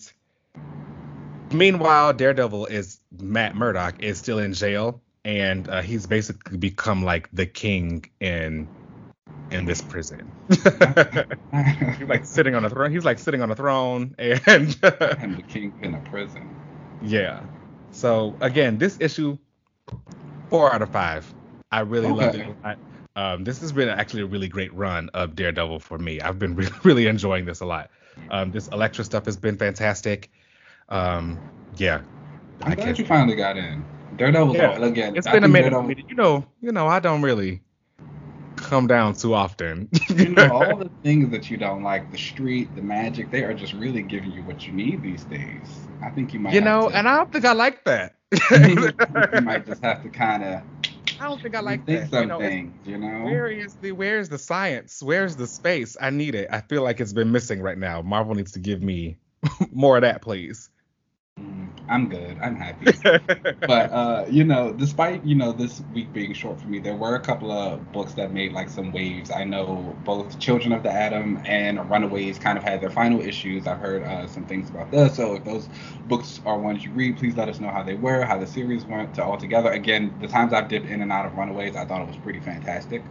meanwhile, 1.52 2.14
Daredevil 2.14 2.68
is 2.68 3.00
Matt 3.20 3.56
Murdock 3.56 4.02
is 4.02 4.18
still 4.18 4.40
in 4.40 4.54
jail, 4.54 5.02
and 5.26 5.68
uh, 5.70 5.82
he's 5.82 6.06
basically 6.06 6.58
become 6.58 7.04
like 7.04 7.30
the 7.34 7.46
king 7.46 8.06
in 8.20 8.68
in 9.52 9.66
this 9.66 9.82
prison. 9.82 10.32
he's 10.50 12.08
like 12.08 12.26
sitting 12.26 12.56
on 12.56 12.66
a 12.66 12.70
throne. 12.70 12.92
He's 12.92 13.06
like 13.06 13.20
sitting 13.20 13.42
on 13.42 13.52
a 13.52 13.56
throne, 13.56 14.16
and 14.18 14.40
and 14.82 15.38
the 15.38 15.44
kingpin 15.48 15.96
of 15.96 16.04
prison. 16.06 16.56
yeah. 17.02 17.42
So 17.92 18.36
again, 18.42 18.78
this 18.80 18.98
issue, 19.00 19.38
four 20.50 20.74
out 20.74 20.82
of 20.82 20.90
five. 20.90 21.32
I 21.72 21.82
really 21.82 22.10
loved 22.10 22.36
it. 22.36 22.42
Okay. 22.42 22.56
a 22.64 22.68
lot. 22.68 22.78
Um, 23.16 23.44
this 23.44 23.62
has 23.62 23.72
been 23.72 23.90
actually 23.90 24.24
a 24.24 24.26
really 24.26 24.48
great 24.48 24.74
run 24.74 25.10
of 25.14 25.36
Daredevil 25.36 25.80
for 25.80 26.00
me. 26.00 26.20
I've 26.20 26.40
been 26.40 26.56
really, 26.60 26.74
really 26.84 27.08
enjoying 27.08 27.46
this 27.46 27.62
a 27.62 27.66
lot. 27.66 27.92
Um, 28.32 28.52
this 28.52 28.68
Elektra 28.70 29.04
stuff 29.04 29.26
has 29.26 29.38
been 29.38 29.58
fantastic. 29.58 30.32
Um, 30.90 31.40
yeah. 31.78 32.02
I'm 32.62 32.76
glad 32.76 32.98
you 32.98 33.06
finally 33.06 33.36
got 33.36 33.58
in. 33.58 33.86
Daredevil 34.18 34.56
yeah. 34.56 34.78
again. 34.80 35.16
It's 35.16 35.28
been 35.28 35.44
a 35.44 35.48
minute. 35.48 35.72
Daredevil... 35.72 36.10
You 36.10 36.16
know, 36.16 36.46
you 36.62 36.72
know, 36.72 36.88
I 36.88 37.00
don't 37.00 37.22
really 37.22 37.62
come 38.74 38.88
down 38.88 39.14
too 39.14 39.36
often. 39.36 39.88
you 40.16 40.30
know, 40.30 40.52
all 40.52 40.78
the 40.78 40.90
things 41.04 41.30
that 41.30 41.52
you 41.52 41.58
don't 41.58 41.84
like, 41.84 42.10
the 42.12 42.18
street, 42.18 42.76
the 42.76 42.82
magic, 42.82 43.30
they 43.30 43.44
are 43.44 43.54
just 43.54 43.74
really 43.74 44.02
giving 44.02 44.32
you 44.32 44.42
what 44.44 44.66
you 44.66 44.74
need 44.74 45.04
these 45.04 45.24
days. 45.26 45.70
I 46.02 46.10
think 46.10 46.34
you 46.34 46.40
might. 46.40 46.56
You 46.56 46.62
know, 46.62 46.90
to, 46.90 46.96
and 46.96 47.08
I 47.08 47.18
don't 47.18 47.32
think 47.32 47.46
I 47.46 47.54
like 47.54 47.84
that. 47.84 48.16
you 48.52 49.42
might 49.42 49.68
just 49.68 49.84
have 49.84 50.02
to 50.02 50.10
kind 50.10 50.44
of. 50.44 50.64
I 51.20 51.26
don't 51.28 51.40
think 51.40 51.56
I 51.56 51.60
like 51.60 51.86
that. 51.86 52.10
Some 52.10 52.22
you 52.24 52.28
know, 52.28 52.40
you 52.84 52.98
know. 52.98 53.26
Where 53.26 53.48
is 53.48 53.76
the 53.76 53.92
where 53.92 54.18
is 54.18 54.30
the 54.30 54.40
science? 54.40 55.04
Where's 55.04 55.36
the 55.36 55.46
space? 55.46 55.96
I 56.02 56.10
need 56.10 56.34
it. 56.34 56.48
I 56.52 56.62
feel 56.62 56.82
like 56.82 57.00
it's 57.00 57.14
been 57.14 57.32
missing 57.32 57.62
right 57.62 57.78
now. 57.78 58.02
Marvel 58.02 58.34
needs 58.34 58.54
to 58.54 58.60
give 58.60 58.82
me 58.82 59.18
more 59.72 59.98
of 59.98 60.02
that, 60.02 60.24
please. 60.24 60.70
I'm 61.90 62.10
good. 62.10 62.38
I'm 62.42 62.56
happy. 62.56 62.88
but 63.68 63.92
uh, 63.92 64.26
you 64.30 64.44
know, 64.46 64.74
despite 64.74 65.24
you 65.26 65.36
know 65.36 65.52
this 65.52 65.82
week 65.94 66.14
being 66.14 66.34
short 66.34 66.60
for 66.60 66.68
me, 66.68 66.80
there 66.80 66.96
were 66.96 67.16
a 67.16 67.20
couple 67.20 67.52
of 67.52 67.92
books 67.92 68.14
that 68.14 68.32
made 68.32 68.54
like 68.54 68.70
some 68.70 68.92
waves. 68.92 69.30
I 69.32 69.44
know 69.44 69.96
both 70.06 70.40
Children 70.40 70.72
of 70.74 70.84
the 70.84 70.92
Atom 70.92 71.42
and 71.46 71.90
Runaways 71.90 72.40
kind 72.40 72.58
of 72.58 72.64
had 72.64 72.82
their 72.82 72.90
final 72.90 73.22
issues. 73.22 73.68
I've 73.68 73.80
heard 73.80 74.04
uh, 74.04 74.28
some 74.28 74.46
things 74.46 74.70
about 74.70 74.92
this. 74.92 75.16
So 75.18 75.36
if 75.36 75.44
those 75.44 75.70
books 76.08 76.42
are 76.46 76.58
ones 76.58 76.86
you 76.86 76.92
read, 76.92 77.18
please 77.18 77.36
let 77.36 77.50
us 77.50 77.60
know 77.60 77.70
how 77.70 77.84
they 77.84 77.96
were, 77.96 78.24
how 78.24 78.40
the 78.40 78.48
series 78.48 78.86
went 78.86 79.14
to 79.16 79.24
all 79.24 79.38
together. 79.38 79.72
Again, 79.72 80.16
the 80.22 80.28
times 80.28 80.54
I've 80.54 80.70
dipped 80.70 80.88
in 80.88 81.02
and 81.02 81.12
out 81.12 81.26
of 81.26 81.36
Runaways, 81.38 81.76
I 81.76 81.86
thought 81.86 82.02
it 82.02 82.08
was 82.08 82.18
pretty 82.18 82.40
fantastic. 82.40 83.04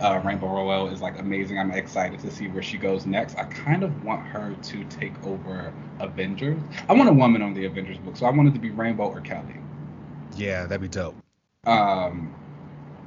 Uh, 0.00 0.20
Rainbow 0.24 0.48
Rowell 0.48 0.88
is 0.88 1.00
like 1.00 1.18
amazing. 1.18 1.58
I'm 1.58 1.72
excited 1.72 2.20
to 2.20 2.30
see 2.30 2.48
where 2.48 2.62
she 2.62 2.78
goes 2.78 3.06
next. 3.06 3.36
I 3.38 3.44
kind 3.44 3.82
of 3.82 4.04
want 4.04 4.26
her 4.28 4.54
to 4.54 4.84
take 4.84 5.14
over 5.24 5.72
Avengers. 6.00 6.62
I 6.88 6.92
want 6.94 7.08
a 7.08 7.12
woman 7.12 7.42
on 7.42 7.54
the 7.54 7.64
Avengers 7.64 7.98
book, 7.98 8.16
so 8.18 8.26
I 8.26 8.30
wanted 8.30 8.52
to 8.54 8.60
be 8.60 8.70
Rainbow 8.70 9.04
or 9.04 9.20
Kelly. 9.20 9.54
Yeah, 10.36 10.66
that'd 10.66 10.80
be 10.80 10.88
dope. 10.88 11.14
Um, 11.66 12.34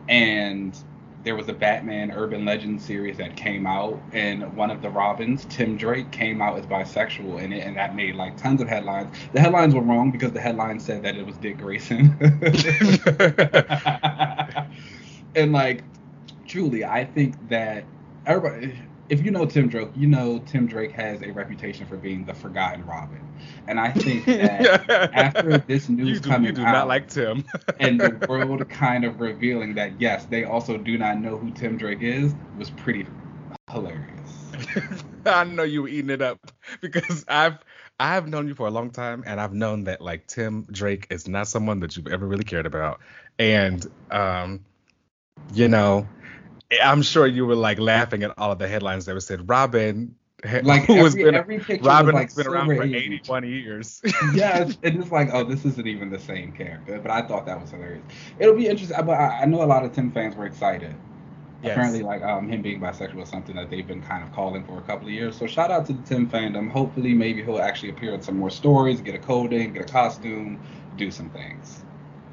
and 0.08 0.78
there 1.26 1.36
was 1.36 1.50
a 1.50 1.54
Batman 1.54 2.12
Urban 2.12 2.46
Legend 2.46 2.82
series 2.82 3.18
that 3.18 3.36
came 3.36 3.68
out, 3.68 4.02
and 4.14 4.56
one 4.56 4.72
of 4.72 4.82
the 4.82 4.90
Robins, 4.90 5.46
Tim 5.50 5.76
Drake, 5.76 6.12
came 6.12 6.42
out 6.42 6.58
as 6.58 6.66
bisexual 6.66 7.44
in 7.44 7.52
it, 7.52 7.68
and 7.68 7.76
that 7.76 7.94
made 7.94 8.16
like 8.16 8.38
tons 8.38 8.62
of 8.62 8.70
headlines. 8.70 9.14
The 9.34 9.42
headlines 9.42 9.76
were 9.76 9.82
wrong 9.82 10.12
because 10.12 10.32
the 10.32 10.40
headlines 10.40 10.86
said 10.86 11.04
that 11.04 11.18
it 11.18 11.26
was 11.26 11.36
Dick 11.38 11.58
Grayson. 11.58 12.16
and 15.36 15.52
like, 15.52 15.84
truly, 16.48 16.86
I 16.86 17.04
think 17.04 17.36
that 17.50 17.84
everybody 18.26 18.80
if 19.12 19.26
you 19.26 19.30
know 19.30 19.46
Tim 19.46 19.68
Drake, 19.68 19.90
you 19.94 20.08
know 20.08 20.40
Tim 20.40 20.66
Drake 20.66 20.94
has 20.94 21.22
a 21.22 21.32
reputation 21.32 21.86
for 21.86 21.98
being 21.98 22.24
the 22.24 22.34
forgotten 22.34 22.86
Robin. 22.86 23.22
And 23.68 23.78
I 23.78 23.92
think 23.92 24.26
that 24.26 24.90
after 25.14 25.58
this 25.58 25.90
news 25.90 26.08
you 26.08 26.20
do, 26.22 26.30
coming 26.30 26.48
you 26.48 26.54
do 26.54 26.64
out, 26.64 26.72
not 26.72 26.88
like 26.88 27.10
Tim, 27.10 27.44
and 27.80 28.00
the 28.00 28.26
world 28.30 28.68
kind 28.70 29.04
of 29.04 29.20
revealing 29.20 29.76
that 29.76 30.00
yes, 30.00 30.26
they 30.26 30.46
also 30.46 30.78
do 30.78 30.98
not 30.98 31.20
know 31.20 31.38
who 31.38 31.52
Tim 31.52 31.78
Drake 31.78 32.02
is, 32.02 32.34
was 32.58 32.70
pretty 32.70 33.06
hilarious. 33.70 34.08
I 35.26 35.44
know 35.44 35.64
you 35.64 35.84
were 35.84 35.90
eating 35.90 36.10
it 36.10 36.22
up 36.22 36.40
because 36.80 37.26
I've 37.28 37.58
I've 38.00 38.30
known 38.30 38.48
you 38.48 38.56
for 38.56 38.68
a 38.68 38.72
long 38.72 38.92
time, 38.92 39.26
and 39.28 39.42
I've 39.42 39.54
known 39.54 39.84
that 39.84 40.00
like 40.00 40.26
Tim 40.28 40.66
Drake 40.72 41.08
is 41.10 41.28
not 41.28 41.50
someone 41.50 41.82
that 41.82 41.98
you've 41.98 42.08
ever 42.08 42.26
really 42.26 42.46
cared 42.46 42.66
about, 42.66 43.02
and 43.38 43.86
um, 44.10 44.64
you 45.54 45.68
know 45.68 46.08
I'm 46.84 47.02
sure 47.02 47.28
you 47.28 47.46
were 47.46 47.56
like 47.56 47.80
laughing 47.80 48.24
at 48.24 48.34
all 48.38 48.52
of 48.52 48.60
the 48.60 48.68
headlines 48.68 49.06
that 49.06 49.14
were 49.14 49.20
said 49.20 49.50
Robin 49.50 50.16
like 50.64 50.86
who 50.86 51.06
every, 51.06 51.24
been, 51.24 51.36
every 51.36 51.60
picture 51.60 51.88
Robin 51.88 52.16
like 52.16 52.30
has 52.30 52.36
been 52.36 52.48
around 52.48 52.68
for 52.68 52.84
81 52.84 53.48
years. 53.48 54.02
yes, 54.34 54.78
and 54.84 55.02
it's 55.02 55.12
like, 55.12 55.30
oh, 55.34 55.44
this 55.44 55.66
isn't 55.66 55.88
even 55.88 56.10
the 56.10 56.20
same 56.20 56.52
character. 56.52 57.00
But 57.00 57.12
I 57.12 57.22
thought 57.22 57.46
that 57.46 57.62
was 57.62 57.72
hilarious. 57.72 58.04
It'll 58.40 58.56
be 58.56 58.68
interesting. 58.68 58.98
But 59.06 59.14
I, 59.14 59.42
I 59.42 59.46
know 59.46 59.62
a 59.62 59.66
lot 59.66 59.86
of 59.86 59.94
Tim 59.94 60.12
fans 60.12 60.36
were 60.36 60.46
excited. 60.46 60.96
Yes. 61.64 61.74
Apparently, 61.74 62.02
like 62.02 62.24
um, 62.24 62.50
him 62.50 62.64
being 62.64 62.80
bisexual 62.80 63.16
was 63.16 63.30
something 63.30 63.56
that 63.56 63.70
they've 63.70 63.86
been 63.86 64.02
kind 64.02 64.24
of 64.24 64.34
calling 64.34 64.64
for 64.64 64.80
a 64.80 64.82
couple 64.82 65.08
of 65.08 65.14
years. 65.14 65.36
So 65.36 65.46
shout 65.46 65.70
out 65.70 65.86
to 65.88 65.94
the 65.94 66.02
Tim 66.04 66.28
fandom. 66.28 66.72
Hopefully, 66.72 67.14
maybe 67.14 67.44
he'll 67.44 67.62
actually 67.62 67.90
appear 67.90 68.14
in 68.16 68.22
some 68.22 68.38
more 68.38 68.50
stories, 68.50 69.00
get 69.00 69.14
a 69.14 69.20
coding, 69.20 69.74
get 69.74 69.84
a 69.88 69.94
costume, 69.94 70.60
do 70.98 71.12
some 71.12 71.30
things. 71.30 71.84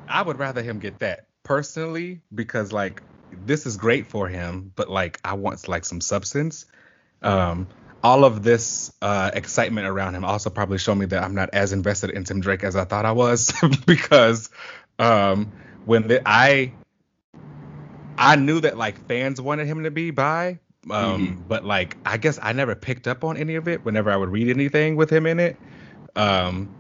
I 0.09 0.23
would 0.23 0.39
rather 0.39 0.63
him 0.63 0.79
get 0.79 1.01
that 1.01 1.27
personally 1.43 2.23
because 2.35 2.73
like 2.73 3.03
this 3.33 3.67
is 3.67 3.77
great 3.77 4.07
for 4.07 4.29
him, 4.29 4.73
but 4.75 4.89
like 4.89 5.21
I 5.25 5.35
want 5.35 5.69
like 5.69 5.85
some 5.85 6.01
substance. 6.01 6.67
Um, 7.23 7.69
all 8.03 8.25
of 8.25 8.43
this 8.43 8.93
uh, 9.03 9.31
excitement 9.35 9.87
around 9.87 10.15
him 10.15 10.25
also 10.25 10.51
probably 10.51 10.79
showed 10.79 10.95
me 10.95 11.07
that 11.07 11.23
I'm 11.23 11.35
not 11.35 11.51
as 11.53 11.73
invested 11.73 12.11
in 12.11 12.25
Tim 12.25 12.41
Drake 12.41 12.63
as 12.63 12.77
I 12.77 12.85
thought 12.85 13.05
I 13.05 13.13
was 13.13 13.53
because 13.87 14.51
um, 14.99 15.53
when 15.85 16.07
the, 16.07 16.23
I 16.25 16.73
I 18.17 18.37
knew 18.37 18.61
that 18.61 18.77
like 18.77 19.07
fans 19.07 19.41
wanted 19.41 19.67
him 19.67 19.85
to 19.85 19.91
be 19.91 20.11
by, 20.11 20.59
um, 20.91 21.27
mm-hmm. 21.27 21.43
but 21.49 21.65
like 21.65 21.97
I 22.05 22.17
guess 22.17 22.39
I 22.41 22.53
never 22.53 22.75
picked 22.75 23.09
up 23.09 23.25
on 23.25 23.37
any 23.37 23.57
of 23.57 23.69
it 23.69 23.85
whenever 23.85 24.11
I 24.11 24.17
would 24.17 24.31
read 24.31 24.49
anything 24.49 24.97
with 24.97 25.11
him 25.11 25.27
in 25.27 25.41
it. 25.41 25.57
Um, 26.15 26.75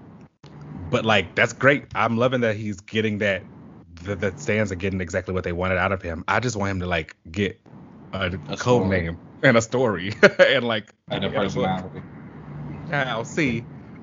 but 0.90 1.04
like 1.04 1.34
that's 1.34 1.52
great. 1.52 1.86
I'm 1.94 2.16
loving 2.16 2.42
that 2.42 2.56
he's 2.56 2.80
getting 2.80 3.18
that 3.18 3.42
the, 4.02 4.16
the 4.16 4.34
stands 4.36 4.72
are 4.72 4.76
getting 4.76 5.00
exactly 5.00 5.34
what 5.34 5.44
they 5.44 5.52
wanted 5.52 5.78
out 5.78 5.92
of 5.92 6.02
him. 6.02 6.24
I 6.28 6.40
just 6.40 6.56
want 6.56 6.70
him 6.72 6.80
to 6.80 6.86
like 6.86 7.16
get 7.30 7.60
a, 8.12 8.38
a 8.48 8.56
code 8.56 8.86
story. 8.86 8.88
name 8.88 9.20
and 9.42 9.56
a 9.56 9.62
story 9.62 10.14
and 10.38 10.66
like 10.66 10.94
and 11.10 11.24
a 11.24 11.30
personality. 11.30 12.02
I'll 12.92 13.24
see. 13.24 13.64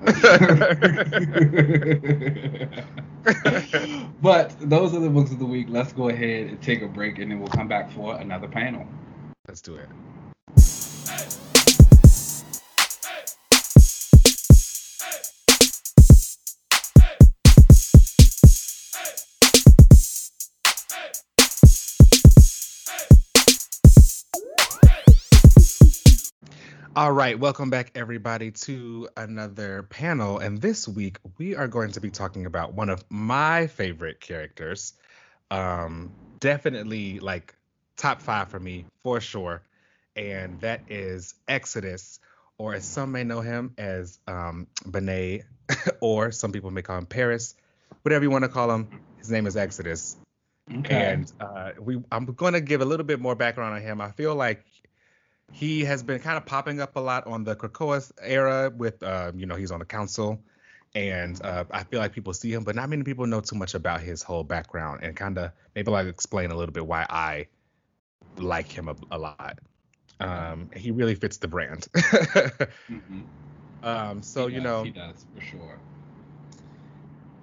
but 4.20 4.54
those 4.60 4.94
are 4.94 5.00
the 5.00 5.10
books 5.10 5.32
of 5.32 5.38
the 5.38 5.46
week. 5.46 5.66
Let's 5.70 5.92
go 5.92 6.08
ahead 6.08 6.48
and 6.48 6.62
take 6.62 6.82
a 6.82 6.88
break, 6.88 7.18
and 7.18 7.30
then 7.30 7.40
we'll 7.40 7.48
come 7.48 7.68
back 7.68 7.90
for 7.90 8.16
another 8.16 8.48
panel. 8.48 8.86
Let's 9.48 9.60
do 9.60 9.76
it. 9.76 9.90
All 26.96 27.12
right, 27.12 27.38
welcome 27.38 27.68
back, 27.68 27.90
everybody, 27.94 28.52
to 28.52 29.10
another 29.18 29.82
panel. 29.82 30.38
And 30.38 30.62
this 30.62 30.88
week, 30.88 31.18
we 31.36 31.54
are 31.54 31.68
going 31.68 31.92
to 31.92 32.00
be 32.00 32.08
talking 32.08 32.46
about 32.46 32.72
one 32.72 32.88
of 32.88 33.04
my 33.10 33.66
favorite 33.66 34.18
characters. 34.18 34.94
Um, 35.50 36.10
definitely 36.40 37.20
like 37.20 37.54
top 37.98 38.22
five 38.22 38.48
for 38.48 38.58
me, 38.58 38.86
for 39.02 39.20
sure. 39.20 39.60
And 40.16 40.58
that 40.62 40.84
is 40.88 41.34
Exodus, 41.46 42.18
or 42.56 42.72
as 42.72 42.86
some 42.86 43.12
may 43.12 43.24
know 43.24 43.42
him 43.42 43.74
as 43.76 44.18
um, 44.26 44.66
Bennet, 44.86 45.44
or 46.00 46.32
some 46.32 46.50
people 46.50 46.70
may 46.70 46.80
call 46.80 46.96
him 46.96 47.04
Paris, 47.04 47.56
whatever 48.04 48.24
you 48.24 48.30
want 48.30 48.44
to 48.44 48.48
call 48.48 48.70
him. 48.70 48.88
His 49.18 49.30
name 49.30 49.46
is 49.46 49.54
Exodus. 49.54 50.16
Okay. 50.72 51.12
And 51.12 51.30
uh, 51.40 51.72
we, 51.78 52.02
I'm 52.10 52.24
going 52.24 52.54
to 52.54 52.62
give 52.62 52.80
a 52.80 52.86
little 52.86 53.04
bit 53.04 53.20
more 53.20 53.34
background 53.34 53.74
on 53.74 53.82
him. 53.82 54.00
I 54.00 54.12
feel 54.12 54.34
like 54.34 54.64
he 55.52 55.84
has 55.84 56.02
been 56.02 56.18
kind 56.20 56.36
of 56.36 56.46
popping 56.46 56.80
up 56.80 56.96
a 56.96 57.00
lot 57.00 57.26
on 57.26 57.44
the 57.44 57.56
Krakoa 57.56 58.10
era 58.22 58.70
with, 58.74 59.02
uh, 59.02 59.32
you 59.34 59.46
know, 59.46 59.54
he's 59.54 59.70
on 59.70 59.78
the 59.78 59.84
council. 59.84 60.40
And 60.94 61.40
uh, 61.44 61.64
I 61.70 61.84
feel 61.84 62.00
like 62.00 62.12
people 62.12 62.32
see 62.32 62.52
him, 62.52 62.64
but 62.64 62.74
not 62.74 62.88
many 62.88 63.02
people 63.02 63.26
know 63.26 63.40
too 63.40 63.56
much 63.56 63.74
about 63.74 64.00
his 64.00 64.22
whole 64.22 64.44
background 64.44 65.00
and 65.02 65.14
kind 65.14 65.36
of 65.38 65.52
maybe 65.74 65.90
like 65.90 66.06
explain 66.06 66.50
a 66.50 66.56
little 66.56 66.72
bit 66.72 66.86
why 66.86 67.06
I 67.08 67.46
like 68.38 68.70
him 68.70 68.88
a, 68.88 68.96
a 69.10 69.18
lot. 69.18 69.58
Um, 70.20 70.70
he 70.74 70.90
really 70.90 71.14
fits 71.14 71.36
the 71.36 71.48
brand. 71.48 71.86
mm-hmm. 71.94 73.20
um, 73.82 74.22
so, 74.22 74.46
he 74.46 74.54
you 74.54 74.60
know. 74.62 74.84
He 74.84 74.90
does, 74.90 75.26
for 75.34 75.42
sure. 75.42 75.78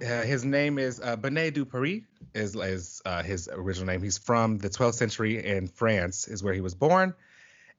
Uh, 0.02 0.22
his 0.22 0.44
name 0.44 0.78
is 0.78 1.00
uh, 1.00 1.14
Bennet 1.16 1.54
du 1.54 1.64
Paris, 1.64 2.02
is, 2.34 2.56
is 2.56 3.00
uh, 3.04 3.22
his 3.22 3.48
original 3.48 3.86
name. 3.86 4.02
He's 4.02 4.18
from 4.18 4.58
the 4.58 4.68
12th 4.68 4.94
century 4.94 5.44
in 5.44 5.68
France, 5.68 6.26
is 6.26 6.42
where 6.42 6.52
he 6.52 6.60
was 6.60 6.74
born. 6.74 7.14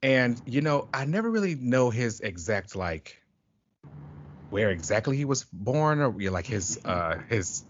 And 0.06 0.40
you 0.46 0.60
know, 0.60 0.86
I 0.94 1.04
never 1.04 1.28
really 1.28 1.56
know 1.56 1.90
his 1.90 2.20
exact 2.20 2.76
like 2.76 3.20
where 4.50 4.70
exactly 4.70 5.16
he 5.16 5.24
was 5.24 5.42
born 5.52 6.00
or 6.00 6.12
like 6.30 6.46
his 6.46 6.78
uh 6.84 7.18
his 7.28 7.64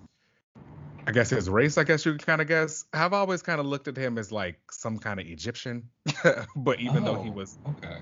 I 1.06 1.12
guess 1.12 1.30
his 1.30 1.48
race, 1.48 1.78
I 1.78 1.84
guess 1.84 2.04
you 2.04 2.18
kind 2.18 2.42
of 2.42 2.46
guess. 2.46 2.84
I've 2.92 3.14
always 3.14 3.40
kind 3.40 3.58
of 3.58 3.64
looked 3.64 3.88
at 3.88 3.96
him 3.96 4.18
as 4.18 4.30
like 4.32 4.60
some 4.70 4.98
kind 4.98 5.18
of 5.18 5.26
Egyptian, 5.26 5.88
but 6.56 6.78
even 6.78 7.08
oh, 7.08 7.14
though 7.14 7.22
he 7.22 7.30
oh, 7.30 7.32
was 7.32 7.56
okay. 7.68 7.96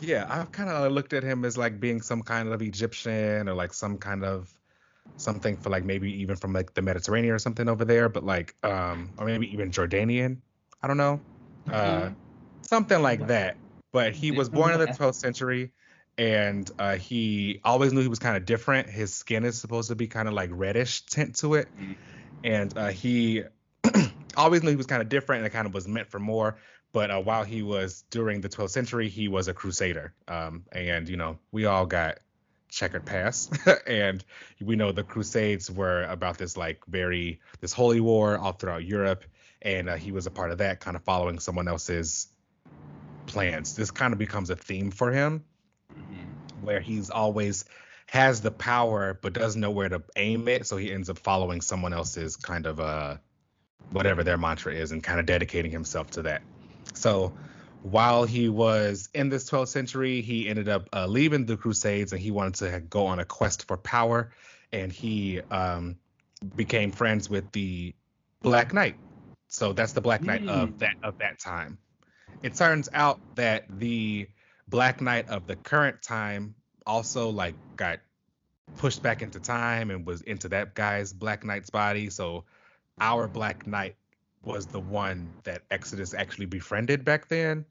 Yeah, 0.00 0.26
I've 0.30 0.52
kind 0.52 0.70
of 0.70 0.92
looked 0.92 1.12
at 1.12 1.24
him 1.24 1.44
as 1.44 1.58
like 1.58 1.80
being 1.80 2.00
some 2.00 2.22
kind 2.22 2.52
of 2.52 2.62
Egyptian 2.62 3.48
or 3.48 3.54
like 3.54 3.74
some 3.74 3.98
kind 3.98 4.24
of 4.24 4.54
something 5.16 5.56
for 5.56 5.70
like 5.70 5.82
maybe 5.82 6.12
even 6.22 6.36
from 6.36 6.52
like 6.52 6.74
the 6.74 6.82
Mediterranean 6.82 7.34
or 7.34 7.40
something 7.40 7.68
over 7.68 7.84
there, 7.84 8.08
but 8.08 8.24
like 8.24 8.54
um 8.62 9.10
or 9.18 9.26
maybe 9.26 9.52
even 9.52 9.72
Jordanian. 9.72 10.36
I 10.80 10.86
don't 10.86 10.96
know. 10.96 11.18
uh, 11.72 12.10
something 12.62 13.02
like 13.02 13.26
that. 13.26 13.56
But 13.94 14.12
he 14.12 14.32
was 14.32 14.48
born 14.48 14.72
in 14.72 14.80
the 14.80 14.88
12th 14.88 15.14
century, 15.14 15.70
and 16.18 16.68
uh, 16.80 16.96
he 16.96 17.60
always 17.62 17.92
knew 17.92 18.00
he 18.00 18.08
was 18.08 18.18
kind 18.18 18.36
of 18.36 18.44
different. 18.44 18.90
His 18.90 19.14
skin 19.14 19.44
is 19.44 19.56
supposed 19.56 19.88
to 19.88 19.94
be 19.94 20.08
kind 20.08 20.26
of 20.26 20.34
like 20.34 20.50
reddish 20.52 21.02
tint 21.02 21.36
to 21.36 21.54
it, 21.54 21.68
mm-hmm. 21.80 21.92
and 22.42 22.76
uh, 22.76 22.88
he 22.88 23.44
always 24.36 24.64
knew 24.64 24.70
he 24.70 24.76
was 24.76 24.86
kind 24.86 25.00
of 25.00 25.08
different, 25.08 25.44
and 25.44 25.46
it 25.46 25.50
kind 25.50 25.68
of 25.68 25.72
was 25.72 25.86
meant 25.86 26.10
for 26.10 26.18
more. 26.18 26.56
But 26.92 27.12
uh, 27.12 27.20
while 27.20 27.44
he 27.44 27.62
was 27.62 28.02
during 28.10 28.40
the 28.40 28.48
12th 28.48 28.70
century, 28.70 29.08
he 29.08 29.28
was 29.28 29.46
a 29.46 29.54
crusader, 29.54 30.12
um, 30.26 30.64
and 30.72 31.08
you 31.08 31.16
know 31.16 31.38
we 31.52 31.66
all 31.66 31.86
got 31.86 32.18
checkered 32.68 33.06
past 33.06 33.56
and 33.86 34.24
we 34.60 34.74
know 34.74 34.90
the 34.90 35.04
crusades 35.04 35.70
were 35.70 36.02
about 36.06 36.38
this 36.38 36.56
like 36.56 36.84
very 36.88 37.38
this 37.60 37.72
holy 37.72 38.00
war 38.00 38.36
all 38.36 38.50
throughout 38.50 38.84
europe 38.84 39.22
and 39.62 39.88
uh, 39.88 39.94
he 39.94 40.10
was 40.10 40.26
a 40.26 40.30
part 40.32 40.50
of 40.50 40.58
that 40.58 40.80
kind 40.80 40.96
of 40.96 41.04
following 41.04 41.38
someone 41.38 41.68
else's 41.68 42.33
plans 43.26 43.74
this 43.74 43.90
kind 43.90 44.12
of 44.12 44.18
becomes 44.18 44.50
a 44.50 44.56
theme 44.56 44.90
for 44.90 45.12
him 45.12 45.44
mm-hmm. 45.92 46.66
where 46.66 46.80
he's 46.80 47.10
always 47.10 47.64
has 48.06 48.40
the 48.40 48.50
power 48.50 49.18
but 49.22 49.32
doesn't 49.32 49.60
know 49.60 49.70
where 49.70 49.88
to 49.88 50.02
aim 50.16 50.46
it 50.48 50.66
so 50.66 50.76
he 50.76 50.92
ends 50.92 51.08
up 51.10 51.18
following 51.18 51.60
someone 51.60 51.92
else's 51.92 52.36
kind 52.36 52.66
of 52.66 52.80
uh 52.80 53.16
whatever 53.90 54.24
their 54.24 54.38
mantra 54.38 54.72
is 54.72 54.92
and 54.92 55.02
kind 55.02 55.20
of 55.20 55.26
dedicating 55.26 55.70
himself 55.70 56.10
to 56.10 56.22
that 56.22 56.42
so 56.94 57.32
while 57.84 58.24
he 58.24 58.48
was 58.48 59.10
in 59.12 59.28
this 59.28 59.48
12th 59.50 59.68
century, 59.68 60.22
he 60.22 60.48
ended 60.48 60.70
up 60.70 60.88
uh, 60.94 61.06
leaving 61.06 61.44
the 61.44 61.58
Crusades 61.58 62.14
and 62.14 62.20
he 62.20 62.30
wanted 62.30 62.54
to 62.54 62.80
go 62.80 63.06
on 63.06 63.18
a 63.18 63.26
quest 63.26 63.68
for 63.68 63.76
power. 63.76 64.30
And 64.72 64.90
he 64.90 65.42
um, 65.50 65.96
became 66.56 66.92
friends 66.92 67.28
with 67.28 67.52
the 67.52 67.94
Black 68.40 68.72
Knight. 68.72 68.96
So 69.48 69.74
that's 69.74 69.92
the 69.92 70.00
Black 70.00 70.22
Knight 70.22 70.42
mm. 70.42 70.48
of 70.48 70.78
that 70.78 70.94
of 71.02 71.18
that 71.18 71.38
time. 71.38 71.76
It 72.44 72.54
turns 72.54 72.90
out 72.92 73.20
that 73.36 73.64
the 73.78 74.28
Black 74.68 75.00
Knight 75.00 75.30
of 75.30 75.46
the 75.46 75.56
current 75.56 76.02
time 76.02 76.54
also 76.86 77.30
like 77.30 77.54
got 77.74 78.00
pushed 78.76 79.02
back 79.02 79.22
into 79.22 79.40
time 79.40 79.90
and 79.90 80.06
was 80.06 80.20
into 80.20 80.50
that 80.50 80.74
guy's 80.74 81.14
Black 81.14 81.42
Knight's 81.42 81.70
body. 81.70 82.10
So 82.10 82.44
our 83.00 83.28
Black 83.28 83.66
Knight 83.66 83.96
was 84.42 84.66
the 84.66 84.78
one 84.78 85.32
that 85.44 85.62
Exodus 85.70 86.12
actually 86.12 86.44
befriended 86.44 87.02
back 87.02 87.28
then. 87.28 87.64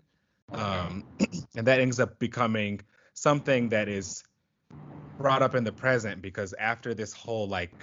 Um, 0.52 1.04
and 1.56 1.68
that 1.68 1.80
ends 1.80 2.00
up 2.00 2.18
becoming 2.18 2.82
something 3.14 3.70
that 3.70 3.88
is 3.88 4.24
brought 5.20 5.44
up 5.44 5.54
in 5.54 5.64
the 5.64 5.72
present 5.72 6.20
because 6.20 6.54
after 6.54 6.96
this 6.96 7.14
whole 7.14 7.48
like 7.48 7.76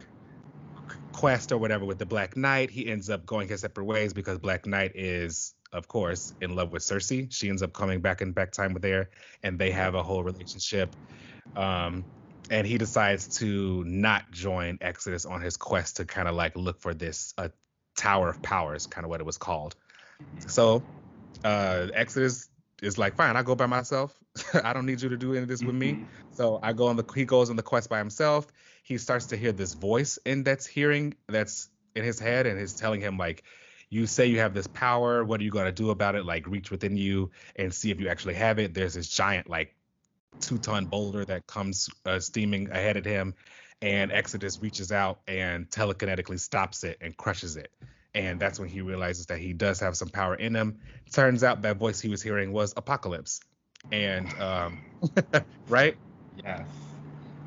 quest 1.12 1.53
or 1.53 1.59
whatever 1.59 1.85
with 1.85 1.98
the 1.98 2.07
Black 2.07 2.37
Knight, 2.37 2.68
he 2.68 2.88
ends 2.88 3.11
up 3.11 3.26
going 3.26 3.46
his 3.46 3.61
separate 3.61 3.85
ways 3.85 4.12
because 4.12 4.38
Black 4.38 4.66
Knight 4.66 4.96
is, 4.96 5.55
of 5.73 5.89
course, 5.89 6.33
in 6.41 6.55
love 6.57 6.73
with 6.73 6.83
Sersi. 6.83 7.33
She 7.33 7.49
ends 7.49 7.63
up 7.63 7.73
coming 7.73 8.01
back 8.01 8.23
in 8.23 8.33
back 8.33 8.53
time 8.53 8.73
with 8.75 8.83
there, 8.83 9.11
and 9.43 9.59
they 9.59 9.71
have 9.71 9.95
a 9.95 10.03
whole 10.03 10.23
relationship. 10.23 10.95
Um, 11.57 12.05
and 12.51 12.67
he 12.67 12.79
decides 12.79 13.39
to 13.39 13.85
not 13.85 14.31
join 14.33 14.79
Exodus 14.81 15.25
on 15.25 15.41
his 15.41 15.57
quest 15.57 15.97
to 15.97 16.05
kind 16.05 16.27
of 16.27 16.35
like 16.35 16.57
look 16.57 16.81
for 16.81 16.93
this 16.95 17.33
uh, 17.39 17.49
Tower 17.97 18.31
of 18.31 18.43
Powers, 18.43 18.87
kind 18.87 19.05
of 19.05 19.11
what 19.11 19.21
it 19.21 19.25
was 19.25 19.39
called. 19.39 19.77
So 20.47 20.83
uh, 21.45 21.89
Exodus 21.95 22.49
is 22.83 22.99
like, 22.99 23.17
fine, 23.17 23.37
I'll 23.37 23.45
go 23.45 23.55
by 23.55 23.67
myself. 23.67 24.17
I 24.65 24.73
don't 24.73 24.87
need 24.87 25.01
you 25.01 25.11
to 25.11 25.17
do 25.17 25.33
any 25.33 25.43
of 25.43 25.49
this 25.49 25.63
with 25.63 25.75
me. 25.75 25.93
Mm-hmm. 25.93 26.05
So 26.33 26.59
I 26.63 26.73
go 26.73 26.89
on 26.89 26.97
the 26.97 27.05
he 27.15 27.25
goes 27.25 27.51
on 27.51 27.57
the 27.57 27.63
quest 27.63 27.89
by 27.89 27.99
himself. 27.99 28.47
He 28.83 28.99
starts 28.99 29.27
to 29.27 29.37
hear 29.37 29.53
this 29.53 29.75
voice 29.75 30.19
in 30.25 30.43
that's 30.43 30.67
hearing 30.67 31.15
that's 31.29 31.69
in 31.95 32.05
his 32.05 32.19
head 32.19 32.47
and 32.47 32.59
is 32.59 32.75
telling 32.75 33.01
him 33.01 33.17
like, 33.17 33.45
you 33.90 34.07
say 34.07 34.26
you 34.26 34.38
have 34.38 34.55
this 34.55 34.66
power. 34.68 35.24
What 35.24 35.40
are 35.40 35.44
you 35.44 35.50
gonna 35.50 35.72
do 35.72 35.90
about 35.90 36.14
it? 36.14 36.24
Like 36.24 36.46
reach 36.46 36.70
within 36.70 36.96
you 36.96 37.31
and 37.57 37.72
see 37.74 37.90
if 37.90 38.00
you 38.00 38.09
actually 38.09 38.35
have 38.35 38.59
it. 38.59 38.72
There's 38.72 38.94
this 38.94 39.09
giant 39.09 39.50
like 39.50 39.74
two 40.40 40.59
ton 40.59 40.87
boulder 40.87 41.24
that 41.24 41.46
comes 41.46 41.90
uh, 42.07 42.20
steaming 42.20 42.70
ahead 42.70 42.96
of 42.96 43.05
him, 43.05 43.35
and 43.83 44.12
Exodus 44.12 44.61
reaches 44.62 44.92
out 44.92 45.20
and 45.26 45.68
telekinetically 45.68 46.40
stops 46.40 46.85
it 46.85 46.98
and 47.00 47.16
crushes 47.16 47.57
it 47.57 47.70
and 48.14 48.40
that's 48.40 48.59
when 48.59 48.68
he 48.68 48.81
realizes 48.81 49.26
that 49.26 49.38
he 49.38 49.53
does 49.53 49.81
have 49.81 49.96
some 49.96 50.09
power 50.09 50.35
in 50.35 50.55
him. 50.55 50.79
Turns 51.12 51.44
out 51.44 51.62
that 51.62 51.76
voice 51.76 52.00
he 52.00 52.09
was 52.09 52.22
hearing 52.22 52.53
was 52.53 52.74
Apocalypse, 52.76 53.40
and 53.92 54.29
um, 54.40 54.79
right? 55.68 55.96
Yes. 56.44 56.66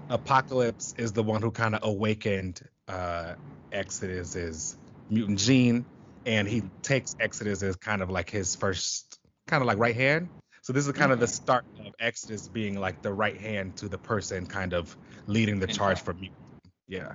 Apocalypse 0.10 0.94
is 0.98 1.14
the 1.14 1.24
one 1.24 1.42
who 1.42 1.52
kind 1.52 1.76
of 1.76 1.84
awakened 1.84 2.62
uh, 2.88 3.34
Exodus's 3.72 4.78
mutant 5.10 5.40
gene, 5.40 5.86
and 6.26 6.48
he 6.48 6.64
takes 6.82 7.16
Exodus 7.20 7.64
as 7.64 7.76
kind 7.76 8.02
of 8.02 8.10
like 8.10 8.30
his 8.30 8.56
first, 8.56 9.20
kind 9.48 9.62
of 9.62 9.68
like 9.68 9.78
right 9.78 9.96
hand. 9.96 10.30
So 10.62 10.72
this 10.72 10.88
is 10.88 10.94
kind 10.94 11.12
of 11.12 11.20
the 11.20 11.28
start 11.28 11.66
of 11.86 11.94
Exodus 12.00 12.48
being 12.48 12.80
like 12.80 13.02
the 13.02 13.12
right 13.12 13.40
hand 13.40 13.76
to 13.78 13.90
the 13.90 13.98
person, 13.98 14.46
kind 14.46 14.74
of 14.74 14.96
leading 15.28 15.60
the 15.60 15.68
charge 15.68 16.00
for 16.02 16.14
mutant. 16.14 16.40
Yeah. 16.88 17.12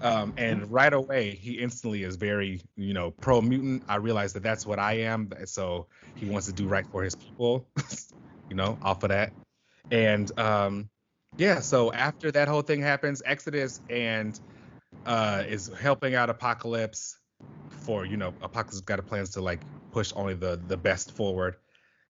Um, 0.00 0.32
and 0.36 0.70
right 0.72 0.92
away, 0.92 1.30
he 1.30 1.60
instantly 1.60 2.02
is 2.02 2.16
very, 2.16 2.62
you 2.74 2.92
know, 2.92 3.12
pro 3.12 3.40
mutant. 3.40 3.84
I 3.88 3.96
realize 3.96 4.32
that 4.32 4.42
that's 4.42 4.66
what 4.66 4.80
I 4.80 5.00
am. 5.00 5.30
So 5.44 5.86
he 6.16 6.26
wants 6.26 6.46
to 6.46 6.52
do 6.52 6.66
right 6.66 6.86
for 6.90 7.04
his 7.04 7.14
people, 7.14 7.68
you 8.48 8.56
know, 8.56 8.78
off 8.82 9.04
of 9.04 9.10
that. 9.10 9.32
And 9.92 10.36
um, 10.38 10.88
yeah, 11.36 11.60
so 11.60 11.92
after 11.92 12.32
that 12.32 12.48
whole 12.48 12.62
thing 12.62 12.82
happens, 12.82 13.22
Exodus 13.24 13.80
and 13.88 14.38
uh, 15.06 15.44
is 15.46 15.70
helping 15.80 16.16
out 16.16 16.30
Apocalypse 16.30 17.19
for, 17.68 18.04
you 18.04 18.16
know, 18.16 18.34
Apocalypse 18.42 18.80
got 18.80 19.04
plans 19.06 19.30
to 19.30 19.40
like 19.40 19.60
push 19.92 20.12
only 20.14 20.34
the 20.34 20.60
the 20.66 20.76
best 20.76 21.12
forward. 21.12 21.56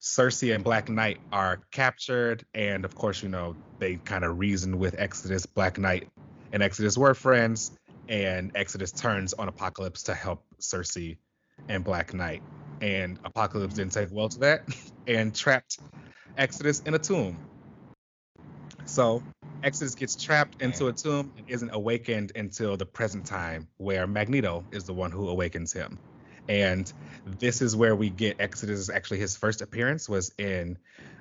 Sersi 0.01 0.55
and 0.55 0.65
Black 0.65 0.89
Knight 0.89 1.19
are 1.31 1.61
captured, 1.71 2.45
and 2.55 2.85
of 2.85 2.95
course, 2.95 3.23
you 3.23 3.29
know, 3.29 3.55
they 3.79 3.97
kind 3.97 4.25
of 4.25 4.39
reason 4.39 4.79
with 4.79 4.95
Exodus. 4.99 5.45
Black 5.45 5.79
Knight 5.79 6.09
and 6.53 6.63
Exodus 6.63 6.97
were 6.97 7.15
friends, 7.15 7.73
and 8.09 8.51
Exodus 8.55 8.93
turns 8.93 9.35
on 9.35 9.49
Apocalypse 9.49 10.05
to 10.05 10.15
help 10.15 10.43
Sersi 10.59 11.19
and 11.69 11.85
Black 11.85 12.15
Knight. 12.15 12.43
And 12.81 13.19
Apocalypse 13.25 13.75
didn't 13.75 13.93
take 13.93 14.09
well 14.11 14.31
to 14.31 14.39
that 14.41 14.63
and 15.07 15.35
trapped 15.35 15.79
Exodus 16.39 16.81
in 16.81 16.95
a 16.95 16.99
tomb. 16.99 17.39
So 18.87 19.23
Exodus 19.63 19.95
gets 19.95 20.17
trapped 20.17 20.63
into 20.63 20.87
a 20.89 20.93
tomb 20.93 21.33
and 21.37 21.49
isn't 21.49 21.71
awakened 21.71 22.33
until 22.35 22.77
the 22.77 22.87
present 22.87 23.27
time, 23.27 23.69
where 23.77 24.07
Magneto 24.07 24.65
is 24.73 24.85
the 24.85 24.95
one 24.95 25.11
who 25.11 25.29
awakens 25.29 25.73
him. 25.73 25.99
And 26.49 26.91
this 27.39 27.63
is 27.63 27.77
where 27.77 27.95
we 27.95 28.11
get 28.11 28.41
Exodus. 28.41 28.89
Actually, 28.91 29.21
his 29.21 29.37
first 29.37 29.63
appearance 29.63 30.09
was 30.09 30.33
in 30.39 30.79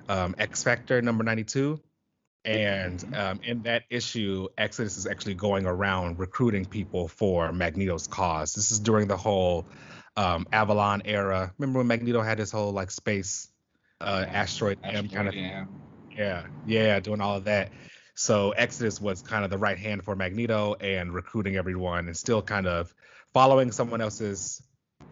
um, 0.08 0.34
X 0.38 0.62
Factor 0.62 1.02
number 1.02 1.22
92, 1.22 1.80
and 2.44 2.98
mm-hmm. 2.98 3.14
um, 3.14 3.40
in 3.44 3.62
that 3.62 3.84
issue, 3.90 4.48
Exodus 4.56 4.96
is 4.96 5.06
actually 5.06 5.34
going 5.34 5.66
around 5.66 6.18
recruiting 6.18 6.64
people 6.64 7.06
for 7.06 7.52
Magneto's 7.52 8.06
cause. 8.06 8.54
This 8.54 8.72
is 8.72 8.80
during 8.80 9.08
the 9.08 9.16
whole 9.16 9.66
um, 10.16 10.46
Avalon 10.52 11.02
era. 11.04 11.52
Remember 11.58 11.80
when 11.80 11.86
Magneto 11.86 12.22
had 12.22 12.38
his 12.38 12.50
whole 12.50 12.72
like 12.72 12.90
space 12.90 13.48
uh, 14.00 14.24
asteroid, 14.26 14.78
M 14.82 15.08
kind 15.08 15.28
of 15.28 15.34
yeah. 15.34 15.66
yeah, 16.16 16.46
yeah, 16.66 17.00
doing 17.00 17.20
all 17.20 17.36
of 17.36 17.44
that. 17.44 17.70
So 18.20 18.50
Exodus 18.50 19.00
was 19.00 19.22
kind 19.22 19.44
of 19.46 19.50
the 19.50 19.56
right 19.56 19.78
hand 19.78 20.04
for 20.04 20.14
Magneto 20.14 20.74
and 20.74 21.14
recruiting 21.14 21.56
everyone 21.56 22.06
and 22.06 22.14
still 22.14 22.42
kind 22.42 22.66
of 22.66 22.94
following 23.32 23.72
someone 23.72 24.02
else's 24.02 24.62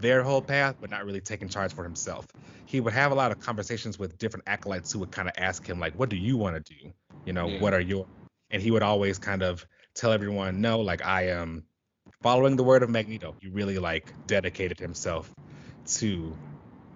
their 0.02 0.22
whole 0.22 0.42
path, 0.42 0.76
but 0.78 0.90
not 0.90 1.06
really 1.06 1.22
taking 1.22 1.48
charge 1.48 1.72
for 1.72 1.84
himself. 1.84 2.26
He 2.66 2.80
would 2.80 2.92
have 2.92 3.10
a 3.10 3.14
lot 3.14 3.32
of 3.32 3.40
conversations 3.40 3.98
with 3.98 4.18
different 4.18 4.44
acolytes 4.46 4.92
who 4.92 4.98
would 4.98 5.10
kind 5.10 5.26
of 5.26 5.32
ask 5.38 5.66
him 5.66 5.80
like, 5.80 5.98
"What 5.98 6.10
do 6.10 6.16
you 6.16 6.36
want 6.36 6.62
to 6.62 6.74
do?" 6.74 6.92
You 7.24 7.32
know, 7.32 7.48
yeah. 7.48 7.62
what 7.62 7.72
are 7.72 7.80
your 7.80 8.06
and 8.50 8.60
he 8.60 8.70
would 8.70 8.82
always 8.82 9.16
kind 9.16 9.42
of 9.42 9.66
tell 9.94 10.12
everyone, 10.12 10.60
no, 10.60 10.80
like 10.80 11.02
I 11.02 11.28
am 11.28 11.64
following 12.22 12.56
the 12.56 12.62
word 12.62 12.82
of 12.82 12.90
Magneto. 12.90 13.34
He 13.40 13.48
really 13.48 13.78
like 13.78 14.12
dedicated 14.26 14.78
himself 14.78 15.34
to 15.96 16.36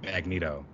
Magneto. 0.03 0.67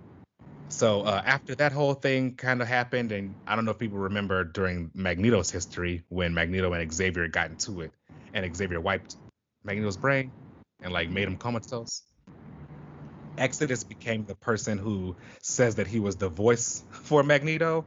So 0.69 1.01
uh, 1.01 1.21
after 1.25 1.55
that 1.55 1.71
whole 1.71 1.93
thing 1.93 2.35
kind 2.35 2.61
of 2.61 2.67
happened, 2.67 3.11
and 3.11 3.35
I 3.47 3.55
don't 3.55 3.65
know 3.65 3.71
if 3.71 3.79
people 3.79 3.97
remember 3.97 4.43
during 4.43 4.91
Magneto's 4.93 5.49
history 5.49 6.03
when 6.09 6.33
Magneto 6.33 6.71
and 6.73 6.93
Xavier 6.93 7.27
got 7.27 7.49
into 7.49 7.81
it, 7.81 7.91
and 8.33 8.55
Xavier 8.55 8.79
wiped 8.79 9.17
Magneto's 9.63 9.97
brain 9.97 10.31
and 10.81 10.93
like 10.93 11.09
made 11.09 11.27
him 11.27 11.37
comatose. 11.37 12.03
Exodus 13.37 13.83
became 13.83 14.25
the 14.25 14.35
person 14.35 14.77
who 14.77 15.15
says 15.41 15.75
that 15.75 15.87
he 15.87 15.99
was 15.99 16.17
the 16.17 16.29
voice 16.29 16.83
for 16.91 17.23
Magneto, 17.23 17.85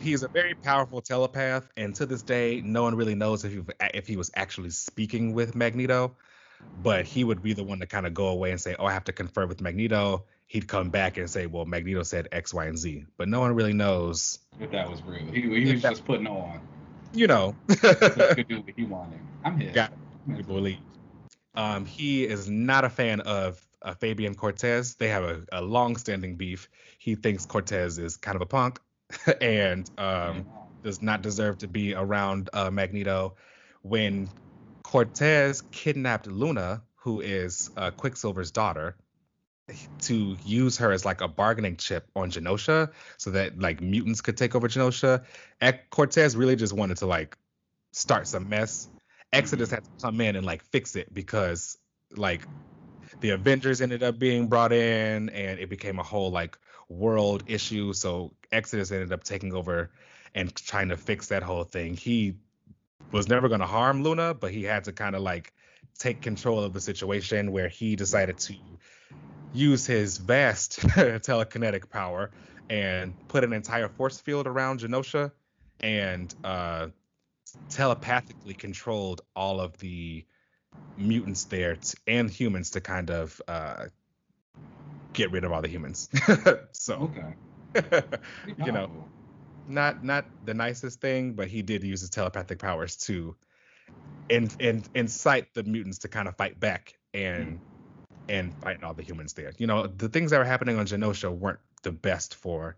He's 0.00 0.22
a 0.22 0.28
very 0.28 0.54
powerful 0.54 1.00
telepath, 1.00 1.68
and 1.76 1.94
to 1.96 2.06
this 2.06 2.22
day, 2.22 2.60
no 2.64 2.82
one 2.82 2.96
really 2.96 3.14
knows 3.14 3.44
if 3.44 3.52
he 3.52 3.62
if 3.94 4.06
he 4.06 4.16
was 4.16 4.30
actually 4.34 4.70
speaking 4.70 5.34
with 5.34 5.54
Magneto. 5.54 6.16
But 6.82 7.06
he 7.06 7.24
would 7.24 7.42
be 7.42 7.52
the 7.52 7.64
one 7.64 7.80
to 7.80 7.86
kind 7.86 8.06
of 8.06 8.14
go 8.14 8.28
away 8.28 8.50
and 8.50 8.60
say, 8.60 8.74
"Oh, 8.78 8.86
I 8.86 8.92
have 8.92 9.04
to 9.04 9.12
confer 9.12 9.46
with 9.46 9.60
Magneto." 9.60 10.24
He'd 10.52 10.68
come 10.68 10.90
back 10.90 11.16
and 11.16 11.30
say, 11.30 11.46
"Well, 11.46 11.64
Magneto 11.64 12.02
said 12.02 12.28
X, 12.30 12.52
Y, 12.52 12.66
and 12.66 12.76
Z," 12.76 13.06
but 13.16 13.26
no 13.26 13.40
one 13.40 13.54
really 13.54 13.72
knows 13.72 14.38
if 14.60 14.70
that 14.72 14.90
was 14.90 15.02
real. 15.02 15.24
He, 15.32 15.40
he 15.40 15.72
was 15.72 15.80
just 15.80 16.04
putting 16.04 16.26
on. 16.26 16.60
You 17.14 17.26
know, 17.26 17.56
he 17.68 17.76
could 17.76 18.48
do 18.48 18.60
what 18.60 18.74
he 18.76 18.84
wanted. 18.84 19.18
I'm 19.46 19.58
here. 19.58 19.72
Got 19.72 19.94
believe. 20.46 20.76
Um, 21.54 21.86
he 21.86 22.26
is 22.26 22.50
not 22.50 22.84
a 22.84 22.90
fan 22.90 23.20
of 23.20 23.66
uh, 23.80 23.94
Fabian 23.94 24.34
Cortez. 24.34 24.94
They 24.96 25.08
have 25.08 25.24
a, 25.24 25.42
a 25.52 25.62
long-standing 25.62 26.36
beef. 26.36 26.68
He 26.98 27.14
thinks 27.14 27.46
Cortez 27.46 27.96
is 27.96 28.18
kind 28.18 28.36
of 28.36 28.42
a 28.42 28.46
punk 28.46 28.78
and 29.40 29.90
um, 29.96 30.44
does 30.82 31.00
not 31.00 31.22
deserve 31.22 31.56
to 31.58 31.66
be 31.66 31.94
around 31.94 32.50
uh, 32.52 32.70
Magneto. 32.70 33.36
When 33.80 34.28
Cortez 34.82 35.62
kidnapped 35.70 36.26
Luna, 36.26 36.82
who 36.96 37.22
is 37.22 37.70
uh, 37.74 37.90
Quicksilver's 37.90 38.50
daughter, 38.50 38.96
to 40.00 40.36
use 40.44 40.78
her 40.78 40.92
as 40.92 41.04
like 41.04 41.20
a 41.20 41.28
bargaining 41.28 41.76
chip 41.76 42.08
on 42.16 42.30
Genosha 42.30 42.90
so 43.16 43.30
that 43.30 43.58
like 43.58 43.80
mutants 43.80 44.20
could 44.20 44.36
take 44.36 44.54
over 44.54 44.68
Genosha. 44.68 45.24
Cortez 45.90 46.36
really 46.36 46.56
just 46.56 46.72
wanted 46.72 46.98
to 46.98 47.06
like 47.06 47.36
start 47.92 48.26
some 48.26 48.48
mess. 48.48 48.88
Exodus 49.32 49.68
mm-hmm. 49.68 49.76
had 49.76 49.84
to 49.84 49.90
come 50.04 50.20
in 50.20 50.36
and 50.36 50.44
like 50.44 50.62
fix 50.64 50.96
it 50.96 51.12
because 51.12 51.78
like 52.16 52.42
the 53.20 53.30
Avengers 53.30 53.80
ended 53.80 54.02
up 54.02 54.18
being 54.18 54.48
brought 54.48 54.72
in 54.72 55.28
and 55.30 55.58
it 55.58 55.70
became 55.70 55.98
a 55.98 56.02
whole 56.02 56.30
like 56.30 56.58
world 56.88 57.44
issue. 57.46 57.92
So 57.92 58.32
Exodus 58.50 58.90
ended 58.90 59.12
up 59.12 59.24
taking 59.24 59.54
over 59.54 59.90
and 60.34 60.54
trying 60.54 60.88
to 60.88 60.96
fix 60.96 61.28
that 61.28 61.42
whole 61.42 61.64
thing. 61.64 61.96
He 61.96 62.36
was 63.10 63.28
never 63.28 63.48
going 63.48 63.60
to 63.60 63.66
harm 63.66 64.02
Luna, 64.02 64.34
but 64.34 64.50
he 64.50 64.62
had 64.64 64.84
to 64.84 64.92
kind 64.92 65.14
of 65.14 65.22
like 65.22 65.52
take 65.98 66.20
control 66.22 66.60
of 66.60 66.72
the 66.72 66.80
situation 66.80 67.52
where 67.52 67.68
he 67.68 67.96
decided 67.96 68.38
to 68.38 68.54
use 69.52 69.86
his 69.86 70.18
vast 70.18 70.80
telekinetic 70.80 71.90
power 71.90 72.30
and 72.70 73.14
put 73.28 73.44
an 73.44 73.52
entire 73.52 73.88
force 73.88 74.20
field 74.20 74.46
around 74.46 74.80
Genosha 74.80 75.32
and 75.80 76.34
uh, 76.44 76.88
telepathically 77.68 78.54
controlled 78.54 79.22
all 79.36 79.60
of 79.60 79.76
the 79.78 80.24
mutants 80.96 81.44
there 81.44 81.76
t- 81.76 81.98
and 82.06 82.30
humans 82.30 82.70
to 82.70 82.80
kind 82.80 83.10
of 83.10 83.40
uh, 83.46 83.86
get 85.12 85.30
rid 85.30 85.44
of 85.44 85.52
all 85.52 85.60
the 85.60 85.68
humans. 85.68 86.08
so, 86.72 87.10
okay. 87.76 88.02
you 88.64 88.72
know, 88.72 88.90
not 89.68 90.04
not 90.04 90.24
the 90.44 90.54
nicest 90.54 91.00
thing, 91.00 91.34
but 91.34 91.48
he 91.48 91.62
did 91.62 91.82
use 91.82 92.00
his 92.00 92.10
telepathic 92.10 92.58
powers 92.58 92.96
to 92.96 93.36
in, 94.28 94.50
in, 94.58 94.82
incite 94.94 95.52
the 95.54 95.62
mutants 95.62 95.98
to 95.98 96.08
kind 96.08 96.28
of 96.28 96.36
fight 96.36 96.58
back 96.58 96.94
and 97.12 97.60
and 98.28 98.54
fighting 98.54 98.84
all 98.84 98.94
the 98.94 99.02
humans 99.02 99.32
there. 99.32 99.52
You 99.58 99.66
know, 99.66 99.86
the 99.86 100.08
things 100.08 100.30
that 100.30 100.38
were 100.38 100.44
happening 100.44 100.78
on 100.78 100.86
Genosha 100.86 101.30
weren't 101.30 101.60
the 101.82 101.92
best 101.92 102.34
for 102.34 102.76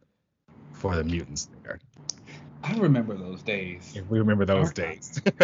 for 0.72 0.96
the 0.96 1.04
mutants 1.04 1.48
there. 1.62 1.80
I 2.62 2.74
remember 2.74 3.14
those 3.14 3.42
days. 3.42 3.92
Yeah, 3.94 4.02
we 4.09 4.18
remember 4.18 4.44
those 4.44 4.72
days. 4.72 5.20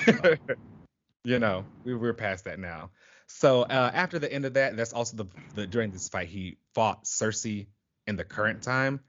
you 1.24 1.38
know, 1.38 1.64
we, 1.84 1.94
we're 1.94 2.14
past 2.14 2.44
that 2.44 2.58
now. 2.58 2.90
So 3.26 3.62
uh, 3.62 3.90
after 3.94 4.18
the 4.18 4.32
end 4.32 4.44
of 4.44 4.54
that, 4.54 4.76
that's 4.76 4.92
also 4.92 5.16
the, 5.16 5.26
the 5.54 5.66
during 5.66 5.92
this 5.92 6.08
fight 6.08 6.28
he 6.28 6.58
fought 6.74 7.04
Sersi 7.04 7.68
in 8.06 8.16
the 8.16 8.24
current 8.24 8.62
time, 8.62 9.00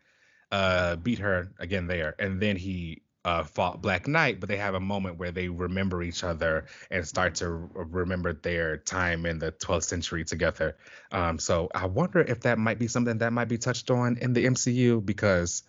uh, 0.52 0.96
beat 0.98 1.20
her 1.20 1.52
again 1.58 1.88
there, 1.88 2.16
and 2.20 2.40
then 2.40 2.56
he 2.56 3.02
uh, 3.24 3.44
fought 3.44 3.82
Black 3.82 4.08
Knight, 4.08 4.40
but 4.40 4.50
they 4.50 4.58
have 4.58 4.74
a 4.74 4.80
moment 4.80 5.18
where 5.18 5.32
they 5.32 5.48
remember 5.48 6.02
each 6.02 6.24
other 6.24 6.66
and 6.90 7.08
start 7.08 7.36
to 7.36 7.48
remember 7.50 8.34
their 8.34 8.78
time 8.78 9.26
in 9.26 9.40
the 9.40 9.52
12th 9.52 9.84
century 9.84 10.24
together. 10.24 10.76
Um, 11.12 11.38
so 11.38 11.70
I 11.74 11.86
wonder 11.86 12.22
if 12.22 12.42
that 12.42 12.58
might 12.58 12.80
be 12.80 12.88
something 12.88 13.20
that 13.20 13.32
might 13.32 13.48
be 13.48 13.58
touched 13.58 13.92
on 13.92 14.18
in 14.18 14.34
the 14.34 14.46
MCU 14.46 15.06
because 15.06 15.64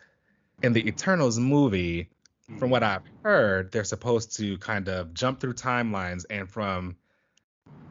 in 0.62 0.72
the 0.72 0.86
Eternals 0.86 1.38
movie, 1.38 2.08
from 2.58 2.70
what 2.70 2.82
I've 2.82 3.02
heard, 3.22 3.72
they're 3.72 3.84
supposed 3.84 4.36
to 4.36 4.58
kind 4.58 4.88
of 4.88 5.14
jump 5.14 5.40
through 5.40 5.54
timelines, 5.54 6.24
and 6.28 6.50
from 6.50 6.96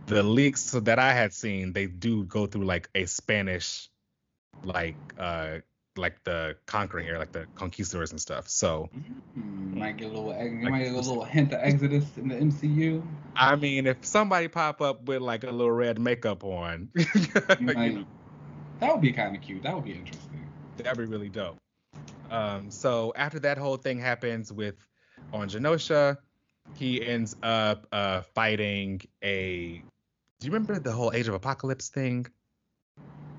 the 0.07 0.23
leaks 0.23 0.71
that 0.71 0.99
I 0.99 1.13
had 1.13 1.33
seen, 1.33 1.73
they 1.73 1.87
do 1.87 2.23
go 2.23 2.45
through 2.47 2.65
like 2.65 2.89
a 2.93 3.05
Spanish, 3.05 3.89
like 4.63 4.95
uh 5.17 5.59
like 5.97 6.23
the 6.23 6.55
conquering 6.65 7.07
era, 7.07 7.19
like 7.19 7.31
the 7.31 7.45
conquistadors 7.55 8.11
and 8.11 8.21
stuff. 8.21 8.47
So 8.47 8.89
mm-hmm. 8.95 9.79
might 9.79 9.97
get 9.97 10.05
a 10.05 10.09
little, 10.09 10.33
you 10.43 10.69
might 10.69 10.83
get 10.83 10.93
a 10.93 10.95
little 10.95 11.23
hint 11.23 11.53
of 11.53 11.59
Exodus 11.61 12.05
in 12.17 12.29
the 12.29 12.35
MCU. 12.35 13.03
I 13.35 13.55
mean, 13.55 13.87
if 13.87 14.05
somebody 14.05 14.47
pop 14.47 14.81
up 14.81 15.05
with 15.05 15.21
like 15.21 15.43
a 15.43 15.51
little 15.51 15.71
red 15.71 15.99
makeup 15.99 16.43
on, 16.43 16.89
might, 17.59 17.93
know, 17.93 18.05
that 18.79 18.91
would 18.91 19.01
be 19.01 19.11
kind 19.11 19.35
of 19.35 19.41
cute. 19.41 19.63
That 19.63 19.75
would 19.75 19.85
be 19.85 19.93
interesting. 19.93 20.47
That'd 20.77 20.97
be 20.97 21.05
really 21.05 21.29
dope. 21.29 21.57
Um, 22.29 22.71
so 22.71 23.13
after 23.15 23.39
that 23.39 23.57
whole 23.57 23.77
thing 23.77 23.99
happens 23.99 24.51
with 24.51 24.75
on 25.33 25.49
Genosha, 25.49 26.17
he 26.75 27.05
ends 27.05 27.35
up 27.43 27.87
uh, 27.91 28.21
fighting 28.33 29.01
a. 29.23 29.83
Do 30.39 30.47
you 30.47 30.53
remember 30.53 30.79
the 30.79 30.91
whole 30.91 31.11
Age 31.13 31.27
of 31.27 31.33
Apocalypse 31.33 31.89
thing? 31.89 32.25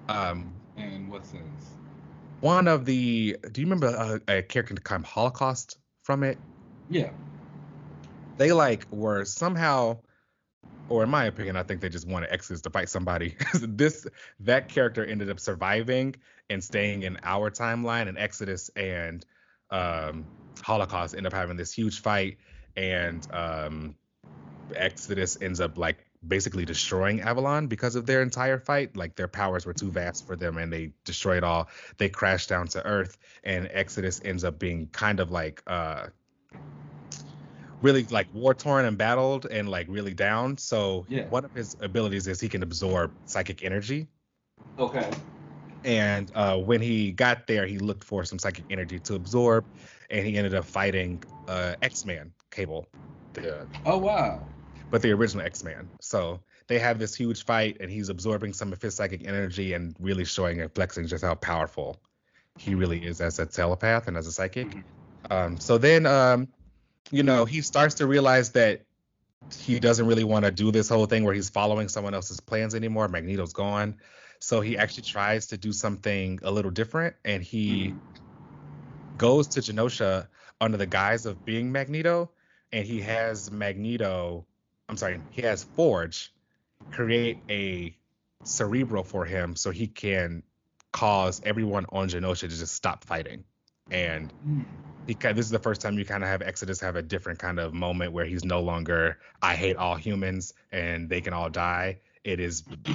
Um, 0.09 0.53
and 0.77 1.11
what 1.11 1.25
sense? 1.25 1.72
One 2.43 2.69
of 2.69 2.85
the. 2.85 3.39
Do 3.53 3.61
you 3.61 3.67
remember 3.67 4.21
a, 4.29 4.39
a 4.39 4.43
character 4.43 4.75
called 4.75 5.05
Holocaust 5.05 5.79
from 6.03 6.25
it? 6.25 6.39
Yeah. 6.91 7.11
They 8.37 8.53
like 8.53 8.87
were 8.91 9.25
somehow 9.25 9.99
or 10.89 11.03
in 11.03 11.09
my 11.09 11.25
opinion, 11.25 11.57
I 11.57 11.63
think 11.63 11.81
they 11.81 11.89
just 11.89 12.07
wanted 12.07 12.31
Exodus 12.31 12.61
to 12.63 12.71
fight 12.71 12.89
somebody. 12.89 13.37
this 13.55 14.07
that 14.41 14.69
character 14.69 15.05
ended 15.05 15.31
up 15.31 15.41
surviving 15.41 16.17
and 16.51 16.63
staying 16.63 17.05
in 17.05 17.19
our 17.23 17.51
timeline, 17.51 18.09
and 18.09 18.19
Exodus 18.19 18.69
and 18.77 19.25
um, 19.71 20.27
Holocaust 20.63 21.15
end 21.15 21.27
up 21.27 21.33
having 21.33 21.57
this 21.57 21.73
huge 21.73 22.03
fight, 22.03 22.37
and 22.77 23.27
um, 23.33 23.95
Exodus 24.75 25.39
ends 25.41 25.61
up 25.61 25.79
like 25.79 26.05
basically 26.27 26.65
destroying 26.65 27.21
Avalon 27.21 27.67
because 27.67 27.97
of 27.97 28.07
their 28.07 28.23
entire 28.23 28.59
fight. 28.59 28.97
Like 28.97 29.17
their 29.17 29.29
powers 29.29 29.67
were 29.67 29.75
too 29.75 29.91
vast 29.91 30.27
for 30.27 30.37
them, 30.37 30.59
and 30.59 30.73
they 30.73 30.93
destroy 31.05 31.37
it 31.37 31.45
all. 31.45 31.69
They 31.99 32.09
crash 32.09 32.47
down 32.47 32.69
to 32.69 32.85
Earth, 32.85 33.19
and 33.45 33.69
Exodus 33.73 34.21
ends 34.25 34.45
up 34.45 34.59
being 34.59 34.89
kind 34.89 35.21
of 35.21 35.31
like 35.31 35.63
uh, 35.67 36.07
really 37.83 38.05
like 38.05 38.33
war 38.33 38.55
torn 38.55 38.85
and 38.85 38.97
battled 38.97 39.47
and 39.47 39.69
like 39.69 39.87
really 39.89 40.15
down. 40.15 40.57
So 40.57 41.05
yeah. 41.09 41.27
one 41.27 41.45
of 41.45 41.53
his 41.53 41.77
abilities 41.81 42.27
is 42.27 42.41
he 42.41 42.49
can 42.49 42.63
absorb 42.63 43.13
psychic 43.27 43.65
energy. 43.65 44.07
Okay. 44.79 45.11
And 45.85 46.31
uh, 46.35 46.59
when 46.59 46.81
he 46.81 47.11
got 47.11 47.49
there, 47.49 47.67
he 47.67 47.79
looked 47.79 48.05
for 48.05 48.25
some 48.25 48.39
psychic 48.39 48.65
energy 48.71 49.01
to 49.01 49.17
absorb, 49.17 49.65
and 50.11 50.25
he 50.25 50.37
ended 50.37 50.55
up 50.55 50.65
fighting 50.65 51.23
uh, 51.49 51.75
X-Man 51.83 52.33
Cable. 52.53 52.87
The, 53.33 53.67
oh 53.85 53.99
wow! 53.99 54.47
But 54.93 55.03
the 55.03 55.11
original 55.11 55.45
X-Man. 55.45 55.89
So 56.01 56.41
they 56.69 56.79
have 56.79 57.01
this 57.01 57.15
huge 57.15 57.45
fight, 57.45 57.79
and 57.81 57.91
he's 57.91 58.09
absorbing 58.11 58.53
some 58.53 58.73
of 58.73 58.81
his 58.81 58.95
psychic 58.95 59.27
energy 59.27 59.73
and 59.73 59.97
really 59.99 60.25
showing 60.25 60.61
and 60.61 60.73
flexing 60.73 61.09
just 61.09 61.25
how 61.25 61.35
powerful 61.35 62.01
he 62.59 62.77
really 62.77 63.05
is 63.05 63.21
as 63.21 63.41
a 63.41 63.47
telepath 63.47 64.07
and 64.07 64.17
as 64.17 64.29
a 64.29 64.33
psychic. 64.33 64.69
Mm-hmm. 64.69 65.33
Um, 65.33 65.59
so 65.59 65.79
then 65.79 66.07
um, 66.07 66.49
you 67.13 67.23
know, 67.23 67.45
he 67.45 67.61
starts 67.61 67.97
to 67.97 68.07
realize 68.07 68.53
that 68.53 68.83
he 69.59 69.79
doesn't 69.81 70.07
really 70.07 70.25
want 70.25 70.45
to 70.45 70.51
do 70.51 70.71
this 70.71 70.89
whole 70.89 71.07
thing 71.07 71.25
where 71.25 71.35
he's 71.35 71.51
following 71.51 71.89
someone 71.89 72.15
else's 72.15 72.41
plans 72.41 72.75
anymore. 72.75 73.09
Magneto's 73.09 73.53
gone. 73.53 73.97
So 74.39 74.61
he 74.61 74.77
actually 74.77 75.05
tries 75.05 75.47
to 75.49 75.57
do 75.57 75.73
something 75.73 76.41
a 76.43 76.51
little 76.51 76.71
different 76.71 77.17
and 77.25 77.43
he 77.43 77.89
mm. 77.89 77.99
goes 79.19 79.47
to 79.49 79.61
Genosha 79.61 80.27
under 80.61 80.79
the 80.79 80.87
guise 80.87 81.27
of 81.27 81.45
being 81.45 81.71
Magneto 81.71 82.31
and 82.73 82.87
he 82.87 83.01
has 83.03 83.51
Magneto, 83.51 84.47
I'm 84.89 84.97
sorry, 84.97 85.21
he 85.31 85.43
has 85.43 85.65
Forge 85.65 86.33
create 86.91 87.39
a 87.49 87.97
cerebro 88.45 89.03
for 89.03 89.25
him 89.25 89.55
so 89.57 89.71
he 89.71 89.87
can 89.87 90.43
cause 90.93 91.41
everyone 91.45 91.87
on 91.91 92.09
Genosha 92.09 92.41
to 92.41 92.49
just 92.49 92.75
stop 92.75 93.05
fighting. 93.05 93.45
And 93.91 94.33
because 95.07 95.37
this 95.37 95.47
is 95.47 95.51
the 95.51 95.59
first 95.59 95.81
time 95.81 95.99
you 95.99 96.05
kind 96.05 96.23
of 96.23 96.29
have 96.29 96.43
Exodus 96.43 96.81
have 96.81 96.97
a 96.97 97.03
different 97.03 97.39
kind 97.39 97.59
of 97.59 97.75
moment 97.75 98.13
where 98.13 98.25
he's 98.25 98.45
no 98.45 98.61
longer 98.61 99.19
I 99.41 99.55
hate 99.55 99.77
all 99.77 99.97
humans 99.97 100.55
and 100.71 101.09
they 101.09 101.21
can 101.21 101.33
all 101.33 101.51
die. 101.51 102.01
It 102.25 102.39
is 102.39 102.63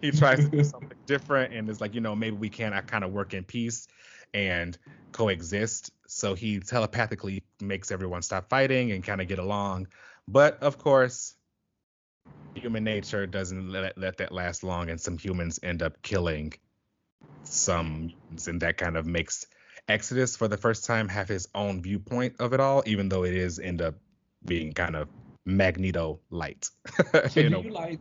he 0.00 0.10
tries 0.12 0.38
to 0.38 0.48
do 0.50 0.62
something 0.62 0.98
different 1.06 1.52
and 1.52 1.68
it's 1.68 1.80
like 1.80 1.94
you 1.94 2.00
know 2.00 2.14
maybe 2.14 2.36
we 2.36 2.48
can 2.48 2.72
I 2.72 2.80
kind 2.80 3.02
of 3.02 3.12
work 3.12 3.34
in 3.34 3.44
peace 3.44 3.88
and 4.32 4.76
coexist. 5.12 5.90
So 6.12 6.34
he 6.34 6.58
telepathically 6.58 7.44
makes 7.60 7.92
everyone 7.92 8.22
stop 8.22 8.48
fighting 8.50 8.90
and 8.90 9.04
kind 9.04 9.20
of 9.20 9.28
get 9.28 9.38
along. 9.38 9.86
But 10.26 10.60
of 10.60 10.76
course, 10.76 11.36
human 12.56 12.82
nature 12.82 13.26
doesn't 13.26 13.70
let, 13.70 13.96
let 13.96 14.18
that 14.18 14.32
last 14.32 14.64
long, 14.64 14.90
and 14.90 15.00
some 15.00 15.16
humans 15.16 15.60
end 15.62 15.82
up 15.82 16.02
killing 16.02 16.52
some 17.44 18.12
and 18.46 18.60
that 18.60 18.76
kind 18.76 18.96
of 18.96 19.06
makes 19.06 19.46
Exodus 19.88 20.36
for 20.36 20.48
the 20.48 20.56
first 20.56 20.84
time 20.84 21.08
have 21.08 21.28
his 21.28 21.48
own 21.54 21.80
viewpoint 21.80 22.34
of 22.40 22.52
it 22.52 22.60
all, 22.60 22.82
even 22.86 23.08
though 23.08 23.24
it 23.24 23.34
is 23.34 23.60
end 23.60 23.80
up 23.80 23.94
being 24.44 24.72
kind 24.72 24.96
of 24.96 25.08
Magneto 25.46 26.20
light. 26.30 26.68
so 27.12 27.28
do 27.28 27.40
you 27.40 27.70
like 27.70 28.00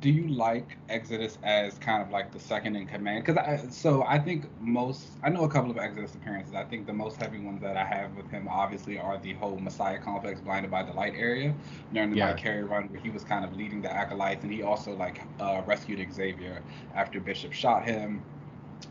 do 0.00 0.10
you 0.10 0.26
like 0.28 0.76
Exodus 0.88 1.38
as 1.44 1.78
kind 1.78 2.02
of 2.02 2.10
like 2.10 2.32
the 2.32 2.40
second 2.40 2.74
in 2.74 2.86
command? 2.86 3.24
Because 3.24 3.36
I 3.38 3.68
so 3.68 4.02
I 4.02 4.18
think 4.18 4.46
most 4.60 5.18
I 5.22 5.30
know 5.30 5.44
a 5.44 5.48
couple 5.48 5.70
of 5.70 5.78
Exodus 5.78 6.14
appearances. 6.16 6.52
I 6.54 6.64
think 6.64 6.86
the 6.86 6.92
most 6.92 7.16
heavy 7.16 7.38
ones 7.38 7.60
that 7.62 7.76
I 7.76 7.84
have 7.84 8.16
with 8.16 8.28
him 8.28 8.48
obviously 8.48 8.98
are 8.98 9.18
the 9.18 9.34
whole 9.34 9.58
Messiah 9.58 9.98
complex 9.98 10.40
blinded 10.40 10.70
by 10.70 10.82
the 10.82 10.92
light 10.92 11.14
area 11.16 11.54
during 11.92 12.10
the 12.10 12.16
Yeah. 12.16 12.26
Mike 12.26 12.38
Carey 12.38 12.64
run 12.64 12.88
where 12.88 13.00
he 13.00 13.10
was 13.10 13.22
kind 13.22 13.44
of 13.44 13.54
leading 13.54 13.82
the 13.82 13.92
acolytes 13.92 14.42
and 14.42 14.52
he 14.52 14.62
also 14.62 14.92
like 14.96 15.20
uh, 15.38 15.62
rescued 15.64 16.12
Xavier 16.12 16.64
after 16.94 17.20
Bishop 17.20 17.52
shot 17.52 17.84
him 17.84 18.24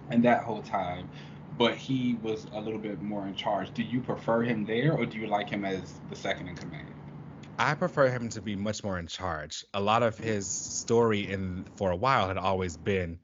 and 0.09 0.23
that 0.23 0.43
whole 0.43 0.61
time. 0.61 1.09
But 1.57 1.75
he 1.75 2.15
was 2.21 2.47
a 2.53 2.61
little 2.61 2.79
bit 2.79 3.01
more 3.01 3.27
in 3.27 3.35
charge. 3.35 3.73
Do 3.73 3.83
you 3.83 4.01
prefer 4.01 4.43
him 4.43 4.65
there 4.65 4.93
or 4.93 5.05
do 5.05 5.19
you 5.19 5.27
like 5.27 5.49
him 5.49 5.65
as 5.65 5.99
the 6.09 6.15
second 6.15 6.47
in 6.47 6.55
command? 6.55 6.92
I 7.57 7.75
prefer 7.75 8.09
him 8.09 8.29
to 8.29 8.41
be 8.41 8.55
much 8.55 8.83
more 8.83 8.97
in 8.97 9.07
charge. 9.07 9.65
A 9.73 9.79
lot 9.81 10.03
of 10.03 10.17
his 10.17 10.47
story 10.47 11.31
in 11.31 11.65
for 11.75 11.91
a 11.91 11.95
while 11.95 12.27
had 12.27 12.37
always 12.37 12.77
been 12.77 13.19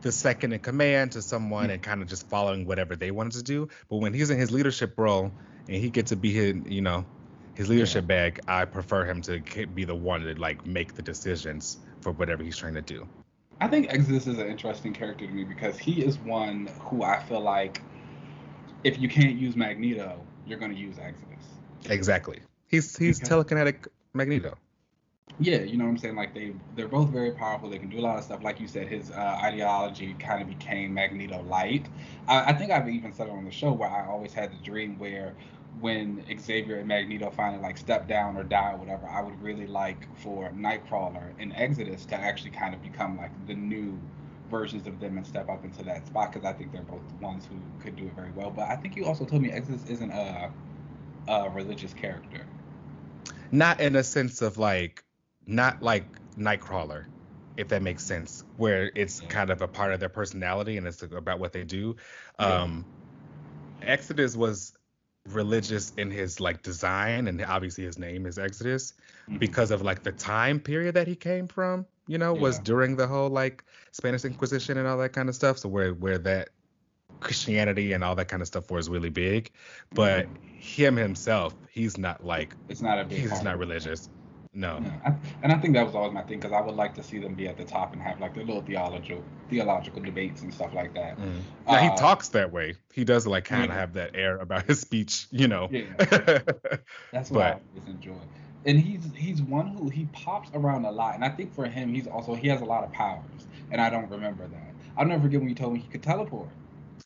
the 0.00 0.12
second 0.12 0.52
in 0.52 0.60
command 0.60 1.12
to 1.12 1.22
someone 1.22 1.70
and 1.70 1.80
mm. 1.80 1.84
kind 1.84 2.02
of 2.02 2.08
just 2.08 2.28
following 2.28 2.66
whatever 2.66 2.96
they 2.96 3.10
wanted 3.10 3.32
to 3.32 3.42
do. 3.42 3.68
But 3.88 3.96
when 3.96 4.14
he's 4.14 4.30
in 4.30 4.38
his 4.38 4.50
leadership 4.50 4.94
role 4.96 5.32
and 5.68 5.76
he 5.76 5.90
gets 5.90 6.10
to 6.10 6.16
be 6.16 6.32
his, 6.32 6.56
you 6.66 6.80
know, 6.80 7.04
his 7.54 7.68
leadership 7.68 8.06
bag, 8.06 8.40
I 8.48 8.64
prefer 8.64 9.04
him 9.04 9.20
to 9.22 9.40
be 9.66 9.84
the 9.84 9.94
one 9.94 10.22
to 10.22 10.34
like 10.34 10.64
make 10.64 10.94
the 10.94 11.02
decisions 11.02 11.78
for 12.00 12.12
whatever 12.12 12.42
he's 12.42 12.56
trying 12.56 12.74
to 12.74 12.82
do. 12.82 13.06
I 13.60 13.68
think 13.68 13.92
Exodus 13.92 14.26
is 14.26 14.38
an 14.38 14.48
interesting 14.48 14.92
character 14.92 15.26
to 15.26 15.32
me 15.32 15.44
because 15.44 15.78
he 15.78 16.04
is 16.04 16.18
one 16.18 16.68
who 16.80 17.02
I 17.02 17.22
feel 17.22 17.40
like 17.40 17.82
if 18.82 18.98
you 18.98 19.08
can't 19.08 19.36
use 19.36 19.54
Magneto, 19.54 20.24
you're 20.46 20.58
going 20.58 20.72
to 20.72 20.80
use 20.80 20.96
Exodus. 20.98 21.44
Exactly. 21.88 22.40
He's 22.72 22.96
he's 22.96 23.20
Okay. 23.22 23.28
telekinetic 23.28 23.86
Magneto. 24.14 24.58
Yeah, 25.38 25.60
you 25.62 25.76
know 25.76 25.84
what 25.84 25.90
I'm 25.90 25.98
saying? 25.98 26.16
Like 26.16 26.34
they 26.34 26.54
they're 26.76 26.88
both 26.88 27.10
very 27.10 27.32
powerful. 27.32 27.68
They 27.70 27.78
can 27.78 27.88
do 27.90 27.98
a 27.98 28.02
lot 28.02 28.18
of 28.18 28.24
stuff. 28.24 28.42
Like 28.42 28.60
you 28.60 28.68
said, 28.68 28.88
his 28.88 29.10
uh, 29.10 29.38
ideology 29.42 30.14
kind 30.18 30.42
of 30.42 30.48
became 30.48 30.94
Magneto 30.94 31.42
light. 31.42 31.86
I, 32.28 32.50
I 32.50 32.52
think 32.54 32.70
I've 32.70 32.88
even 32.88 33.12
said 33.12 33.28
it 33.28 33.32
on 33.32 33.44
the 33.44 33.50
show 33.50 33.72
where 33.72 33.90
I 33.90 34.06
always 34.08 34.32
had 34.34 34.52
the 34.52 34.58
dream 34.62 34.98
where 34.98 35.34
when 35.80 36.24
Xavier 36.40 36.76
and 36.78 36.88
Magneto 36.88 37.30
finally 37.30 37.62
like 37.62 37.78
step 37.78 38.08
down 38.08 38.36
or 38.36 38.44
die 38.44 38.72
or 38.72 38.76
whatever, 38.78 39.06
I 39.08 39.22
would 39.22 39.40
really 39.42 39.66
like 39.66 40.06
for 40.16 40.50
Nightcrawler 40.50 41.32
and 41.38 41.52
Exodus 41.56 42.04
to 42.06 42.16
actually 42.16 42.50
kind 42.50 42.74
of 42.74 42.82
become 42.82 43.16
like 43.16 43.32
the 43.46 43.54
new 43.54 43.98
versions 44.50 44.86
of 44.86 45.00
them 45.00 45.16
and 45.16 45.26
step 45.26 45.48
up 45.48 45.64
into 45.64 45.82
that 45.84 46.06
spot 46.06 46.32
because 46.32 46.46
I 46.46 46.52
think 46.52 46.72
they're 46.72 46.82
both 46.82 47.02
ones 47.20 47.46
who 47.46 47.56
could 47.82 47.96
do 47.96 48.04
it 48.06 48.14
very 48.14 48.30
well. 48.36 48.50
But 48.50 48.68
I 48.68 48.76
think 48.76 48.96
you 48.96 49.06
also 49.06 49.24
told 49.24 49.42
me 49.42 49.50
Exodus 49.50 49.84
isn't 49.88 50.10
a, 50.10 50.50
a 51.28 51.50
religious 51.50 51.94
character. 51.94 52.46
Not 53.52 53.80
in 53.80 53.96
a 53.96 54.02
sense 54.02 54.42
of 54.42 54.58
like 54.58 55.04
not 55.46 55.82
like 55.82 56.18
Nightcrawler, 56.38 57.06
if 57.56 57.68
that 57.68 57.82
makes 57.82 58.04
sense, 58.04 58.42
where 58.56 58.90
it's 58.96 59.20
Yeah. 59.22 59.28
kind 59.28 59.50
of 59.50 59.62
a 59.62 59.68
part 59.68 59.92
of 59.92 60.00
their 60.00 60.08
personality 60.08 60.78
and 60.78 60.86
it's 60.86 61.02
about 61.02 61.38
what 61.38 61.52
they 61.52 61.64
do. 61.64 61.96
Yeah. 62.40 62.62
Um 62.64 62.86
Exodus 63.82 64.36
was 64.36 64.74
religious 65.28 65.90
in 65.98 66.10
his 66.10 66.40
like 66.40 66.62
design 66.62 67.28
and 67.28 67.40
obviously 67.44 67.84
his 67.84 67.98
name 67.98 68.26
is 68.26 68.38
Exodus 68.38 68.94
Mhm. 69.28 69.38
because 69.38 69.70
of 69.70 69.82
like 69.82 70.02
the 70.02 70.12
time 70.12 70.58
period 70.60 70.94
that 70.94 71.06
he 71.06 71.14
came 71.16 71.46
from, 71.48 71.86
you 72.08 72.18
know, 72.18 72.34
was 72.34 72.58
during 72.58 72.96
the 72.96 73.06
whole 73.06 73.30
like 73.30 73.64
Spanish 73.92 74.24
Inquisition 74.24 74.78
and 74.78 74.88
all 74.88 74.98
that 74.98 75.12
kind 75.12 75.28
of 75.28 75.34
stuff. 75.34 75.58
So 75.58 75.68
where 75.68 75.94
where 75.94 76.18
that 76.18 76.50
Christianity 77.20 77.92
and 77.92 78.02
all 78.04 78.14
that 78.16 78.28
kind 78.28 78.42
of 78.42 78.48
stuff 78.48 78.70
was 78.70 78.88
really 78.88 79.10
big. 79.10 79.50
But 79.94 80.28
him 80.42 80.96
himself, 80.96 81.54
he's 81.70 81.98
not 81.98 82.24
like 82.24 82.56
It's 82.68 82.82
not 82.82 82.98
a 82.98 83.04
big 83.04 83.18
he's 83.20 83.42
not 83.42 83.58
religious. 83.58 84.08
No. 84.54 84.82
I, 85.04 85.14
and 85.42 85.52
I 85.52 85.56
think 85.58 85.74
that 85.74 85.84
was 85.86 85.94
always 85.94 86.12
my 86.12 86.22
thing 86.22 86.38
because 86.38 86.52
I 86.52 86.60
would 86.60 86.74
like 86.74 86.94
to 86.94 87.02
see 87.02 87.18
them 87.18 87.34
be 87.34 87.48
at 87.48 87.56
the 87.56 87.64
top 87.64 87.92
and 87.92 88.02
have 88.02 88.20
like 88.20 88.34
their 88.34 88.44
little 88.44 88.62
theological 88.62 89.22
theological 89.48 90.02
debates 90.02 90.42
and 90.42 90.52
stuff 90.52 90.74
like 90.74 90.94
that. 90.94 91.18
Mm. 91.18 91.40
Now 91.68 91.78
he 91.78 91.88
Uh, 91.88 91.96
talks 91.96 92.28
that 92.30 92.52
way. 92.52 92.74
He 92.92 93.04
does 93.04 93.26
like 93.26 93.44
kind 93.44 93.64
of 93.64 93.70
Yeah. 93.70 93.80
have 93.80 93.92
that 93.94 94.10
air 94.14 94.38
about 94.38 94.66
his 94.66 94.80
speech, 94.80 95.26
you 95.30 95.48
know. 95.48 95.68
Yeah, 95.72 95.82
that's 97.10 97.30
what 97.30 97.42
I 97.42 97.50
always 97.52 97.88
enjoy. 97.88 98.18
And 98.64 98.78
he's 98.78 99.04
he's 99.16 99.42
one 99.42 99.66
who 99.68 99.88
he 99.88 100.06
pops 100.12 100.50
around 100.54 100.84
a 100.84 100.90
lot, 100.92 101.14
and 101.16 101.24
I 101.24 101.28
think 101.30 101.52
for 101.52 101.66
him 101.66 101.92
he's 101.94 102.06
also 102.06 102.34
he 102.34 102.48
has 102.48 102.60
a 102.60 102.64
lot 102.64 102.84
of 102.84 102.92
powers, 102.92 103.46
and 103.70 103.80
I 103.80 103.90
don't 103.90 104.08
remember 104.08 104.46
that. 104.46 104.74
I'll 104.96 105.06
never 105.06 105.22
forget 105.22 105.40
when 105.40 105.48
you 105.48 105.54
told 105.54 105.72
me 105.72 105.80
he 105.80 105.88
could 105.88 106.02
teleport, 106.02 106.48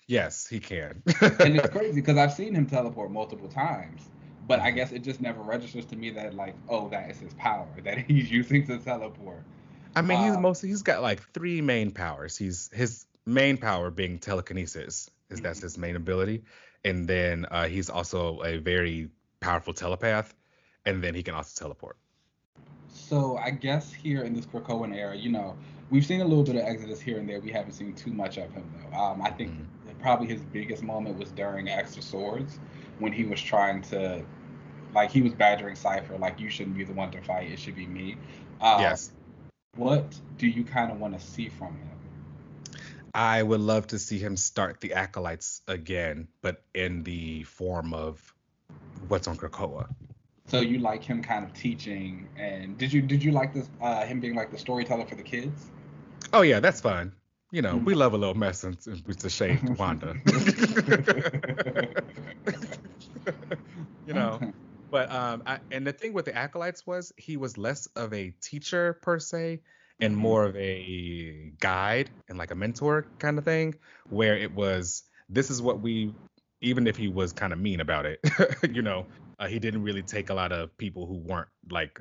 yes, 0.06 0.46
he 0.46 0.60
can. 0.60 1.02
and 1.42 1.56
it's 1.56 1.68
crazy 1.68 2.00
because 2.00 2.16
I've 2.16 2.32
seen 2.32 2.54
him 2.54 2.66
teleport 2.66 3.10
multiple 3.10 3.48
times, 3.48 4.08
but 4.46 4.58
Mm-hmm. 4.58 4.66
I 4.66 4.70
guess 4.70 4.92
it 4.92 5.00
just 5.02 5.20
never 5.20 5.40
registers 5.42 5.84
to 5.86 5.96
me 5.96 6.10
that 6.10 6.34
like 6.34 6.56
oh 6.68 6.88
that 6.90 7.10
is 7.10 7.18
his 7.18 7.34
power 7.34 7.66
that 7.84 7.98
he's 7.98 8.30
using 8.30 8.66
to 8.66 8.78
teleport. 8.78 9.44
I 9.94 10.02
mean, 10.02 10.18
he's 10.18 10.36
uh, 10.36 10.38
mostly 10.38 10.68
he's 10.68 10.82
got 10.82 11.02
like 11.02 11.22
three 11.32 11.60
main 11.60 11.90
powers. 11.92 12.36
He's 12.36 12.70
his 12.72 13.06
main 13.26 13.56
power 13.58 13.90
being 13.90 14.18
telekinesis, 14.18 15.10
is 15.30 15.40
that's 15.40 15.60
his 15.60 15.78
main 15.78 15.96
ability, 15.96 16.44
and 16.84 17.08
then 17.08 17.46
uh, 17.50 17.66
he's 17.68 17.90
also 17.90 18.42
a 18.42 18.58
very 18.58 19.10
powerful 19.40 19.72
telepath, 19.74 20.34
and 20.84 21.02
then 21.02 21.14
he 21.14 21.22
can 21.22 21.34
also 21.34 21.58
teleport. 21.64 21.96
So 22.88 23.36
I 23.36 23.50
guess 23.50 23.92
here 23.92 24.22
in 24.24 24.34
this 24.34 24.46
Krakoan 24.46 24.94
era, 24.94 25.16
you 25.16 25.30
know, 25.30 25.56
we've 25.90 26.04
seen 26.04 26.20
a 26.20 26.24
little 26.24 26.44
bit 26.44 26.56
of 26.56 26.62
Exodus 26.62 27.00
here 27.00 27.18
and 27.18 27.28
there. 27.28 27.40
We 27.40 27.50
haven't 27.52 27.72
seen 27.72 27.94
too 27.94 28.12
much 28.12 28.38
of 28.38 28.52
him 28.52 28.64
though. 28.90 28.96
Um, 28.98 29.22
I 29.22 29.30
think 29.30 29.52
Mhm. 29.52 29.70
Probably 30.06 30.28
his 30.28 30.40
biggest 30.52 30.84
moment 30.84 31.18
was 31.18 31.32
during 31.32 31.68
X 31.68 31.96
of 31.96 32.04
Swords 32.04 32.60
when 33.00 33.10
he 33.10 33.24
was 33.24 33.42
trying 33.42 33.82
to, 33.90 34.24
like, 34.94 35.10
he 35.10 35.20
was 35.20 35.34
badgering 35.34 35.74
Cipher, 35.74 36.16
like, 36.16 36.38
you 36.38 36.48
shouldn't 36.48 36.76
be 36.76 36.84
the 36.84 36.92
one 36.92 37.10
to 37.10 37.20
fight. 37.22 37.50
It 37.50 37.58
should 37.58 37.74
be 37.74 37.88
me. 37.88 38.16
Um, 38.60 38.82
yes, 38.82 39.10
What 39.74 40.16
do 40.38 40.46
you 40.46 40.62
kind 40.62 40.92
of 40.92 41.00
want 41.00 41.18
to 41.18 41.26
see 41.26 41.48
from 41.48 41.76
him? 41.76 41.90
I 43.14 43.42
would 43.42 43.58
love 43.58 43.88
to 43.88 43.98
see 43.98 44.20
him 44.20 44.36
start 44.36 44.80
the 44.80 44.92
acolytes 44.92 45.60
again, 45.66 46.28
but 46.40 46.62
in 46.72 47.02
the 47.02 47.42
form 47.42 47.92
of 47.92 48.32
what's 49.08 49.26
on 49.26 49.36
Krakoa. 49.36 49.88
So 50.46 50.60
you 50.60 50.78
like 50.78 51.02
him 51.02 51.20
kind 51.20 51.44
of 51.44 51.52
teaching, 51.52 52.28
and 52.36 52.78
did 52.78 52.92
you 52.92 53.02
did 53.02 53.24
you 53.24 53.32
like 53.32 53.52
this 53.52 53.68
uh, 53.82 54.04
him 54.04 54.20
being 54.20 54.36
like 54.36 54.52
the 54.52 54.58
storyteller 54.58 55.04
for 55.04 55.16
the 55.16 55.24
kids? 55.24 55.66
Oh 56.32 56.42
yeah, 56.42 56.60
that's 56.60 56.80
fine. 56.80 57.10
You 57.52 57.62
know, 57.62 57.76
we 57.76 57.94
Mhm. 57.94 57.98
love 57.98 58.12
a 58.12 58.18
little 58.18 58.34
mess 58.34 58.64
and 58.64 58.76
and 58.86 59.02
it's 59.08 59.24
a 59.24 59.30
shade 59.30 59.64
to 59.66 59.72
Wanda. 59.74 60.16
you 64.06 64.14
know, 64.14 64.40
but 64.90 65.12
um, 65.12 65.42
I, 65.46 65.60
and 65.70 65.86
the 65.86 65.92
thing 65.92 66.12
with 66.12 66.24
the 66.24 66.34
acolytes 66.34 66.86
was 66.86 67.12
he 67.16 67.36
was 67.36 67.56
less 67.56 67.86
of 67.96 68.12
a 68.12 68.30
teacher 68.42 68.94
per 68.94 69.18
se, 69.18 69.60
and 70.00 70.14
Mhm. 70.14 70.18
more 70.18 70.44
of 70.44 70.56
a 70.56 71.52
guide 71.60 72.10
and 72.28 72.38
like 72.38 72.50
a 72.50 72.54
mentor 72.54 73.06
kind 73.18 73.38
of 73.38 73.44
thing, 73.44 73.74
where 74.08 74.36
it 74.36 74.54
was 74.54 75.04
this 75.28 75.50
is 75.50 75.62
what 75.62 75.80
we, 75.80 76.14
even 76.60 76.86
if 76.86 76.96
he 76.96 77.08
was 77.08 77.32
kind 77.32 77.52
of 77.52 77.58
mean 77.58 77.80
about 77.80 78.06
it, 78.06 78.20
you 78.70 78.82
know, 78.82 79.06
uh, 79.38 79.46
he 79.46 79.58
didn't 79.58 79.82
really 79.82 80.02
take 80.02 80.30
a 80.30 80.34
lot 80.34 80.52
of 80.52 80.76
people 80.78 81.06
who 81.06 81.18
weren't 81.18 81.48
like 81.70 82.00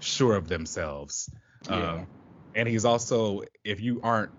sure 0.00 0.36
of 0.36 0.48
themselves. 0.48 1.30
Yeah. 1.68 1.92
Um, 1.92 2.06
and 2.54 2.68
he's 2.68 2.84
also, 2.84 3.42
if 3.64 3.80
you 3.80 4.00
aren't 4.02 4.30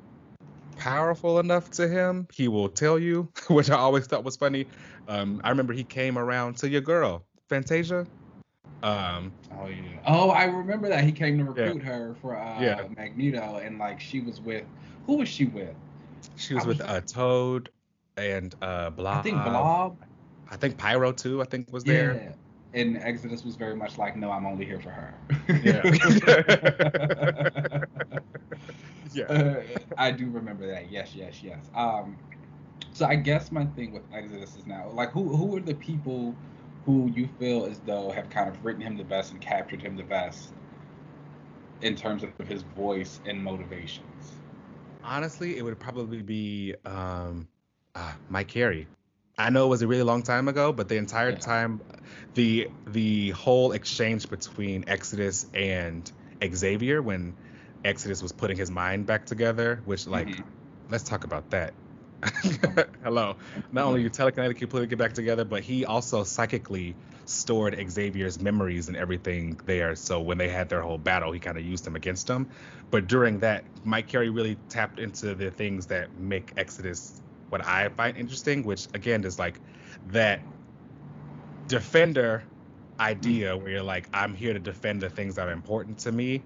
powerful 0.77 1.39
enough 1.39 1.69
to 1.71 1.87
him, 1.87 2.27
he 2.33 2.47
will 2.47 2.69
tell 2.69 2.97
you, 2.99 3.29
which 3.49 3.69
I 3.69 3.75
always 3.77 4.07
thought 4.07 4.23
was 4.23 4.35
funny. 4.37 4.65
Um, 5.07 5.41
I 5.43 5.49
remember 5.49 5.73
he 5.73 5.83
came 5.83 6.17
around 6.17 6.57
to 6.57 6.69
your 6.69 6.81
girl, 6.81 7.23
Phantazia. 7.49 8.07
Um, 8.83 9.31
Oh 9.59 9.67
yeah. 9.67 9.75
Oh, 10.05 10.29
I 10.29 10.43
remember 10.45 10.87
that 10.89 11.03
he 11.03 11.11
came 11.11 11.37
to 11.39 11.43
Yeah. 11.43 11.65
recruit 11.69 11.81
her 11.83 12.15
for 12.21 12.37
uh, 12.37 12.61
Yeah. 12.61 12.83
Magneto, 12.95 13.57
and 13.63 13.79
like 13.79 13.99
she 13.99 14.19
was 14.19 14.39
with 14.41 14.63
who 15.05 15.17
was 15.17 15.29
she 15.29 15.45
with? 15.45 15.73
she 16.35 16.53
was 16.53 16.63
I 16.65 16.67
with 16.67 16.79
was- 16.79 16.87
uh, 16.89 17.01
Toad 17.07 17.69
and 18.17 18.53
uh, 18.61 18.89
Blob. 18.91 19.17
I 19.17 19.21
think 19.21 19.35
Blob. 19.43 19.97
I 20.51 20.57
think 20.57 20.77
Pyro 20.77 21.11
too. 21.11 21.41
I 21.41 21.45
think 21.45 21.71
was 21.71 21.83
there. 21.83 22.13
Yeah. 22.13 22.33
And 22.79 22.97
Exodus 22.97 23.43
was 23.43 23.55
very 23.55 23.75
much 23.75 23.97
like, 23.97 24.15
no, 24.15 24.29
I'm 24.31 24.45
only 24.45 24.65
here 24.65 24.79
for 24.79 24.89
her. 24.91 25.13
Yeah. 25.63 25.81
Uh, 29.29 29.55
I 29.97 30.11
do 30.11 30.29
remember 30.29 30.67
that. 30.67 30.89
Yes, 30.91 31.15
yes, 31.15 31.43
yes. 31.43 31.69
Um, 31.75 32.17
so 32.93 33.05
I 33.05 33.15
guess 33.15 33.51
my 33.51 33.65
thing 33.65 33.91
with 33.91 34.03
Exodus 34.13 34.55
is 34.55 34.65
now, 34.65 34.89
like, 34.93 35.11
who 35.11 35.35
who 35.35 35.55
are 35.57 35.61
the 35.61 35.75
people 35.75 36.35
who 36.85 37.09
you 37.15 37.27
feel 37.39 37.65
as 37.65 37.79
though 37.79 38.11
have 38.11 38.29
kind 38.29 38.49
of 38.49 38.63
written 38.63 38.81
him 38.81 38.97
the 38.97 39.03
best 39.03 39.31
and 39.31 39.41
captured 39.41 39.81
him 39.81 39.97
the 39.97 40.03
best 40.03 40.49
in 41.81 41.95
terms 41.95 42.23
of 42.23 42.29
his 42.47 42.63
voice 42.63 43.19
and 43.25 43.43
motivations? 43.43 44.33
Honestly, 45.03 45.57
it 45.57 45.61
would 45.61 45.79
probably 45.79 46.21
be 46.21 46.75
um, 46.85 47.47
uh, 47.95 48.13
Mike 48.29 48.47
Carey. 48.47 48.87
I 49.37 49.49
know 49.49 49.65
it 49.65 49.69
was 49.69 49.81
a 49.81 49.87
really 49.87 50.03
long 50.03 50.23
time 50.23 50.47
ago, 50.47 50.73
but 50.73 50.89
the 50.89 50.97
entire 50.97 51.31
Yeah. 51.31 51.37
time, 51.37 51.81
the 52.33 52.69
the 52.87 53.29
whole 53.31 53.71
exchange 53.71 54.29
between 54.29 54.83
Exodus 54.87 55.45
and 55.53 56.11
Xavier 56.43 57.01
when 57.01 57.35
Exodus 57.83 58.21
was 58.21 58.31
putting 58.31 58.57
his 58.57 58.71
mind 58.71 59.05
back 59.05 59.25
together, 59.25 59.81
which 59.85 60.07
like, 60.07 60.27
Mhm. 60.27 60.43
let's 60.89 61.03
talk 61.03 61.23
about 61.23 61.49
that. 61.51 61.73
Hello. 63.03 63.37
Not 63.71 63.85
only 63.85 64.01
you 64.01 64.09
telekinetically 64.09 64.69
put 64.69 64.91
it 64.91 64.97
back 64.97 65.13
together, 65.13 65.45
but 65.45 65.63
he 65.63 65.85
also 65.85 66.23
psychically 66.23 66.95
stored 67.25 67.75
Xavier's 67.89 68.41
memories 68.41 68.87
and 68.87 68.97
everything 68.97 69.59
there. 69.65 69.95
So 69.95 70.19
when 70.21 70.37
they 70.37 70.49
had 70.49 70.69
their 70.69 70.81
whole 70.81 70.97
battle, 70.97 71.31
he 71.31 71.39
kind 71.39 71.57
of 71.57 71.63
used 71.65 71.83
them 71.85 71.95
against 71.95 72.27
them. 72.27 72.49
But 72.89 73.07
during 73.07 73.39
that, 73.39 73.65
Mike 73.83 74.07
Carey 74.07 74.29
really 74.29 74.55
tapped 74.69 74.99
into 74.99 75.35
the 75.35 75.51
things 75.51 75.87
that 75.87 76.17
make 76.17 76.53
Exodus 76.57 77.21
what 77.49 77.65
I 77.65 77.89
find 77.89 78.17
interesting, 78.17 78.63
which 78.63 78.87
again 78.93 79.23
is 79.23 79.39
like 79.39 79.61
that 80.07 80.41
defender 81.67 82.43
idea 82.99 83.55
where 83.55 83.69
you're 83.69 83.83
like, 83.83 84.09
I'm 84.13 84.33
here 84.33 84.53
to 84.53 84.59
defend 84.59 85.01
the 85.01 85.09
things 85.09 85.35
that 85.35 85.47
are 85.47 85.51
important 85.51 85.99
to 85.99 86.11
me, 86.11 86.43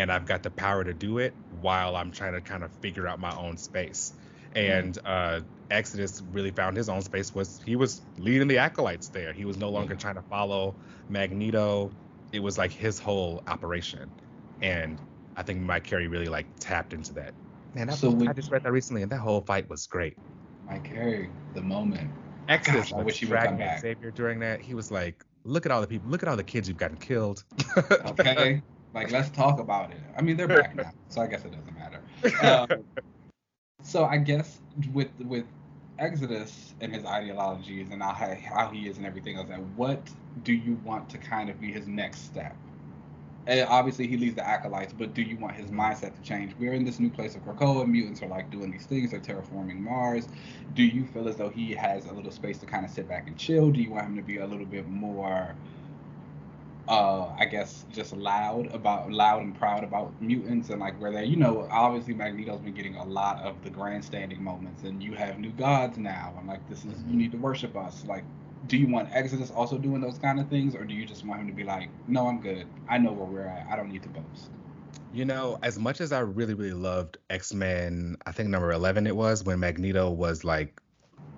and 0.00 0.10
I've 0.10 0.26
got 0.26 0.42
the 0.42 0.50
power 0.50 0.82
to 0.82 0.92
do 0.92 1.18
it 1.18 1.36
while 1.50 1.94
I'm 1.96 2.10
trying 2.10 2.32
to 2.32 2.40
kind 2.40 2.64
of 2.64 2.72
figure 2.72 3.06
out 3.06 3.20
my 3.20 3.34
own 3.36 3.56
space. 3.56 4.12
And 4.52 4.98
uh, 5.04 5.42
Exodus 5.70 6.20
really 6.30 6.50
found 6.50 6.76
his 6.76 6.88
own 6.88 7.02
space 7.02 7.34
was 7.34 7.60
he 7.64 7.76
was 7.76 8.02
leading 8.18 8.48
the 8.48 8.58
acolytes 8.58 9.08
there. 9.08 9.32
He 9.32 9.44
was 9.44 9.56
no 9.56 9.70
longer 9.70 9.94
trying 9.96 10.16
to 10.16 10.22
follow 10.22 10.78
Magneto. 11.08 11.92
It 12.32 12.40
was 12.40 12.58
like 12.58 12.72
his 12.72 12.98
whole 12.98 13.42
operation. 13.46 14.12
And 14.60 15.00
I 15.36 15.42
think 15.42 15.60
Mike 15.60 15.84
Carey 15.84 16.08
really 16.08 16.28
like 16.28 16.48
tapped 16.60 16.92
into 16.92 17.12
that. 17.14 17.34
Man, 17.74 17.88
that 17.88 17.98
So 17.98 18.10
was- 18.10 18.16
we- 18.16 18.28
I 18.28 18.32
just 18.32 18.50
read 18.50 18.62
that 18.64 18.72
recently, 18.72 19.02
and 19.02 19.10
that 19.12 19.18
whole 19.20 19.42
fight 19.42 19.68
was 19.68 19.86
great. 19.86 20.16
Mike 20.68 20.84
Carey, 20.84 21.30
the 21.54 21.62
moment. 21.62 22.10
Exodus 22.48 22.90
Gosh, 22.90 22.92
I 22.92 22.96
was 22.98 23.06
wish 23.06 23.20
he 23.20 23.26
would 23.26 23.40
come 23.40 23.56
back. 23.56 23.80
Xavier 23.80 24.10
during 24.10 24.38
that. 24.40 24.60
He 24.60 24.74
was 24.74 24.90
like, 24.90 25.24
"Look 25.44 25.66
at 25.66 25.72
all 25.72 25.80
the 25.80 25.86
people. 25.86 26.10
Look 26.10 26.22
at 26.22 26.28
all 26.28 26.36
the 26.36 26.44
kids 26.44 26.68
you've 26.68 26.76
gotten 26.76 26.96
killed." 26.98 27.42
Okay, 28.04 28.62
like 28.94 29.10
let's 29.10 29.30
talk 29.30 29.58
about 29.58 29.90
it. 29.90 29.98
I 30.16 30.22
mean, 30.22 30.36
they're 30.36 30.48
back 30.48 30.74
now, 30.76 30.92
so 31.08 31.20
I 31.20 31.26
guess 31.26 31.44
it 31.44 31.52
doesn't 31.52 31.74
matter. 31.74 32.70
Um, 32.72 32.84
so 33.82 34.04
I 34.04 34.18
guess 34.18 34.60
with 34.92 35.10
with 35.20 35.44
Exodus 35.98 36.74
and 36.80 36.92
his 36.92 37.04
ideologies 37.04 37.88
and 37.90 38.02
how, 38.02 38.14
how 38.14 38.70
he 38.70 38.88
is 38.88 38.96
and 38.96 39.06
everything 39.06 39.36
else, 39.36 39.48
that 39.48 39.60
what 39.76 40.08
do 40.42 40.52
you 40.52 40.78
want 40.84 41.08
to 41.10 41.18
kind 41.18 41.50
of 41.50 41.60
be 41.60 41.72
his 41.72 41.86
next 41.86 42.24
step? 42.24 42.56
And 43.46 43.68
obviously, 43.68 44.06
he 44.06 44.16
leads 44.16 44.36
the 44.36 44.46
acolytes, 44.46 44.94
but 44.96 45.12
do 45.12 45.20
you 45.20 45.36
want 45.36 45.54
his 45.54 45.70
mindset 45.70 46.16
to 46.16 46.22
change? 46.22 46.54
We're 46.58 46.72
in 46.72 46.84
this 46.84 46.98
new 46.98 47.10
place 47.10 47.34
of 47.34 47.44
Krakoa. 47.44 47.86
Mutants 47.86 48.22
are 48.22 48.26
like 48.26 48.50
doing 48.50 48.70
these 48.70 48.86
things. 48.86 49.10
They're 49.10 49.20
terraforming 49.20 49.80
Mars. 49.80 50.28
Do 50.72 50.82
you 50.82 51.04
feel 51.04 51.28
as 51.28 51.36
though 51.36 51.50
he 51.50 51.74
has 51.74 52.06
a 52.06 52.12
little 52.12 52.32
space 52.32 52.56
to 52.58 52.66
kind 52.66 52.86
of 52.86 52.90
sit 52.90 53.06
back 53.06 53.26
and 53.26 53.36
chill? 53.36 53.70
Do 53.70 53.82
you 53.82 53.90
want 53.90 54.06
him 54.06 54.16
to 54.16 54.22
be 54.22 54.38
a 54.38 54.46
little 54.46 54.64
bit 54.64 54.88
more 54.88 55.54
uh 56.88 57.28
I 57.38 57.46
guess 57.46 57.84
just 57.92 58.12
loud 58.12 58.72
about 58.74 59.10
loud 59.10 59.42
and 59.42 59.56
proud 59.58 59.84
about 59.84 60.12
mutants 60.20 60.70
and 60.70 60.80
like 60.80 61.00
where 61.00 61.10
they 61.12 61.24
you 61.24 61.36
know 61.36 61.66
obviously 61.70 62.14
Magneto's 62.14 62.60
been 62.60 62.74
getting 62.74 62.96
a 62.96 63.04
lot 63.04 63.40
of 63.40 63.62
the 63.64 63.70
grandstanding 63.70 64.42
moments 64.42 64.82
and 64.82 65.02
you 65.02 65.14
have 65.14 65.38
new 65.38 65.50
gods 65.50 65.96
now 65.96 66.34
and 66.38 66.46
like 66.46 66.68
this 66.68 66.84
is 66.84 66.92
you 67.08 67.16
need 67.16 67.32
to 67.32 67.38
worship 67.38 67.76
us. 67.76 68.04
Like 68.06 68.24
do 68.66 68.76
you 68.76 68.88
want 68.88 69.08
Exodus 69.12 69.50
also 69.50 69.78
doing 69.78 70.00
those 70.00 70.18
kind 70.18 70.40
of 70.40 70.48
things 70.48 70.74
or 70.74 70.84
do 70.84 70.94
you 70.94 71.06
just 71.06 71.24
want 71.24 71.40
him 71.40 71.46
to 71.46 71.54
be 71.54 71.64
like 71.64 71.88
no 72.06 72.26
I'm 72.26 72.40
good. 72.40 72.66
I 72.88 72.98
know 72.98 73.12
where 73.12 73.26
we're 73.26 73.46
at. 73.46 73.66
I 73.70 73.76
don't 73.76 73.90
need 73.90 74.02
to 74.02 74.08
boast. 74.08 74.50
You 75.12 75.24
know, 75.24 75.58
as 75.62 75.78
much 75.78 76.00
as 76.00 76.10
I 76.10 76.18
really, 76.20 76.54
really 76.54 76.74
loved 76.74 77.18
X 77.30 77.54
Men, 77.54 78.16
I 78.26 78.32
think 78.32 78.48
number 78.48 78.72
11 78.72 79.06
it 79.06 79.14
was 79.14 79.44
when 79.44 79.60
Magneto 79.60 80.10
was 80.10 80.42
like 80.42 80.80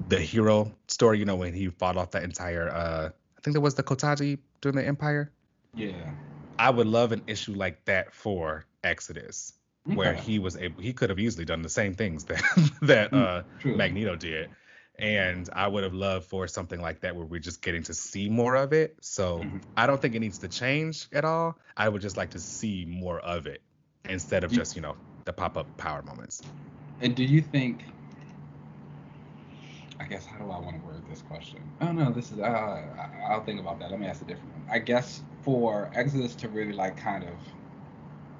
the 0.08 0.18
hero 0.18 0.72
story, 0.88 1.18
you 1.18 1.24
know, 1.24 1.36
when 1.36 1.52
he 1.52 1.68
fought 1.68 1.96
off 1.96 2.12
that 2.12 2.22
entire, 2.22 2.68
uh, 2.68 3.10
I 3.10 3.40
think 3.42 3.52
there 3.52 3.60
was 3.60 3.74
the 3.74 3.82
Cotati 3.82 4.38
during 4.60 4.76
the 4.76 4.82
Empyre. 4.82 5.28
Yeah 5.76 6.10
I 6.58 6.70
would 6.70 6.86
love 6.86 7.12
an 7.12 7.22
issue 7.26 7.54
like 7.54 7.84
that 7.84 8.14
for 8.14 8.64
Exodus, 8.82 9.52
where 9.84 10.14
he 10.14 10.38
was 10.38 10.56
able, 10.56 10.82
he 10.82 10.94
could 10.94 11.10
have 11.10 11.18
easily 11.18 11.44
done 11.44 11.62
the 11.62 11.68
same 11.68 11.94
things 11.94 12.24
that, 12.26 12.42
that 12.82 13.12
Mm, 13.12 13.22
uh, 13.22 13.42
true. 13.60 13.76
Magneto 13.76 14.16
did. 14.16 14.50
And 14.98 15.48
I 15.52 15.68
would 15.68 15.84
have 15.84 15.92
loved 15.92 16.26
for 16.26 16.48
something 16.48 16.80
like 16.80 17.00
that 17.02 17.14
where 17.14 17.26
we're 17.26 17.40
just 17.40 17.60
getting 17.62 17.82
to 17.84 17.94
see 17.94 18.30
more 18.30 18.56
of 18.56 18.72
it. 18.72 18.96
So 19.02 19.40
Mhm. 19.40 19.62
I 19.76 19.86
don't 19.86 20.00
think 20.00 20.14
it 20.14 20.20
needs 20.20 20.38
to 20.38 20.48
change 20.48 21.06
at 21.12 21.26
all. 21.26 21.58
I 21.76 21.90
would 21.90 22.00
just 22.00 22.16
like 22.16 22.30
to 22.30 22.40
see 22.40 22.86
more 22.88 23.20
of 23.20 23.46
it 23.46 23.62
instead 24.08 24.42
of 24.44 24.52
just, 24.52 24.76
you 24.76 24.80
know, 24.82 24.96
the 25.26 25.34
pop 25.34 25.58
up 25.58 25.76
power 25.76 26.02
moments. 26.02 26.42
And 27.02 27.14
do 27.14 27.22
you 27.24 27.42
think? 27.42 27.84
I 30.00 30.04
guess 30.04 30.26
how 30.26 30.38
do 30.38 30.50
I 30.50 30.58
want 30.58 30.80
to 30.80 30.86
word 30.86 31.02
this 31.10 31.22
question? 31.22 31.60
Oh 31.82 31.92
no, 31.92 32.10
this 32.10 32.32
is. 32.32 32.38
Uh, 32.38 32.42
I- 32.44 33.32
I'll 33.32 33.44
think 33.44 33.60
about 33.60 33.78
that. 33.80 33.90
Let 33.90 34.00
me 34.00 34.06
ask 34.06 34.22
a 34.22 34.24
different 34.24 34.52
one. 34.54 34.62
I 34.70 34.78
guess 34.78 35.22
for 35.46 35.88
Exodus 35.94 36.34
to 36.34 36.48
really 36.48 36.72
like 36.72 36.96
kind 36.96 37.22
of 37.22 37.30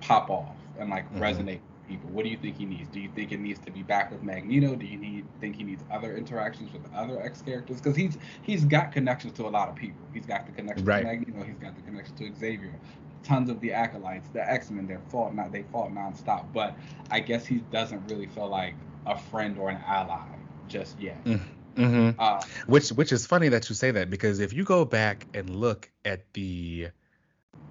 pop 0.00 0.28
off 0.28 0.56
and 0.78 0.90
like 0.90 1.10
Mhm. 1.14 1.20
resonate 1.20 1.60
with 1.60 1.88
people, 1.88 2.10
what 2.10 2.24
do 2.24 2.30
you 2.30 2.36
think 2.36 2.56
he 2.56 2.64
needs? 2.66 2.88
Do 2.88 2.98
you 2.98 3.08
think 3.14 3.30
it 3.30 3.38
needs 3.38 3.60
to 3.60 3.70
be 3.70 3.82
back 3.82 4.10
with 4.10 4.24
Magneto? 4.24 4.74
Do 4.74 4.84
you 4.84 4.98
need 4.98 5.24
think 5.40 5.54
he 5.54 5.62
needs 5.62 5.84
other 5.90 6.16
interactions 6.16 6.72
with 6.72 6.82
other 6.92 7.22
X 7.22 7.42
characters? 7.42 7.80
Because 7.80 7.96
he's 7.96 8.18
he's 8.42 8.64
got 8.64 8.90
connections 8.90 9.34
to 9.34 9.46
a 9.46 9.48
lot 9.48 9.68
of 9.68 9.76
people. 9.76 10.02
He's 10.12 10.26
got 10.26 10.46
the 10.46 10.52
connection 10.52 10.84
Right. 10.84 11.02
to 11.02 11.06
Magneto. 11.06 11.44
He's 11.44 11.58
got 11.58 11.76
the 11.76 11.82
connection 11.82 12.16
to 12.16 12.34
Xavier. 12.34 12.74
Tons 13.22 13.48
of 13.50 13.60
the 13.60 13.72
acolytes, 13.72 14.28
the 14.32 14.48
X 14.50 14.70
Men, 14.70 14.88
they're 14.88 15.00
fought 15.08 15.32
not 15.32 15.52
they 15.52 15.62
fought 15.62 15.92
nonstop. 15.92 16.52
But 16.52 16.76
I 17.12 17.20
guess 17.20 17.46
he 17.46 17.58
doesn't 17.70 18.02
really 18.08 18.26
feel 18.26 18.48
like 18.48 18.74
a 19.06 19.16
friend 19.16 19.56
or 19.58 19.70
an 19.70 19.78
ally 19.86 20.26
just 20.68 20.98
yet. 21.00 21.24
Mm-hmm. 21.24 21.52
Uh, 21.76 22.42
Which 22.66 22.90
which 22.90 23.12
is 23.12 23.26
funny 23.26 23.48
that 23.50 23.68
you 23.68 23.74
say 23.74 23.90
that 23.90 24.10
because 24.10 24.40
if 24.40 24.52
you 24.52 24.64
go 24.64 24.84
back 24.84 25.26
and 25.34 25.50
look 25.50 25.90
at 26.04 26.32
the 26.32 26.88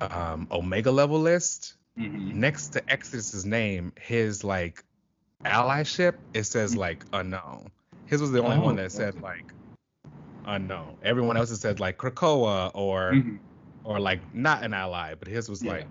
um, 0.01 0.47
Omega 0.51 0.91
level 0.91 1.20
list, 1.20 1.76
mhm. 1.97 2.34
next 2.34 2.70
to 2.70 2.91
Exodus's 2.91 3.45
name, 3.45 3.93
his 3.99 4.43
like 4.43 4.84
allyship, 5.45 6.16
it 6.34 6.43
says 6.43 6.76
like 6.76 7.06
unknown. 7.14 7.72
His 8.06 8.22
was 8.22 8.32
the 8.32 8.43
only 8.43 8.58
Oh, 8.58 8.62
one 8.62 8.76
that 8.76 8.91
said 8.91 9.22
like 9.22 9.53
unknown. 10.45 10.97
Everyone 11.01 11.38
else 11.38 11.49
has 11.49 11.60
said 11.62 11.80
like 11.80 11.97
Krakoa 11.97 12.72
or 12.74 13.14
Mhm. 13.14 13.39
or 13.84 13.99
like 13.99 14.22
not 14.34 14.64
an 14.64 14.74
ally, 14.74 15.16
but 15.16 15.28
his 15.28 15.49
was 15.49 15.64
Yeah. 15.64 15.72
like 15.74 15.88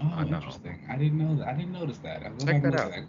Oh, 0.00 0.12
I 0.16 0.24
know. 0.24 0.36
interesting. 0.36 0.78
I 0.88 0.96
didn't 0.96 1.18
know 1.18 1.36
that. 1.36 1.48
I 1.48 1.52
didn't 1.52 1.72
notice 1.72 1.98
that. 1.98 2.24
I'll 2.24 2.36
Check 2.36 2.62
that 2.62 2.74
out. 2.74 2.90
that. 2.90 3.04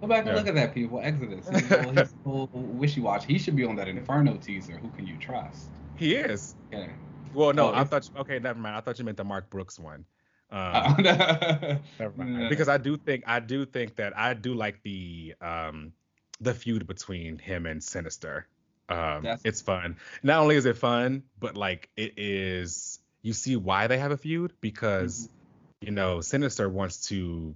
Go 0.00 0.06
back 0.06 0.20
and 0.20 0.28
Yeah. 0.28 0.34
look 0.36 0.46
at 0.46 0.54
that, 0.54 0.74
people. 0.74 1.00
Exodus. 1.02 1.48
He's 1.48 1.70
a 1.70 1.76
little, 1.78 1.90
he's 1.92 2.14
a 2.24 2.28
little 2.28 2.48
wishy-washy. 2.52 3.32
He 3.32 3.38
should 3.38 3.56
be 3.56 3.64
on 3.64 3.76
that 3.76 3.88
Inferno 3.88 4.36
teaser. 4.36 4.76
Who 4.78 4.88
can 4.90 5.06
you 5.06 5.16
trust? 5.18 5.68
he 5.96 6.14
is. 6.14 6.54
Okay. 6.72 6.90
Well, 7.34 7.52
no, 7.52 7.70
Oh, 7.70 7.74
I 7.74 7.84
thought 7.84 8.08
okay, 8.18 8.38
never 8.38 8.58
mind. 8.58 8.76
I 8.76 8.80
thought 8.80 8.98
you 8.98 9.04
meant 9.04 9.16
the 9.16 9.24
Mark 9.24 9.50
Brooks 9.50 9.78
one. 9.78 10.04
Um, 10.50 10.96
Uh, 11.04 11.76
Never 11.98 12.12
mind. 12.16 12.42
Yeah. 12.42 12.48
Because 12.48 12.68
I 12.68 12.78
do 12.78 12.96
think 12.96 13.24
I 13.26 13.40
do 13.40 13.66
think 13.66 13.96
that 13.96 14.16
I 14.16 14.32
do 14.34 14.54
like 14.54 14.82
the 14.82 15.34
um 15.42 15.92
the 16.40 16.54
feud 16.54 16.86
between 16.86 17.38
him 17.38 17.66
and 17.66 17.82
Sinister. 17.82 18.46
Um 18.88 19.22
That's- 19.24 19.40
it's 19.44 19.60
fun. 19.60 19.96
Not 20.22 20.40
only 20.40 20.56
is 20.56 20.64
it 20.64 20.78
fun, 20.78 21.24
but 21.38 21.56
like 21.56 21.90
it 21.96 22.14
is 22.16 22.98
you 23.20 23.32
see 23.34 23.56
why 23.56 23.88
they 23.88 23.98
have 23.98 24.12
a 24.12 24.16
feud 24.16 24.52
because 24.62 25.26
Mm-hmm. 25.28 25.86
you 25.86 25.92
know 25.92 26.20
Sinister 26.22 26.68
wants 26.68 27.08
to 27.08 27.54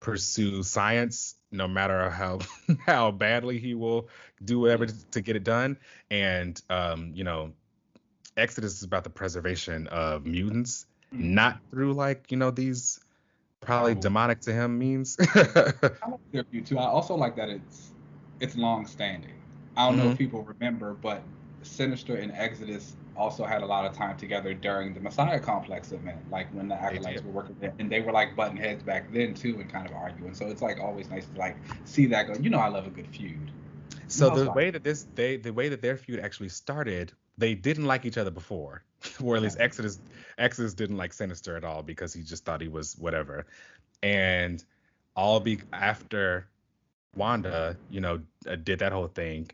pursue 0.00 0.62
science 0.62 1.34
no 1.54 1.68
matter 1.68 2.10
how 2.10 2.38
how 2.86 3.10
badly 3.10 3.58
he 3.58 3.74
will 3.74 4.08
do 4.44 4.60
whatever 4.60 4.86
to, 4.86 5.10
to 5.12 5.20
get 5.22 5.36
it 5.36 5.44
done 5.44 5.78
and 6.10 6.62
um 6.70 7.12
you 7.14 7.24
know 7.24 7.52
Exodus 8.36 8.74
is 8.76 8.82
about 8.82 9.04
the 9.04 9.10
preservation 9.10 9.86
of 9.88 10.26
mutants 10.26 10.86
Mhm. 11.12 11.38
not 11.38 11.60
through 11.70 11.94
like 11.94 12.30
you 12.30 12.36
know 12.36 12.50
these 12.50 13.00
probably 13.60 13.94
Oh. 13.94 13.94
demonic 13.94 14.40
to 14.40 14.52
him 14.52 14.78
means 14.78 15.16
I 16.02 16.08
like 16.10 16.64
too. 16.66 16.78
I 16.78 16.86
also 16.86 17.14
like 17.14 17.36
that 17.36 17.48
it's 17.48 17.92
it's 18.40 18.56
long 18.56 18.86
standing. 18.86 19.34
I 19.76 19.86
don't 19.86 19.96
know 19.96 20.06
Mm-hmm. 20.06 20.10
if 20.10 20.16
people 20.16 20.42
remember, 20.42 20.94
but 20.94 21.22
Sinister 21.62 22.16
and 22.16 22.32
Exodus 22.32 22.96
also 23.16 23.44
had 23.44 23.62
a 23.62 23.66
lot 23.66 23.84
of 23.84 23.92
time 23.92 24.16
together 24.16 24.54
during 24.54 24.94
the 24.94 25.00
Messiah 25.00 25.38
Complex 25.40 25.92
event, 25.92 26.18
like 26.30 26.52
when 26.54 26.68
the 26.68 26.74
acolytes 26.74 27.22
were 27.22 27.30
working 27.30 27.56
there, 27.60 27.72
and 27.78 27.90
they 27.90 28.00
were 28.00 28.12
like 28.12 28.34
butting 28.36 28.56
heads 28.56 28.82
back 28.82 29.12
then 29.12 29.34
too, 29.34 29.60
and 29.60 29.70
kind 29.70 29.88
of 29.88 29.94
arguing. 29.94 30.34
So 30.34 30.46
it's 30.46 30.62
like 30.62 30.80
always 30.80 31.08
nice 31.10 31.26
to 31.26 31.38
like 31.38 31.56
see 31.84 32.06
that 32.06 32.26
go. 32.26 32.34
You 32.40 32.50
know, 32.50 32.58
I 32.58 32.68
love 32.68 32.86
a 32.86 32.90
good 32.90 33.06
feud. 33.08 33.50
so 34.08 34.30
the 34.30 34.50
way 34.52 34.70
that 34.70 34.84
this 34.84 35.06
they 35.14 35.36
the 35.36 35.52
way 35.52 35.68
that 35.68 35.80
their 35.82 35.96
feud 35.96 36.20
actually 36.20 36.48
started 36.48 37.12
they 37.38 37.54
didn't 37.54 37.86
like 37.86 38.04
each 38.04 38.18
other 38.18 38.30
before 38.30 38.84
or 39.24 39.36
at 39.36 39.42
least 39.42 39.58
exodus 39.60 39.98
exodus 40.38 40.74
didn't 40.74 40.96
like 40.96 41.12
sinister 41.12 41.56
at 41.56 41.64
all 41.64 41.82
because 41.82 42.12
he 42.12 42.22
just 42.22 42.44
thought 42.44 42.60
he 42.60 42.68
was 42.68 42.96
whatever 42.98 43.46
and 44.02 44.64
all 45.16 45.40
be 45.40 45.58
after 45.72 46.46
wanda 47.16 47.76
you 47.90 48.00
know 48.00 48.20
uh, 48.48 48.56
did 48.56 48.78
that 48.80 48.92
whole 48.92 49.08
thing 49.08 49.48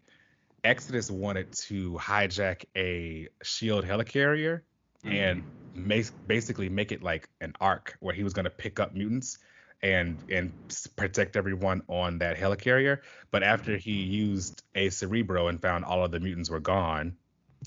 exodus 0.65 1.11
wanted 1.11 1.53
to 1.53 1.93
hijack 1.95 2.65
a 2.77 3.29
shield 3.43 3.85
helicarrier 3.85 4.63
and 5.05 5.43
make, 5.75 6.07
basically 6.27 6.69
make 6.69 6.93
it 6.93 7.03
like 7.03 7.29
an 7.41 7.55
arc 7.61 7.97
where 8.01 8.15
he 8.15 8.23
was 8.23 8.33
going 8.33 8.45
to 8.45 8.51
pick 8.51 8.81
up 8.81 8.95
mutants 8.95 9.39
and 9.83 10.19
and 10.31 10.53
protect 10.97 11.37
everyone 11.37 11.83
on 11.89 12.19
that 12.19 12.37
helicarrier. 12.37 12.99
But 13.31 13.43
after 13.43 13.77
he 13.77 14.03
used 14.03 14.63
a 14.75 14.91
cerebro 14.91 15.49
and 15.49 15.61
found 15.61 15.85
all 15.85 16.05
of 16.05 16.11
the 16.11 16.21
mutants 16.21 16.51
were 16.51 16.61
gone, 16.61 17.17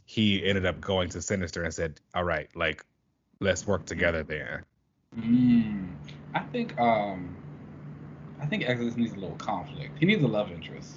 he 0.05 0.45
ended 0.45 0.65
up 0.65 0.79
going 0.79 1.09
to 1.09 1.21
Sinister 1.21 1.63
and 1.63 1.73
said, 1.73 1.99
"All 2.13 2.23
right, 2.23 2.49
like 2.55 2.85
let's 3.39 3.65
work 3.65 3.85
together 3.85 4.23
there." 4.23 4.63
Mm, 5.17 5.95
I 6.33 6.39
think 6.39 6.79
um, 6.79 7.35
I 8.39 8.45
think 8.45 8.67
Exodus 8.67 8.95
needs 8.95 9.13
a 9.13 9.19
little 9.19 9.35
conflict. 9.37 9.97
He 9.99 10.05
needs 10.05 10.23
a 10.23 10.27
love 10.27 10.51
interest. 10.51 10.95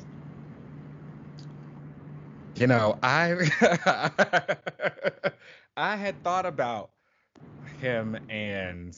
You 2.57 2.67
know, 2.67 2.99
I 3.03 3.35
I 5.77 5.97
had 5.97 6.23
thought 6.25 6.47
about 6.47 6.91
him 7.83 8.17
and 8.31 8.97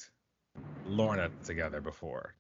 Lorna 0.87 1.29
together 1.43 1.81
before. 1.81 2.35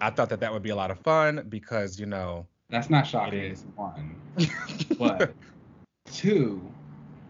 I 0.00 0.10
thought 0.10 0.30
that 0.30 0.40
that 0.40 0.52
would 0.52 0.64
be 0.64 0.70
a 0.70 0.76
lot 0.76 0.90
of 0.90 0.98
fun 0.98 1.46
because 1.48 2.00
you 2.00 2.06
know 2.06 2.44
That's 2.70 2.90
not 2.90 3.06
shocking. 3.06 3.38
It's 3.38 3.64
one, 3.76 4.16
but 4.98 5.32
two, 6.10 6.60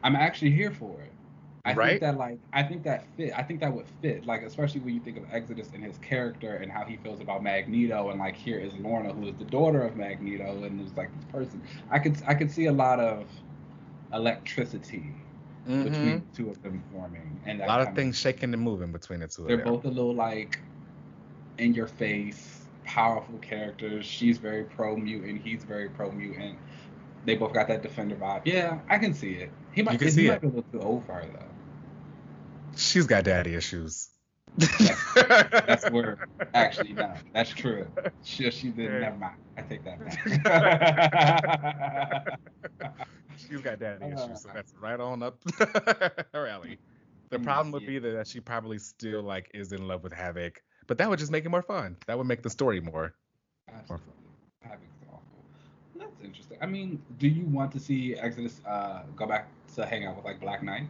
I'm 0.03 0.17
actually 0.17 0.53
here 0.53 0.71
for 0.71 1.03
it. 1.03 1.12
I 1.65 1.75
Right? 1.75 1.91
think 1.91 2.01
that 2.01 2.17
like 2.17 2.41
I 2.53 2.65
think 2.65 2.83
that 2.85 3.15
fit. 3.17 3.33
I 3.39 3.43
think 3.45 3.61
that 3.61 3.73
would 3.73 3.89
fit. 3.89 4.27
Like 4.27 4.43
especially 4.43 4.81
when 4.81 4.95
you 4.95 5.01
think 5.01 5.17
of 5.17 5.25
Exodus 5.31 5.73
and 5.73 5.85
his 5.85 5.97
character 5.99 6.57
and 6.57 6.73
how 6.73 6.85
he 6.85 6.97
feels 6.97 7.21
about 7.21 7.43
Magneto 7.43 8.11
and 8.11 8.19
like 8.19 8.37
here 8.37 8.59
is 8.59 8.75
Lorna 8.77 9.13
who 9.13 9.29
is 9.29 9.37
the 9.37 9.45
daughter 9.45 9.83
of 9.83 9.97
Magneto 9.97 10.65
and 10.65 10.81
is 10.81 10.97
like 10.97 11.13
this 11.15 11.25
person. 11.25 11.63
I 11.89 12.01
could 12.01 12.21
I 12.27 12.35
could 12.35 12.51
see 12.51 12.67
a 12.67 12.73
lot 12.73 12.99
of 13.01 13.31
electricity 14.13 15.17
Mhm. 15.67 15.83
between 15.83 16.21
the 16.23 16.29
two 16.37 16.51
of 16.51 16.61
them 16.63 16.85
forming 16.91 17.41
and 17.45 17.61
a 17.63 17.67
lot 17.67 17.81
of 17.81 17.95
things 17.95 18.19
shaking 18.19 18.53
and 18.55 18.63
moving 18.63 18.93
between 18.93 19.21
the 19.21 19.29
two 19.29 19.47
They're 19.47 19.57
of 19.57 19.59
them. 19.59 19.73
both 19.73 19.85
a 19.85 19.89
little 19.89 20.15
like 20.15 20.59
in 21.59 21.75
your 21.75 21.87
face, 21.87 22.69
powerful 22.85 23.39
characters. 23.39 24.07
She's 24.07 24.39
very 24.39 24.65
pro 24.65 24.97
mutant. 24.97 25.41
He's 25.43 25.65
very 25.65 25.89
pro 25.91 26.11
mutant. 26.13 26.59
They 27.25 27.37
both 27.37 27.55
got 27.55 27.69
that 27.69 27.83
defender 27.83 28.17
vibe. 28.17 28.43
Yeah, 28.47 28.81
I 28.89 28.99
can 28.99 29.15
see 29.15 29.35
it. 29.35 29.53
He 29.73 29.83
might, 29.83 29.93
You 29.93 29.99
can 29.99 30.09
he 30.11 30.11
see 30.11 30.27
might 30.27 30.41
it. 30.41 30.43
be 30.43 30.49
a 30.49 30.51
little 30.51 30.65
too 30.73 30.81
old 30.81 31.07
for 31.07 31.15
her 31.15 31.27
though. 31.27 31.52
She's 32.77 33.07
got 33.07 33.25
daddy 33.25 33.55
issues. 33.55 34.09
That's 35.15 35.89
where, 35.91 36.19
Actually, 36.55 36.93
no, 36.95 37.13
that's 37.33 37.51
true. 37.51 37.87
She, 38.23 38.51
she 38.51 38.71
did. 38.71 38.93
Yeah. 38.93 38.99
Never 39.01 39.17
mind. 39.17 39.35
I 39.57 39.63
take 39.63 39.85
that 39.85 40.05
back. 40.05 40.25
She's 43.49 43.61
got 43.61 43.79
daddy 43.79 44.07
issues, 44.07 44.43
so 44.43 44.49
Uh. 44.49 44.53
that's 44.55 44.73
right 44.81 44.99
on 45.01 45.23
up 45.23 45.39
her 46.33 46.47
alley. 46.47 46.79
The 47.31 47.39
Mm, 47.39 47.45
problem 47.45 47.73
would 47.73 47.87
be 47.87 47.99
that 47.99 48.27
she 48.29 48.41
probably 48.41 48.79
still 48.79 49.23
like 49.23 49.51
is 49.55 49.73
in 49.73 49.89
love 49.89 50.03
with 50.05 50.13
Havoc, 50.13 50.63
but 50.87 50.99
that 50.99 51.09
would 51.09 51.19
just 51.19 51.33
make 51.33 51.45
it 51.47 51.49
more 51.49 51.63
fun. 51.63 51.97
That 52.07 52.19
would 52.19 52.27
make 52.27 52.43
the 52.43 52.51
story 52.51 52.81
more. 52.81 53.15
Absolutely. 53.73 54.13
Havoc's 54.63 54.83
awful. 55.09 55.23
That's 55.99 56.21
interesting. 56.23 56.59
I 56.61 56.67
mean, 56.67 57.03
do 57.19 57.29
you 57.29 57.47
want 57.47 57.73
to 57.73 57.81
see 57.81 58.15
Exodus 58.17 58.61
uh, 58.67 59.03
go 59.17 59.27
back 59.27 59.49
to 59.77 59.87
hang 59.87 60.05
out 60.07 60.17
with 60.17 60.25
like 60.27 60.41
Black 60.41 60.63
Knight? 60.63 60.87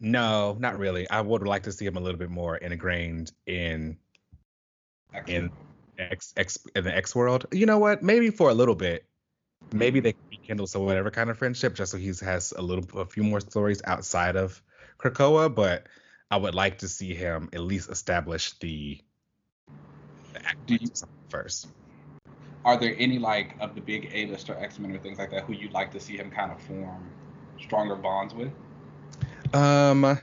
No, 0.00 0.56
not 0.58 0.78
really. 0.78 1.08
I 1.10 1.20
would 1.20 1.46
like 1.46 1.64
to 1.64 1.72
see 1.72 1.84
him 1.84 1.96
a 1.96 2.00
little 2.00 2.18
bit 2.18 2.30
more 2.30 2.56
ingrained 2.56 3.32
in 3.46 3.98
Excellent. 5.12 5.52
X 5.98 6.32
X 6.36 6.58
in 6.74 6.84
the 6.84 6.96
X 6.96 7.14
world. 7.14 7.46
You 7.52 7.66
know 7.66 7.78
what? 7.78 8.02
Maybe 8.02 8.30
for 8.30 8.48
a 8.48 8.54
little 8.54 8.74
bit. 8.74 9.04
Maybe 9.72 10.00
they 10.00 10.12
can 10.12 10.22
rekindle 10.30 10.66
some 10.66 10.86
whatever 10.86 11.10
kind 11.10 11.28
of 11.28 11.36
friendship, 11.36 11.74
just 11.74 11.92
so 11.92 11.98
he 11.98 12.12
has 12.22 12.54
a 12.56 12.62
little, 12.62 12.98
a 12.98 13.04
few 13.04 13.22
more 13.22 13.40
stories 13.40 13.82
outside 13.84 14.36
of 14.36 14.62
Krakoa. 14.98 15.54
But 15.54 15.86
I 16.30 16.38
would 16.38 16.54
like 16.54 16.78
to 16.78 16.88
see 16.88 17.14
him 17.14 17.50
at 17.52 17.60
least 17.60 17.90
establish 17.90 18.58
the, 18.60 18.98
the 20.32 20.46
acolytes 20.46 21.04
first. 21.28 21.68
are 22.64 22.78
there 22.78 22.94
any 22.98 23.18
like 23.18 23.56
of 23.60 23.74
the 23.74 23.80
big 23.80 24.10
A 24.14 24.26
list 24.26 24.48
or 24.48 24.54
X-Men 24.58 24.92
or 24.92 24.98
things 24.98 25.18
like 25.18 25.30
that 25.30 25.44
who 25.44 25.52
you'd 25.52 25.72
like 25.72 25.90
to 25.92 26.00
see 26.00 26.16
him 26.16 26.30
kind 26.30 26.50
of 26.52 26.60
form 26.62 27.10
stronger 27.60 27.96
bonds 27.96 28.32
with? 28.32 28.52
Um, 29.52 30.18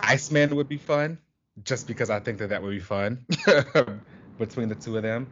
Iceman 0.00 0.56
would 0.56 0.68
be 0.68 0.78
fun, 0.78 1.18
just 1.64 1.86
because 1.86 2.10
I 2.10 2.20
think 2.20 2.38
that 2.38 2.48
that 2.48 2.62
would 2.62 2.70
be 2.70 2.80
fun 2.80 3.26
between 4.38 4.68
the 4.68 4.74
two 4.74 4.96
of 4.96 5.02
them. 5.02 5.30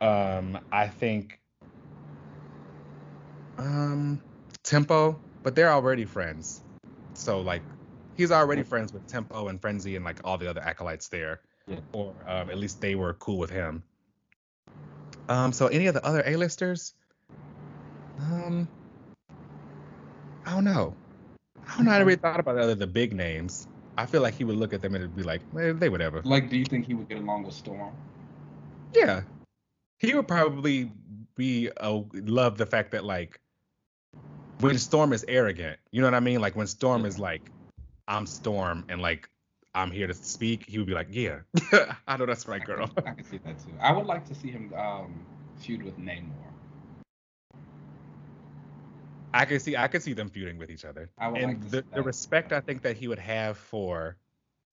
Um, 0.00 0.58
I 0.70 0.88
think 0.88 1.40
um 3.58 4.20
Tempo, 4.62 5.18
but 5.42 5.54
they're 5.54 5.70
already 5.72 6.04
friends, 6.04 6.60
so 7.14 7.40
like 7.40 7.62
he's 8.16 8.30
already 8.32 8.62
friends 8.62 8.92
with 8.92 9.06
Tempo 9.06 9.48
and 9.48 9.60
Frenzy 9.60 9.96
and 9.96 10.04
like 10.04 10.20
all 10.24 10.36
the 10.38 10.50
other 10.50 10.60
acolytes 10.60 11.08
there, 11.08 11.40
Yeah. 11.66 11.78
or 11.92 12.14
um, 12.26 12.50
at 12.50 12.58
least 12.58 12.80
they 12.80 12.94
were 12.96 13.14
cool 13.14 13.38
with 13.38 13.50
him. 13.50 13.82
Um, 15.28 15.52
so 15.52 15.68
any 15.68 15.86
of 15.86 15.94
the 15.94 16.04
other 16.04 16.22
A-listers, 16.26 16.94
um, 18.20 18.68
I 20.44 20.50
don't 20.52 20.64
know. 20.64 20.94
I 21.76 21.78
don't 21.78 21.86
know. 21.86 21.92
I 21.92 21.98
never 21.98 22.16
thought 22.16 22.40
about 22.40 22.56
the 22.56 22.62
other 22.62 22.74
the 22.74 22.86
big 22.86 23.12
names. 23.12 23.66
I 23.98 24.06
feel 24.06 24.22
like 24.22 24.34
he 24.34 24.44
would 24.44 24.56
look 24.56 24.72
at 24.72 24.80
them 24.80 24.94
and 24.94 25.04
it'd 25.04 25.16
be 25.16 25.22
like, 25.22 25.42
eh, 25.58 25.72
they 25.72 25.90
whatever. 25.90 26.22
Like, 26.24 26.48
do 26.48 26.56
you 26.56 26.64
think 26.64 26.86
he 26.86 26.94
would 26.94 27.08
get 27.08 27.18
along 27.18 27.44
with 27.44 27.54
Storm? 27.54 27.92
Yeah, 28.94 29.22
he 29.98 30.14
would 30.14 30.26
probably 30.26 30.90
be 31.34 31.70
uh, 31.76 32.00
love 32.14 32.56
the 32.56 32.64
fact 32.64 32.92
that 32.92 33.04
like 33.04 33.40
when 34.60 34.78
Storm 34.78 35.12
is 35.12 35.24
arrogant, 35.28 35.78
you 35.90 36.00
know 36.00 36.06
what 36.06 36.14
I 36.14 36.20
mean? 36.20 36.40
Like 36.40 36.56
when 36.56 36.66
Storm 36.66 37.04
is 37.04 37.18
like, 37.18 37.50
I'm 38.08 38.26
Storm 38.26 38.84
and 38.88 39.02
like 39.02 39.28
I'm 39.74 39.90
here 39.90 40.06
to 40.06 40.14
speak, 40.14 40.64
he 40.66 40.78
would 40.78 40.86
be 40.86 40.94
like, 40.94 41.08
yeah, 41.10 41.40
I 42.08 42.16
know 42.16 42.24
that's 42.24 42.48
right, 42.48 42.62
I 42.62 42.64
girl. 42.64 42.88
Can, 42.88 43.06
I 43.06 43.10
can 43.12 43.24
see 43.24 43.38
that 43.44 43.58
too. 43.58 43.72
I 43.80 43.92
would 43.92 44.06
like 44.06 44.24
to 44.28 44.34
see 44.34 44.50
him 44.50 44.72
um, 44.74 45.26
feud 45.58 45.82
with 45.82 45.98
Namor. 45.98 46.55
I 49.36 49.44
can 49.44 49.60
see 49.60 49.76
I 49.76 49.88
could 49.88 50.02
see 50.02 50.12
them 50.12 50.28
feuding 50.28 50.58
with 50.58 50.70
each 50.70 50.84
other. 50.84 51.10
And 51.18 51.44
like 51.44 51.70
the, 51.70 51.84
the 51.94 52.02
respect 52.02 52.52
I 52.52 52.60
think 52.60 52.82
that 52.82 52.96
he 52.96 53.08
would 53.08 53.18
have 53.18 53.56
for 53.58 54.16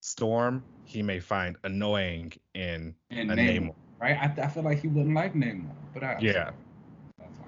Storm, 0.02 0.64
he 0.84 1.02
may 1.02 1.20
find 1.20 1.58
annoying 1.64 2.34
in 2.54 2.96
And 3.10 3.32
a 3.32 3.36
Namor, 3.36 3.68
Namor. 3.68 3.76
right? 4.02 4.18
I, 4.18 4.44
I 4.44 4.48
feel 4.48 4.64
like 4.64 4.80
he 4.82 4.88
wouldn't 4.88 5.16
like 5.16 5.34
Namor, 5.34 5.72
but 5.94 6.04
I, 6.04 6.18
Yeah. 6.22 6.52
that's 7.20 7.38
fine. 7.38 7.48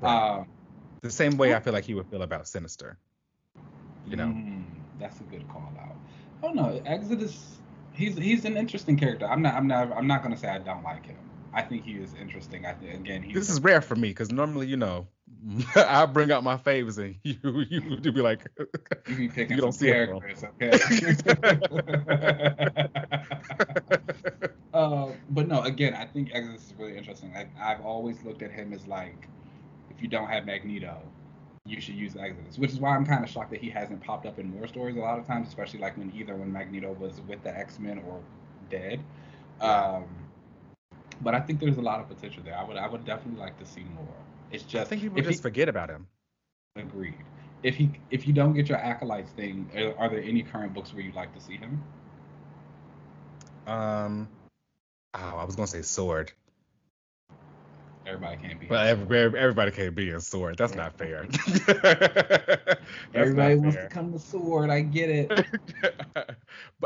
Right. 0.00 0.38
Um, 0.38 0.46
The 1.02 1.10
same 1.10 1.36
way 1.36 1.54
I 1.54 1.60
feel 1.60 1.72
like 1.72 1.84
he 1.84 1.94
would 1.94 2.08
feel 2.08 2.22
about 2.22 2.48
Sinister. 2.48 2.98
You 4.06 4.16
know. 4.16 4.26
Mm, 4.26 4.64
that's 4.98 5.20
a 5.20 5.24
good 5.24 5.46
call 5.48 5.72
out. 5.80 5.96
Oh 6.42 6.52
no, 6.52 6.80
Exodus. 6.84 7.58
He's 7.92 8.16
he's 8.16 8.44
an 8.44 8.56
interesting 8.56 8.96
character. 8.96 9.26
I'm 9.26 9.40
not 9.42 9.54
I'm 9.54 9.66
not 9.66 9.92
I'm 9.92 10.06
not 10.06 10.22
gonna 10.22 10.36
say 10.36 10.48
I 10.48 10.58
don't 10.58 10.82
like 10.82 11.06
him. 11.06 11.16
I 11.52 11.62
think 11.62 11.84
he 11.84 11.92
is 11.92 12.14
interesting. 12.20 12.66
I 12.66 12.72
think 12.72 12.94
again 12.94 13.22
he's 13.22 13.34
This 13.34 13.48
is 13.50 13.60
rare 13.60 13.80
for 13.80 13.94
me 13.94 14.08
because 14.08 14.32
normally, 14.32 14.66
you 14.66 14.76
know, 14.76 15.06
I 15.76 16.06
bring 16.06 16.32
out 16.32 16.42
my 16.42 16.56
faves 16.56 16.98
and 16.98 17.16
you 17.22 17.64
you 17.68 17.82
would 17.90 18.02
be 18.02 18.10
like, 18.22 18.48
you 19.06 19.16
be 19.16 19.28
picking 19.34 19.56
you 19.56 19.62
don't 19.62 19.72
see 19.72 19.88
it, 19.88 20.08
characters, 20.08 20.44
okay? 20.44 20.70
uh, 24.72 25.08
but 25.30 25.48
no, 25.48 25.62
again, 25.62 25.94
I 25.94 26.06
think 26.06 26.30
Exodus 26.32 26.66
is 26.66 26.74
really 26.78 26.96
interesting. 26.96 27.34
I, 27.36 27.48
I've 27.60 27.84
always 27.84 28.22
looked 28.24 28.42
at 28.42 28.50
him 28.52 28.72
as 28.72 28.86
like, 28.86 29.28
if 29.90 30.00
you 30.00 30.08
don't 30.08 30.28
have 30.28 30.46
Magneto, 30.46 31.02
you 31.66 31.80
should 31.80 31.96
use 31.96 32.16
Exodus, 32.16 32.58
which 32.58 32.72
is 32.72 32.80
why 32.80 32.94
I'm 32.96 33.04
kind 33.04 33.22
of 33.22 33.28
shocked 33.28 33.50
that 33.50 33.60
he 33.60 33.68
hasn't 33.68 34.02
popped 34.02 34.26
up 34.26 34.38
in 34.38 34.50
more 34.50 34.66
stories 34.66 34.96
a 34.96 35.00
lot 35.00 35.18
of 35.18 35.26
times, 35.26 35.48
especially 35.48 35.80
like 35.80 35.96
when 35.98 36.12
either 36.16 36.34
when 36.36 36.52
Magneto 36.52 36.92
was 36.92 37.20
with 37.28 37.42
the 37.42 37.54
X 37.56 37.78
Men 37.78 38.02
or 38.06 38.20
dead. 38.70 39.00
Um, 39.60 40.04
but 41.20 41.34
I 41.34 41.40
think 41.40 41.60
there's 41.60 41.76
a 41.76 41.82
lot 41.82 42.00
of 42.00 42.08
potential 42.08 42.42
there. 42.44 42.56
I 42.56 42.64
would 42.64 42.76
I 42.76 42.88
would 42.88 43.04
definitely 43.04 43.40
like 43.40 43.58
to 43.58 43.66
see 43.66 43.84
more. 43.94 44.14
It's 44.50 44.64
I 44.64 44.66
just 44.68 44.88
think 44.90 45.02
people 45.02 45.18
if 45.18 45.24
just 45.26 45.38
he- 45.38 45.42
forget 45.42 45.68
about 45.68 45.88
him. 45.90 46.06
Agreed. 46.76 47.14
If 47.62 47.76
he 47.76 47.90
if 48.10 48.26
you 48.26 48.32
don't 48.32 48.52
get 48.52 48.68
your 48.68 48.78
acolytes 48.78 49.30
thing, 49.32 49.70
are, 49.74 49.96
are 49.98 50.08
there 50.10 50.22
any 50.22 50.42
current 50.42 50.74
books 50.74 50.92
where 50.92 51.02
you'd 51.02 51.14
like 51.14 51.32
to 51.34 51.40
see 51.40 51.56
him? 51.56 51.82
Um, 53.66 54.28
oh, 55.14 55.36
I 55.38 55.44
was 55.44 55.56
gonna 55.56 55.66
say 55.66 55.80
Sword, 55.82 56.32
Everybody 58.06 58.36
can't 58.36 58.60
be. 58.60 58.66
but 58.66 58.86
every, 58.86 59.18
everybody 59.18 59.70
can't 59.70 59.94
be 59.94 60.10
in 60.10 60.20
Sword. 60.20 60.58
That's 60.58 60.74
not 60.74 60.92
fair. 60.98 61.26
That's 61.66 62.80
Everybody 63.14 63.54
not 63.54 63.62
wants 63.62 63.76
fair. 63.76 63.88
to 63.88 63.94
come 63.94 64.12
to 64.12 64.18
Sword. 64.18 64.68
I 64.68 64.80
get 64.82 65.08
it. 65.08 65.46
but 66.12 66.36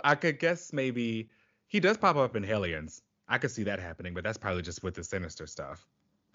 I 0.05 0.15
could 0.15 0.39
guess 0.39 0.73
maybe 0.73 1.29
he 1.67 1.81
does 1.81 1.97
pop 1.97 2.15
up 2.15 2.37
in 2.37 2.45
Hellions. 2.45 3.03
I 3.29 3.39
could 3.39 3.51
see 3.51 3.65
that 3.65 3.81
happening, 3.81 4.15
but 4.15 4.23
that's 4.23 4.39
probably 4.39 4.63
just 4.63 4.83
with 4.85 4.95
the 4.95 5.03
Sinister 5.03 5.47
stuff. 5.47 5.87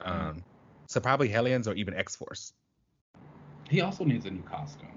Um, 0.04 0.44
so 0.88 1.00
probably 1.00 1.28
Hellions 1.30 1.68
or 1.68 1.74
even 1.74 1.94
X 1.94 2.16
Force. 2.16 2.54
He 3.70 3.82
also 3.82 4.04
needs 4.04 4.26
a 4.26 4.32
new 4.32 4.44
costume. 4.44 4.88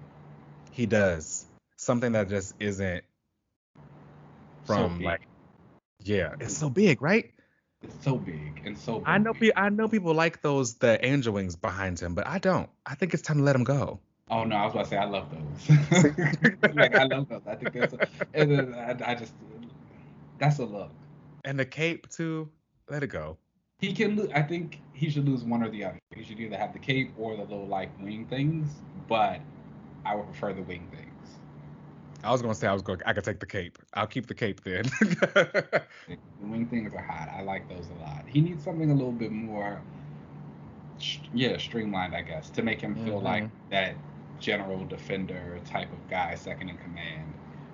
He 0.73 0.87
does 0.87 1.47
something 1.77 2.13
that 2.13 2.29
just 2.29 2.55
isn't 2.59 3.05
from 4.65 4.99
big. 4.99 5.07
like, 5.07 5.23
yeah, 6.03 6.35
it's 6.41 6.57
so 6.57 6.69
big, 6.69 7.01
right? 7.01 7.33
It's 7.83 8.05
so 8.05 8.17
big 8.17 8.63
and 8.65 8.77
so. 8.77 9.03
I 9.07 9.19
know, 9.19 9.33
big. 9.33 9.55
pe- 9.55 9.61
I 9.61 9.69
know 9.69 9.89
people 9.89 10.15
like 10.15 10.43
those 10.43 10.75
the 10.75 11.05
angel 11.05 11.35
wings 11.35 11.57
behind 11.57 12.01
him, 12.01 12.15
but 12.15 12.27
I 12.27 12.39
don't. 12.39 12.69
I 12.85 12.95
think 12.95 13.15
it's 13.15 13.23
time 13.23 13.39
to 13.39 13.43
let 13.45 13.57
him 13.57 13.65
go. 13.65 14.01
Oh 14.29 14.45
no, 14.45 14.57
I 14.57 14.65
was 14.65 14.75
about 14.75 14.85
to 14.85 14.91
say 14.91 14.97
I 14.97 15.05
love 15.05 15.29
those. 15.31 16.75
like 16.75 16.95
I 16.95 17.05
love 17.05 17.29
those. 17.29 17.43
I 17.47 17.55
think 17.55 17.73
that's. 17.73 17.95
A, 17.95 18.09
and 18.35 18.75
I, 18.75 18.97
I 19.05 19.15
just. 19.15 19.33
That's 20.39 20.59
a 20.59 20.65
look. 20.65 20.91
And 21.45 21.59
the 21.59 21.65
cape 21.65 22.11
too. 22.11 22.51
Let 22.91 23.03
it 23.03 23.09
go. 23.09 23.39
He 23.81 23.93
can. 23.93 24.17
Lo- 24.17 24.29
I 24.35 24.43
think 24.43 24.81
he 24.95 25.11
should 25.11 25.27
lose 25.29 25.45
one 25.45 25.63
or 25.63 25.69
the 25.71 25.85
other. 25.85 25.99
He 26.15 26.25
should 26.25 26.41
either 26.41 26.57
have 26.57 26.73
the 26.73 26.79
cape 26.79 27.13
or 27.19 27.37
the 27.37 27.43
little 27.43 27.67
like 27.67 27.91
wing 28.01 28.27
things. 28.27 28.69
But 29.09 29.41
I 30.05 30.15
would 30.15 30.27
prefer 30.27 30.53
the 30.53 30.63
wing 30.63 30.89
things. 30.91 31.39
I 32.25 32.31
was 32.33 32.43
gonna 32.43 32.55
say 32.55 32.67
I 32.67 32.73
was 32.73 32.83
going. 32.83 33.01
I 33.05 33.13
could 33.13 33.25
take 33.25 33.41
the 33.41 33.47
cape. 33.47 33.79
I'll 33.95 34.07
keep 34.07 34.27
the 34.27 34.35
cape 34.35 34.63
then. 34.65 34.85
The 36.09 36.47
wing 36.47 36.67
things 36.67 36.95
are 36.95 37.01
hot. 37.03 37.29
I 37.35 37.43
like 37.43 37.69
those 37.69 37.89
a 37.91 37.95
lot. 38.03 38.25
He 38.27 38.41
needs 38.41 38.63
something 38.65 38.91
a 38.91 38.95
little 38.95 39.13
bit 39.13 39.33
more 39.33 39.81
yeah, 41.33 41.57
streamlined, 41.59 42.15
I 42.15 42.23
guess, 42.23 42.51
to 42.51 42.63
make 42.63 42.81
him 42.81 42.95
feel 42.95 43.21
Mhm. 43.21 43.25
like 43.25 43.45
that 43.71 43.97
general 44.41 44.85
defender 44.87 45.61
type 45.65 45.93
of 45.93 46.09
guy, 46.09 46.35
second 46.35 46.69
in 46.71 46.79
command. 46.79 47.33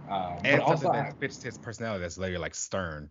Um, 0.09 0.39
And 0.45 0.61
also, 0.61 0.91
that 0.93 1.19
fits 1.19 1.43
his 1.43 1.59
personality 1.59 2.03
that's 2.03 2.17
very 2.17 2.39
like 2.39 2.55
stern. 2.55 3.11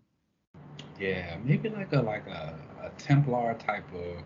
yeah, 0.99 1.37
maybe 1.43 1.69
like 1.69 1.91
a 1.93 2.01
like 2.01 2.27
a 2.27 2.57
Templar 2.97 3.55
type 3.55 3.85
of 3.93 4.23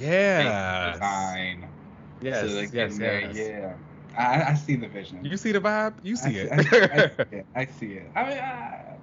Yeah. 0.00 0.92
design. 0.92 1.68
Yes. 2.20 2.40
so 2.40 2.46
they 2.54 2.62
yes. 2.72 2.98
Yes. 2.98 3.36
Yeah, 3.36 3.74
I, 4.16 4.42
I 4.50 4.54
see 4.54 4.76
the 4.76 4.88
vision. 4.88 5.24
You 5.24 5.36
see 5.36 5.52
the 5.52 5.60
vibe? 5.60 5.94
You 6.02 6.16
see 6.16 6.40
I, 6.40 6.42
it. 6.42 6.52
I, 6.52 6.56
I, 6.56 7.08
see 7.08 7.36
it. 7.36 7.46
I 7.54 7.66
see 7.66 7.92
it. 7.94 8.10
I 8.14 8.22
mean, 8.24 8.38
I, 8.38 8.98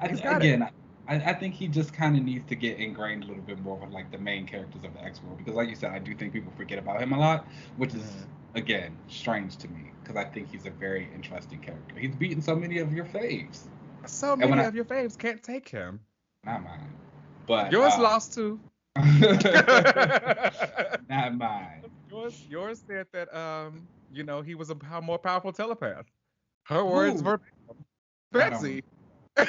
I, 0.00 0.08
got 0.08 0.42
it. 0.42 0.46
again, 0.46 0.70
I, 1.08 1.14
I 1.16 1.34
think 1.34 1.54
he 1.54 1.66
just 1.68 1.92
kind 1.92 2.16
of 2.16 2.22
needs 2.22 2.46
to 2.48 2.54
get 2.54 2.78
ingrained 2.78 3.24
a 3.24 3.26
little 3.26 3.42
bit 3.42 3.60
more 3.60 3.76
with 3.76 3.90
like 3.90 4.10
the 4.10 4.18
main 4.18 4.46
characters 4.46 4.84
of 4.84 4.94
the 4.94 5.02
X 5.02 5.22
world 5.22 5.38
because, 5.38 5.54
like 5.54 5.68
you 5.68 5.74
said, 5.76 5.92
I 5.92 5.98
do 5.98 6.14
think 6.14 6.32
people 6.32 6.52
forget 6.56 6.78
about 6.78 7.00
him 7.00 7.12
a 7.12 7.18
lot, 7.18 7.46
which 7.76 7.94
is 7.94 8.02
Mhm. 8.02 8.26
again 8.54 8.96
strange 9.08 9.56
to 9.58 9.68
me 9.68 9.90
because 10.02 10.16
I 10.16 10.24
think 10.24 10.50
he's 10.50 10.66
a 10.66 10.70
very 10.70 11.08
interesting 11.14 11.60
character. 11.60 11.98
He's 11.98 12.14
beaten 12.14 12.42
so 12.42 12.54
many 12.54 12.78
of 12.78 12.92
your 12.92 13.06
faves, 13.06 13.62
so 14.06 14.36
many 14.36 14.62
of 14.62 14.74
your 14.74 14.84
faves 14.84 15.16
can't 15.18 15.42
take 15.42 15.68
him. 15.68 16.00
not 16.44 16.62
mine, 16.62 16.92
but 17.50 17.72
Yours 17.72 17.94
uh, 17.96 18.02
lost 18.02 18.32
too. 18.34 18.60
not 21.08 21.36
mine. 21.36 21.82
yours, 22.08 22.40
yours 22.48 22.82
said 22.86 23.06
that 23.12 23.34
um, 23.36 23.86
you 24.12 24.22
know, 24.22 24.40
he 24.40 24.54
was 24.54 24.70
a 24.70 24.76
more 25.02 25.18
powerful 25.18 25.52
telepath. 25.52 26.06
Her 26.64 26.84
words 26.84 27.22
were 27.22 27.40
Betsy. 28.32 28.82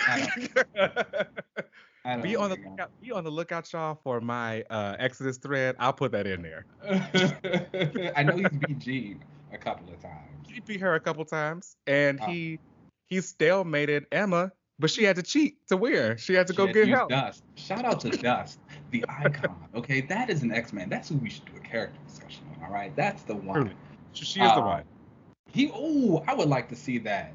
Be 2.24 2.36
on 2.36 2.50
the 2.50 2.56
lookout, 2.58 2.90
be 3.00 3.12
on 3.12 3.24
the 3.24 3.30
lookout, 3.30 3.72
y'all, 3.72 4.00
for 4.04 4.20
my 4.20 4.64
uh, 4.72 4.96
Exodus 4.98 5.38
thread. 5.38 5.76
I'll 5.78 5.94
put 5.94 6.12
that 6.14 6.26
in 6.26 6.42
there. 6.42 6.66
I- 6.84 8.12
I 8.16 8.24
know 8.24 8.36
he's 8.38 8.50
beat 8.50 8.80
Jean 8.80 9.24
a 9.54 9.58
couple 9.60 9.94
of 9.94 10.02
times. 10.02 10.48
He 10.52 10.60
beat 10.62 10.82
her 10.82 10.96
a 10.96 11.00
couple 11.00 11.24
times, 11.26 11.76
and 11.86 12.20
Oh. 12.22 12.26
he 12.26 12.60
he 13.06 13.18
stalemated 13.18 14.06
Emma, 14.12 14.52
but 14.82 14.90
she 14.90 15.04
had 15.04 15.16
to 15.16 15.24
cheat 15.24 15.66
to 15.68 15.78
win. 15.78 16.18
She 16.18 16.34
had 16.34 16.48
to 16.48 16.54
go 16.54 16.66
Shit, 16.66 16.74
get 16.76 16.88
use 16.88 16.98
help. 16.98 17.10
Dust. 17.10 17.44
Shout 17.56 17.86
out 17.86 18.00
to 18.02 18.10
Dust, 18.10 18.60
the 18.90 19.06
icon. 19.08 19.56
Okay, 19.76 20.02
that 20.02 20.30
is 20.30 20.44
an 20.44 20.52
X 20.52 20.74
Man. 20.74 20.90
That's 20.90 21.08
who 21.08 21.16
we 21.16 21.30
should 21.30 21.46
do 21.46 21.54
a 21.56 21.60
character 21.60 21.98
discussion 22.06 22.44
on. 22.58 22.66
All 22.66 22.74
right, 22.74 22.94
that's 22.96 23.24
the 23.24 23.36
one. 23.36 23.62
True. 23.68 23.72
She, 24.14 24.26
she 24.26 24.42
is 24.42 24.52
the 24.52 24.58
Uh, 24.62 24.66
one. 24.66 24.84
He. 25.50 25.72
Oh, 25.74 26.24
I 26.28 26.34
would 26.34 26.50
like 26.50 26.68
to 26.70 26.76
see 26.76 26.98
that. 27.00 27.34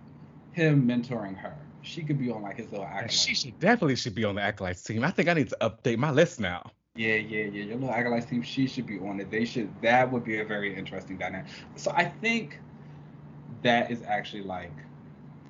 Him 0.53 0.87
mentoring 0.89 1.37
her. 1.39 1.55
She 1.83 2.03
could 2.03 2.19
be 2.19 2.31
on 2.31 2.43
like 2.43 2.57
his 2.57 2.71
little 2.73 2.85
And 2.87 2.95
acolyte. 2.95 3.13
she 3.13 3.35
should 3.35 3.59
definitely 3.61 3.97
should 3.97 4.15
be 4.15 4.25
on 4.25 4.35
the 4.35 4.43
Acolytes 4.43 4.83
team. 4.83 5.05
I 5.05 5.11
think 5.11 5.29
I 5.29 5.35
need 5.35 5.49
to 5.51 5.57
update 5.61 5.99
my 5.99 6.11
list 6.11 6.41
now. 6.41 6.71
Yeah, 6.97 7.15
yeah, 7.17 7.45
yeah. 7.45 7.65
Your 7.65 7.77
little 7.77 7.91
acolyte 7.95 8.29
team. 8.29 8.43
She 8.43 8.67
should 8.67 8.87
be 8.87 8.99
on 8.99 9.21
it. 9.21 9.31
They 9.31 9.45
should. 9.45 9.71
That 9.83 10.11
would 10.11 10.25
be 10.25 10.41
a 10.41 10.45
very 10.45 10.75
interesting 10.77 11.17
dynamic. 11.19 11.47
So 11.77 11.93
I 11.95 12.05
think 12.07 12.59
that 13.63 13.91
is 13.91 14.03
actually 14.03 14.43
like 14.43 14.73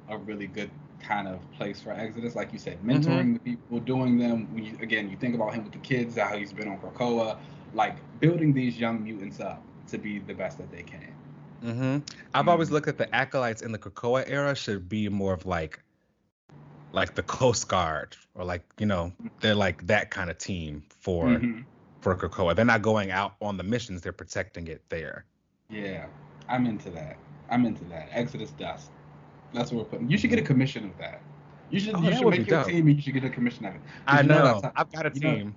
a 0.08 0.18
really 0.18 0.46
good 0.46 0.70
kind 1.00 1.28
of 1.28 1.38
place 1.52 1.80
for 1.80 1.92
Exodus. 1.92 2.34
Like 2.34 2.52
you 2.52 2.58
said, 2.58 2.82
mentoring 2.82 3.04
Mm-hmm. 3.08 3.32
the 3.34 3.38
people, 3.40 3.80
doing 3.80 4.18
them. 4.18 4.52
When 4.54 4.64
you, 4.64 4.76
again, 4.80 5.08
you 5.10 5.16
think 5.16 5.34
about 5.34 5.54
him 5.54 5.64
with 5.64 5.72
the 5.72 5.78
kids, 5.80 6.16
how 6.16 6.36
he's 6.36 6.52
been 6.52 6.68
on 6.68 6.78
Krakoa, 6.78 7.38
like 7.74 7.96
building 8.20 8.52
these 8.52 8.78
young 8.78 9.02
mutants 9.02 9.40
up 9.40 9.62
to 9.88 9.98
be 9.98 10.18
the 10.18 10.34
best 10.34 10.58
that 10.58 10.70
they 10.70 10.82
can. 10.82 11.12
hmm 11.62 11.98
I've 12.34 12.48
always 12.48 12.68
Mhm. 12.68 12.72
looked 12.72 12.88
at 12.88 12.98
the 12.98 13.14
Acolytes 13.14 13.62
in 13.62 13.72
the 13.72 13.78
Krakoa 13.78 14.24
era 14.28 14.54
should 14.54 14.88
be 14.88 15.08
more 15.08 15.32
of 15.32 15.46
like, 15.46 15.82
like 16.92 17.14
the 17.14 17.22
Coast 17.22 17.68
Guard 17.68 18.16
or 18.34 18.44
like 18.44 18.62
you 18.78 18.86
know 18.86 19.12
they're 19.40 19.54
like 19.54 19.86
that 19.86 20.10
kind 20.10 20.30
of 20.30 20.38
team 20.38 20.82
for 20.88 21.28
Mhm. 21.28 21.64
for 22.00 22.14
Krakoa. 22.14 22.54
They're 22.54 22.64
not 22.64 22.82
going 22.82 23.10
out 23.10 23.34
on 23.40 23.56
the 23.56 23.64
missions; 23.64 24.02
they're 24.02 24.12
protecting 24.12 24.66
it 24.68 24.82
there. 24.88 25.24
Yeah, 25.70 26.06
I'm 26.48 26.66
into 26.66 26.90
that. 26.90 27.16
I'm 27.50 27.66
into 27.66 27.84
that. 27.86 28.08
Exodus 28.12 28.50
Dust. 28.50 28.90
That's 29.56 29.72
what 29.72 29.84
we're 29.84 29.90
putting. 29.90 30.10
You 30.10 30.18
should 30.18 30.30
get 30.30 30.38
a 30.38 30.42
commission 30.42 30.84
of 30.84 30.96
that. 30.98 31.22
You 31.70 31.80
should. 31.80 31.94
Oh, 31.94 32.02
you 32.02 32.14
should 32.14 32.26
make 32.28 32.46
your 32.48 32.58
dope. 32.60 32.66
team, 32.68 32.86
and 32.86 32.96
you 32.96 33.02
should 33.02 33.14
get 33.14 33.24
a 33.24 33.30
commission 33.30 33.64
of 33.64 33.74
it. 33.74 33.80
I 34.06 34.20
you 34.20 34.28
know. 34.28 34.44
that's 34.44 34.62
how- 34.62 34.72
I've 34.76 34.92
got 34.92 35.06
a 35.06 35.12
you 35.14 35.20
know- 35.20 35.34
team. 35.34 35.54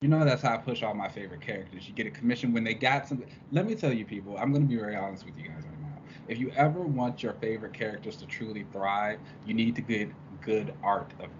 You 0.00 0.08
know 0.08 0.24
that's 0.24 0.40
how 0.40 0.54
I 0.54 0.56
push 0.56 0.82
all 0.82 0.94
my 0.94 1.10
favorite 1.10 1.42
characters. 1.42 1.86
You 1.86 1.92
get 1.92 2.06
a 2.06 2.10
commission 2.10 2.54
when 2.54 2.64
they 2.64 2.72
got 2.72 3.06
something. 3.06 3.28
Let 3.52 3.66
me 3.66 3.74
tell 3.74 3.92
you, 3.92 4.06
people. 4.06 4.34
I'm 4.38 4.50
gonna 4.50 4.64
be 4.64 4.76
very 4.76 4.96
honest 4.96 5.26
with 5.26 5.36
you 5.36 5.44
guys 5.44 5.62
right 5.62 5.80
now. 5.82 5.98
If 6.26 6.38
you 6.38 6.50
ever 6.56 6.80
want 6.80 7.22
your 7.22 7.34
favorite 7.34 7.74
characters 7.74 8.16
to 8.16 8.26
truly 8.26 8.64
thrive, 8.72 9.18
you 9.44 9.52
need 9.52 9.74
to 9.76 9.82
get 9.82 10.08
good 10.40 10.72
art 10.82 11.12
of 11.14 11.18
them. 11.18 11.30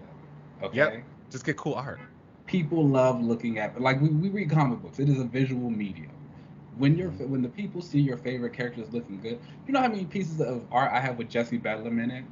Okay. 0.61 0.77
Yep. 0.77 1.03
Just 1.31 1.43
get 1.45 1.57
cool 1.57 1.73
art. 1.73 1.99
People 2.45 2.85
love 2.87 3.19
looking 3.19 3.57
at 3.57 3.81
like 3.81 3.99
we, 3.99 4.09
we 4.09 4.29
read 4.29 4.51
comic 4.51 4.79
books. 4.83 4.99
It 4.99 5.09
is 5.09 5.19
a 5.19 5.23
visual 5.23 5.71
medium. 5.71 6.11
When 6.77 6.97
you're 6.97 7.11
Mhm. 7.11 7.27
when 7.29 7.41
the 7.41 7.49
people 7.49 7.81
see 7.81 7.99
your 7.99 8.17
favorite 8.17 8.53
characters 8.53 8.91
looking 8.93 9.19
good, 9.19 9.39
you 9.67 9.73
know 9.73 9.81
how 9.81 9.89
many 9.89 10.05
pieces 10.05 10.39
of 10.39 10.63
art 10.71 10.91
I 10.91 10.99
have 10.99 11.17
with 11.17 11.29
Jesse 11.29 11.57
Bedlam 11.57 11.99
in 11.99 12.11
it. 12.11 12.23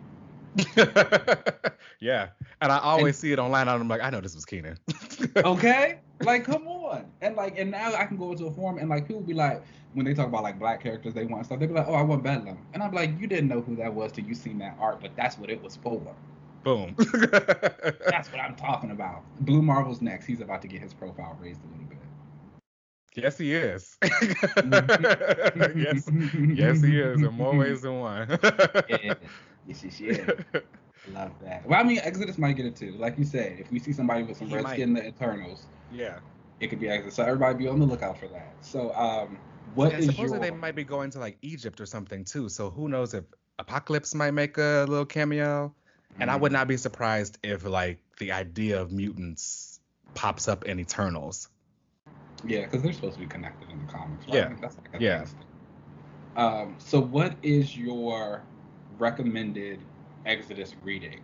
yeah, 1.99 2.29
and 2.61 2.71
I 2.71 2.79
always 2.79 3.17
see 3.17 3.31
it 3.31 3.39
online, 3.39 3.67
and 3.67 3.81
I'm 3.81 3.87
like, 3.87 4.01
I 4.01 4.09
know 4.09 4.21
this 4.21 4.35
was 4.35 4.45
Keenan. 4.45 4.77
okay 5.37 5.97
like 6.21 6.43
come 6.43 6.67
on 6.67 7.05
and 7.21 7.35
like 7.35 7.57
and 7.57 7.71
now 7.71 7.93
i 7.95 8.05
can 8.05 8.17
go 8.17 8.31
into 8.31 8.45
a 8.45 8.51
forum 8.51 8.77
and 8.77 8.89
like 8.89 9.07
people 9.07 9.21
be 9.21 9.33
like 9.33 9.61
when 9.93 10.05
they 10.05 10.13
talk 10.13 10.27
about 10.27 10.43
like 10.43 10.59
black 10.59 10.81
characters 10.81 11.13
they 11.13 11.25
want 11.25 11.45
stuff 11.45 11.59
they 11.59 11.65
be 11.65 11.73
like 11.73 11.87
oh 11.87 11.93
i 11.93 12.01
want 12.01 12.21
bedlam 12.23 12.57
and 12.73 12.83
i'm 12.83 12.91
like 12.93 13.17
you 13.19 13.27
didn't 13.27 13.47
know 13.47 13.61
who 13.61 13.75
that 13.75 13.93
was 13.93 14.11
till 14.11 14.25
you 14.25 14.35
seen 14.35 14.57
that 14.57 14.75
art 14.79 14.99
but 15.01 15.11
that's 15.15 15.37
what 15.37 15.49
it 15.49 15.61
was 15.63 15.75
for 15.77 16.01
Boom. 16.63 16.93
that's 16.97 18.31
what 18.31 18.41
i'm 18.41 18.55
talking 18.55 18.91
about 18.91 19.23
blue 19.41 19.61
marvel's 19.61 20.01
next 20.01 20.25
he's 20.25 20.41
about 20.41 20.61
to 20.61 20.67
get 20.67 20.81
his 20.81 20.93
profile 20.93 21.37
raised 21.41 21.61
a 21.63 21.67
little 21.71 21.85
bit 21.87 21.98
yes, 23.15 23.37
he 23.37 23.55
is. 23.55 23.97
yes, 25.75 26.11
yes, 26.53 26.81
he 26.81 26.99
is 26.99 27.21
in 27.23 27.33
more 27.33 27.55
ways 27.55 27.81
than 27.81 27.99
one. 27.99 28.27
yeah 28.87 29.13
yes 29.65 29.83
yes 29.83 29.99
yeah 29.99 30.31
I 31.07 31.11
love 31.11 31.31
that 31.43 31.65
well 31.67 31.79
i 31.79 31.83
mean 31.83 31.99
exodus 31.99 32.37
might 32.37 32.53
get 32.55 32.65
it 32.65 32.75
too 32.75 32.93
like 32.97 33.17
you 33.17 33.25
said 33.25 33.59
if 33.59 33.71
we 33.71 33.79
see 33.79 33.91
somebody 33.91 34.23
with 34.23 34.37
some 34.37 34.49
He 34.49 34.53
red 34.53 34.63
might. 34.63 34.73
skin 34.73 34.89
in 34.89 34.93
the 34.95 35.07
eternals 35.07 35.65
yeah. 35.89 36.19
it 36.59 36.67
could 36.67 36.79
be 36.79 36.89
exodus 36.89 37.15
so 37.15 37.23
everybody 37.23 37.57
be 37.57 37.67
on 37.67 37.79
the 37.79 37.85
lookout 37.85 38.17
for 38.17 38.27
that 38.27 38.53
so 38.61 38.93
um 38.95 39.37
what 39.73 39.93
and 39.93 40.03
is 40.03 40.05
supposedly 40.05 40.39
your 40.39 40.45
they 40.49 40.55
might 40.55 40.75
be 40.75 40.83
going 40.83 41.11
to 41.11 41.19
like 41.19 41.37
Egypt 41.41 41.79
or 41.81 41.85
something 41.85 42.25
too. 42.25 42.49
So 42.49 42.69
who 42.69 42.87
knows 42.89 43.13
if 43.13 43.25
Apocalypse 43.59 44.13
might 44.15 44.31
make 44.31 44.57
a 44.57 44.85
little 44.87 45.05
cameo? 45.05 45.73
And 46.19 46.29
I 46.29 46.35
Mm-hmm. 46.35 46.43
would 46.43 46.51
not 46.51 46.67
be 46.67 46.77
surprised 46.77 47.37
if 47.43 47.65
like 47.65 48.01
the 48.19 48.31
idea 48.31 48.81
of 48.81 48.91
mutants 48.91 49.79
pops 50.15 50.47
up 50.47 50.65
in 50.65 50.79
Eternals. 50.79 51.49
Yeah, 52.45 52.61
because 52.61 52.81
they're 52.81 52.93
supposed 52.93 53.15
to 53.15 53.19
be 53.19 53.27
connected 53.27 53.69
in 53.69 53.79
the 53.85 53.91
comics, 53.91 54.25
right? 54.27 54.35
Yeah. 54.35 54.53
That's 54.61 54.77
like 54.77 55.01
a 55.01 55.03
Yeah. 55.03 55.25
Um, 56.35 56.75
so 56.79 57.01
what 57.01 57.35
is 57.43 57.75
your 57.77 58.41
recommended 58.97 59.79
Exodus 60.25 60.73
reading? 60.83 61.19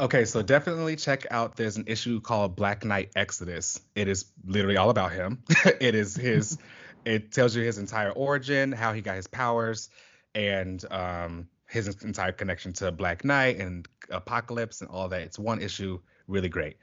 Okay, 0.00 0.24
so 0.24 0.42
definitely 0.42 0.94
check 0.94 1.26
out. 1.30 1.56
There's 1.56 1.76
an 1.76 1.84
issue 1.88 2.20
called 2.20 2.54
Black 2.54 2.84
Knight 2.84 3.10
Exodus. 3.16 3.80
It 3.96 4.06
is 4.06 4.26
literally 4.46 4.76
all 4.76 4.90
about 4.90 5.10
him. 5.10 5.42
it 5.80 5.96
is 5.96 6.14
his. 6.14 6.58
it 7.04 7.32
tells 7.32 7.56
you 7.56 7.64
his 7.64 7.78
entire 7.78 8.10
origin, 8.10 8.70
how 8.70 8.92
he 8.92 9.00
got 9.00 9.16
his 9.16 9.26
powers, 9.26 9.90
and 10.34 10.84
um, 10.92 11.48
his 11.66 11.88
entire 12.04 12.32
connection 12.32 12.72
to 12.74 12.92
Black 12.92 13.24
Knight 13.24 13.58
and 13.58 13.88
Apocalypse 14.10 14.80
and 14.82 14.90
all 14.90 15.08
that. 15.08 15.22
It's 15.22 15.38
one 15.38 15.60
issue, 15.60 15.98
really 16.28 16.48
great. 16.48 16.76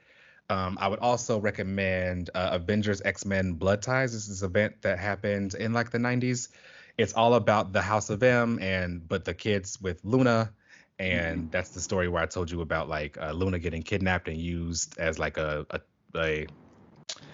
Um, 0.48 0.78
I 0.80 0.88
would 0.88 1.00
also 1.00 1.40
recommend 1.40 2.30
uh, 2.34 2.50
Avengers 2.52 3.02
X 3.04 3.24
Men 3.24 3.54
Blood 3.54 3.82
Ties. 3.82 4.12
This 4.12 4.28
is 4.28 4.42
an 4.42 4.50
event 4.50 4.82
that 4.82 4.98
happened 4.98 5.54
in 5.54 5.72
like 5.72 5.90
the 5.90 5.98
90s. 5.98 6.48
It's 6.98 7.12
all 7.12 7.34
about 7.34 7.72
the 7.72 7.82
House 7.82 8.10
of 8.10 8.22
M 8.22 8.58
and 8.60 9.06
but 9.06 9.24
the 9.24 9.34
kids 9.34 9.80
with 9.80 10.00
Luna 10.04 10.52
and 10.98 11.50
that's 11.50 11.70
the 11.70 11.80
story 11.80 12.08
where 12.08 12.22
I 12.22 12.26
told 12.26 12.50
you 12.50 12.60
about 12.60 12.88
like 12.88 13.18
uh, 13.20 13.32
Luna 13.32 13.58
getting 13.58 13.82
kidnapped 13.82 14.28
and 14.28 14.38
used 14.38 14.98
as 14.98 15.18
like 15.18 15.36
a, 15.36 15.66
a, 15.70 15.80
a 16.16 16.46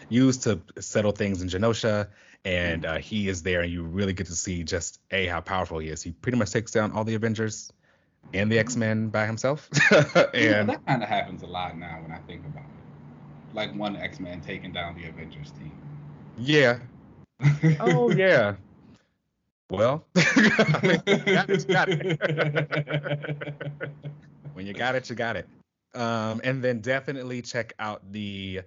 used 0.09 0.43
to 0.43 0.61
settle 0.81 1.13
things 1.13 1.43
in 1.43 1.49
Genosha, 1.49 2.09
and 2.45 2.85
uh, 2.85 2.99
he 2.99 3.29
is 3.29 3.43
there, 3.43 3.61
and 3.61 3.73
you 3.73 3.85
really 3.85 4.13
get 4.13 4.27
to 4.27 4.35
see 4.35 4.65
just 4.65 5.01
a 5.11 5.27
how 5.27 5.41
powerful 5.41 5.79
he 5.79 5.89
is. 5.89 6.03
He 6.03 6.11
pretty 6.11 6.39
much 6.39 6.51
takes 6.51 6.73
down 6.73 6.93
all 6.93 7.05
the 7.05 7.15
Avengers 7.15 7.73
and 8.35 8.51
the 8.51 8.59
X 8.59 8.77
Men 8.77 9.09
by 9.09 9.27
himself, 9.27 9.69
Yeah, 9.91 10.31
and 10.35 10.69
that 10.69 10.85
kind 10.87 11.03
of 11.03 11.09
happens 11.09 11.43
a 11.43 11.47
lot 11.47 11.79
now 11.79 12.01
when 12.03 12.11
I 12.11 12.19
think 12.27 12.45
about 12.45 12.65
it. 12.65 12.82
Like 13.53 13.75
one 13.75 13.97
X 13.97 14.21
Men 14.21 14.41
taking 14.41 14.73
down 14.73 14.95
the 14.95 15.09
Avengers 15.09 15.53
team. 15.53 15.73
yeah, 16.39 16.79
oh 17.81 18.11
yeah. 18.11 18.55
Well, 19.71 20.05
I 20.17 20.81
mean, 20.83 21.03
got 21.25 21.49
it, 21.49 21.67
you 21.67 21.75
got 21.75 21.89
it. 21.89 22.21
when 24.53 24.67
you 24.67 24.75
got 24.75 24.95
it, 24.95 25.09
you 25.09 25.17
got 25.17 25.37
it. 25.37 25.49
Um, 25.95 26.41
and 26.45 26.63
then 26.63 26.81
definitely 26.81 27.41
check 27.43 27.73
out 27.79 28.03
the 28.13 28.63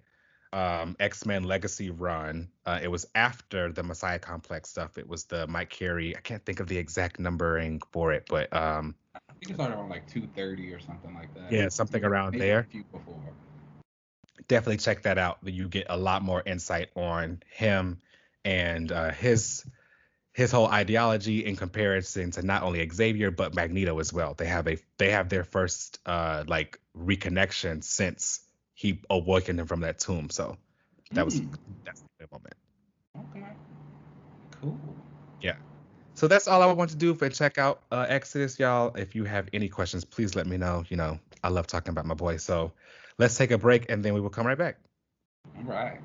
um, 0.53 0.95
X 0.99 1.25
Men 1.25 1.43
Legacy 1.43 1.89
run. 1.89 2.49
Uh, 2.65 2.79
it 2.81 2.87
was 2.87 3.05
after 3.13 3.71
the 3.71 3.83
Messiah 3.83 4.19
Complex 4.19 4.69
stuff. 4.69 4.97
It 4.97 5.07
was 5.07 5.25
the 5.25 5.45
Mike 5.47 5.69
Carey. 5.69 6.15
I 6.15 6.21
can't 6.21 6.43
think 6.45 6.59
of 6.59 6.67
the 6.67 6.77
exact 6.77 7.19
numbering 7.19 7.81
for 7.91 8.11
it, 8.13 8.25
but 8.29 8.51
um, 8.55 8.95
I 9.13 9.19
think 9.39 9.51
it 9.51 9.55
started 9.55 9.75
around 9.75 9.89
like 9.89 10.07
230 10.07 10.73
or 10.73 10.79
something 10.79 11.13
like 11.13 11.33
that. 11.35 11.51
Yeah, 11.51 11.69
something 11.69 12.03
around 12.03 12.31
Maybe 12.31 12.45
there. 12.45 12.59
A 12.59 12.63
few 12.63 12.83
before. 12.85 13.21
Definitely 14.47 14.77
check 14.77 15.03
that 15.03 15.17
out. 15.17 15.39
You 15.43 15.67
get 15.67 15.87
a 15.89 15.97
lot 15.97 16.21
more 16.21 16.41
insight 16.45 16.89
on 16.95 17.41
him 17.49 18.01
and 18.43 18.91
uh, 18.91 19.11
his 19.11 19.65
his 20.33 20.51
whole 20.51 20.67
ideology 20.67 21.45
in 21.45 21.55
comparison 21.55 22.31
to 22.31 22.41
not 22.41 22.63
only 22.63 22.87
Xavier 22.89 23.31
but 23.31 23.55
Magneto 23.55 23.99
as 23.99 24.11
well. 24.11 24.33
They 24.33 24.47
have 24.47 24.67
a 24.67 24.77
they 24.97 25.11
have 25.11 25.29
their 25.29 25.43
first 25.43 25.99
uh 26.05 26.43
like 26.47 26.79
reconnection 26.97 27.83
since 27.83 28.41
he 28.73 29.01
awakened 29.09 29.59
him 29.59 29.67
from 29.67 29.81
that 29.81 29.99
tomb. 29.99 30.29
So 30.29 30.57
that 31.13 31.25
was 31.25 31.39
Hmm. 31.39 31.53
that's 31.85 32.03
the 32.19 32.27
moment. 32.31 32.53
Okay. 33.31 33.45
Cool. 34.61 34.77
Yeah. 35.41 35.55
So 36.15 36.27
that's 36.27 36.47
all 36.47 36.61
I 36.61 36.71
want 36.71 36.89
to 36.91 36.95
do 36.95 37.13
for 37.13 37.29
check 37.29 37.57
out 37.57 37.83
uh, 37.91 38.05
Exodus, 38.07 38.59
y'all. 38.59 38.93
If 38.95 39.15
you 39.15 39.25
have 39.25 39.49
any 39.53 39.69
questions, 39.69 40.05
please 40.05 40.35
let 40.35 40.47
me 40.47 40.57
know. 40.57 40.83
You 40.89 40.97
know, 40.97 41.19
I 41.43 41.49
love 41.49 41.67
talking 41.67 41.91
about 41.91 42.05
my 42.05 42.13
boy. 42.13 42.37
So 42.37 42.71
let's 43.17 43.37
take 43.37 43.51
a 43.51 43.57
break 43.57 43.89
and 43.89 44.03
then 44.03 44.13
we 44.13 44.21
will 44.21 44.29
come 44.29 44.45
right 44.45 44.57
back. 44.57 44.77
All 45.57 45.63
right. 45.63 45.99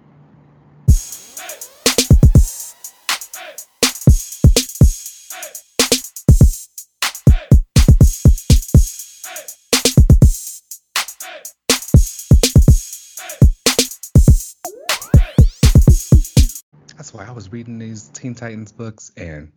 That's 16.97 17.15
why 17.15 17.27
I 17.27 17.33
was 17.33 17.51
reading 17.51 17.79
these 17.79 18.09
Teen 18.09 18.35
Titans 18.35 18.73
books 18.73 19.11
and 19.17 19.51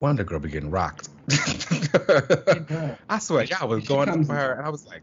Wonder 0.00 0.24
Girl 0.24 0.40
be 0.40 0.48
getting 0.48 0.70
rocked. 0.70 1.10
I 3.08 3.18
swear, 3.18 3.44
y'all 3.44 3.68
was 3.68 3.86
going 3.86 4.08
up 4.08 4.24
for 4.24 4.34
her, 4.34 4.52
and 4.52 4.66
I 4.66 4.70
was 4.70 4.86
like, 4.86 5.02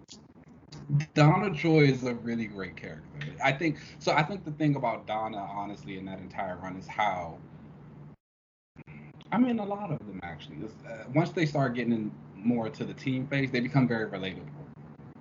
Donna 1.14 1.54
Troy 1.56 1.86
is 1.86 2.04
a 2.04 2.14
really 2.16 2.46
great 2.46 2.76
character. 2.76 3.04
I 3.44 3.52
think 3.52 3.78
so. 4.00 4.12
I 4.12 4.24
think 4.24 4.44
the 4.46 4.52
thing 4.52 4.76
about 4.76 5.08
Donna, 5.08 5.38
honestly, 5.38 5.98
in 5.98 6.06
that 6.06 6.20
entire 6.20 6.58
run 6.58 6.76
is 6.76 6.88
how. 6.88 7.38
I 9.32 9.38
mean, 9.38 9.60
a 9.60 9.66
lot 9.66 9.92
of 9.92 10.00
them 10.00 10.20
actually. 10.24 10.58
Uh, 10.88 11.06
once 11.14 11.32
they 11.32 11.46
start 11.46 11.74
getting 11.76 11.94
in 11.94 12.12
more 12.36 12.70
to 12.70 12.84
the 12.84 12.94
team 12.94 13.28
phase, 13.28 13.52
they 13.52 13.60
become 13.60 13.88
very 13.88 14.10
relatable, 14.10 14.46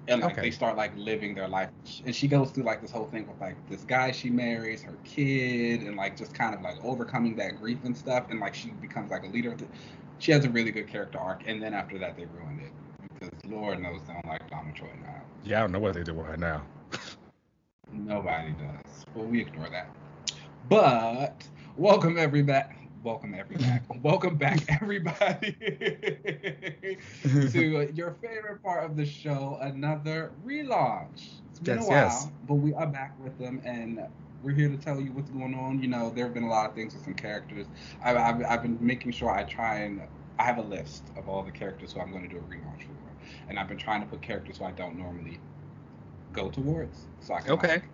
and 0.09 0.21
like 0.21 0.33
Okay. 0.33 0.43
they 0.43 0.51
start 0.51 0.77
like 0.77 0.93
living 0.97 1.35
their 1.35 1.49
life. 1.49 1.71
And 2.05 2.15
she 2.15 2.29
goes 2.29 2.51
through 2.51 2.65
like 2.65 2.83
this 2.83 2.91
whole 2.91 3.07
thing 3.07 3.27
with 3.27 3.41
like 3.41 3.57
this 3.69 3.85
guy 3.85 4.11
she 4.11 4.31
marries, 4.31 4.83
her 4.83 4.97
kid, 5.05 5.83
and 5.83 5.97
like 5.97 6.17
just 6.17 6.35
kind 6.35 6.55
of 6.55 6.61
like 6.63 6.85
overcoming 6.85 7.37
that 7.37 7.59
grief 7.61 7.79
and 7.85 7.97
stuff. 7.97 8.27
And 8.31 8.41
like 8.41 8.55
she 8.55 8.71
becomes 8.71 9.11
like 9.11 9.25
a 9.25 9.29
leader. 9.29 9.53
Of 9.53 9.59
the, 9.59 9.67
she 10.19 10.33
has 10.33 10.45
a 10.45 10.51
really 10.51 10.71
good 10.71 10.89
character 10.89 11.19
arc, 11.19 11.43
and 11.47 11.63
then 11.63 11.75
after 11.75 11.99
that, 11.99 12.17
they 12.17 12.27
ruined 12.27 12.61
it 12.61 12.73
because 13.33 13.51
Lord 13.51 13.81
knows 13.83 14.01
they 14.07 14.13
don't 14.13 14.27
like 14.27 14.49
Donna 14.51 14.73
Troy 14.73 14.89
now. 15.03 15.23
yeah, 15.45 15.59
I 15.59 15.61
don't 15.63 15.73
know 15.73 15.79
what 15.79 15.95
they 15.95 16.03
do 16.03 16.15
with 16.15 16.27
her 16.27 16.37
now. 16.37 16.63
Nobody 17.93 18.53
does. 18.53 19.05
But 19.15 19.27
we 19.27 19.41
ignore 19.41 19.69
that. 19.71 19.89
But 20.69 21.47
welcome 21.77 22.19
everybody. 22.19 22.75
Welcome 23.03 23.35
everybody. 23.35 23.81
welcome 24.03 24.37
back 24.37 24.61
everybody 24.69 25.53
to 27.25 27.91
your 27.95 28.13
favorite 28.23 28.63
part 28.63 28.85
of 28.85 28.97
the 28.97 29.05
show, 29.05 29.59
another 29.61 30.31
relaunch. 30.47 31.31
It's 31.51 31.59
been 31.59 31.79
Yes, 31.79 31.87
a 31.87 31.89
while, 31.89 31.97
yes. 31.97 32.29
but 32.47 32.55
we 32.55 32.73
are 32.75 32.87
back 32.87 33.15
with 33.23 33.37
them 33.39 33.61
and 33.65 34.01
we're 34.43 34.53
here 34.53 34.69
to 34.69 34.77
tell 34.77 35.01
you 35.01 35.13
what's 35.13 35.31
going 35.31 35.55
on. 35.55 35.83
You 35.83 35.89
know, 35.89 36.11
there 36.11 36.25
have 36.25 36.35
been 36.35 36.45
a 36.45 36.49
lot 36.51 36.69
of 36.69 36.75
things 36.75 36.95
with 36.95 37.05
some 37.05 37.15
characters. 37.15 37.67
I've, 38.05 38.17
I've, 38.17 38.45
I've 38.45 38.63
been 38.63 38.79
making 38.81 39.13
sure 39.13 39.31
I 39.31 39.45
try 39.45 39.79
and 39.81 40.01
I 40.39 40.45
have 40.45 40.59
a 40.59 40.63
list 40.63 41.05
of 41.17 41.29
all 41.29 41.43
the 41.43 41.53
characters 41.53 41.93
who 41.93 42.01
I'm 42.01 42.11
going 42.11 42.23
to 42.23 42.29
do 42.29 42.39
a 42.39 42.41
relaunch 42.43 42.83
for, 42.83 42.93
and 43.49 43.59
I've 43.59 43.69
been 43.69 43.79
trying 43.79 44.01
to 44.03 44.07
put 44.07 44.23
characters 44.23 44.59
who 44.59 44.65
I 44.65 44.73
don't 44.73 44.97
normally 44.99 45.39
go 46.33 46.51
towards, 46.51 47.07
so 47.21 47.35
I 47.35 47.41
can 47.41 47.51
Okay. 47.53 47.69
like, 47.75 47.85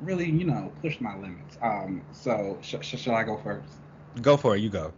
really, 0.00 0.28
you 0.30 0.44
know, 0.44 0.72
push 0.80 1.00
my 1.00 1.16
limits. 1.16 1.58
Um, 1.62 2.02
so 2.12 2.58
sh- 2.62 2.76
sh- 2.80 2.98
shall 2.98 3.14
I 3.14 3.24
go 3.24 3.36
first? 3.38 3.74
Go 4.22 4.36
for 4.36 4.56
it. 4.56 4.60
You 4.60 4.70
go. 4.70 4.92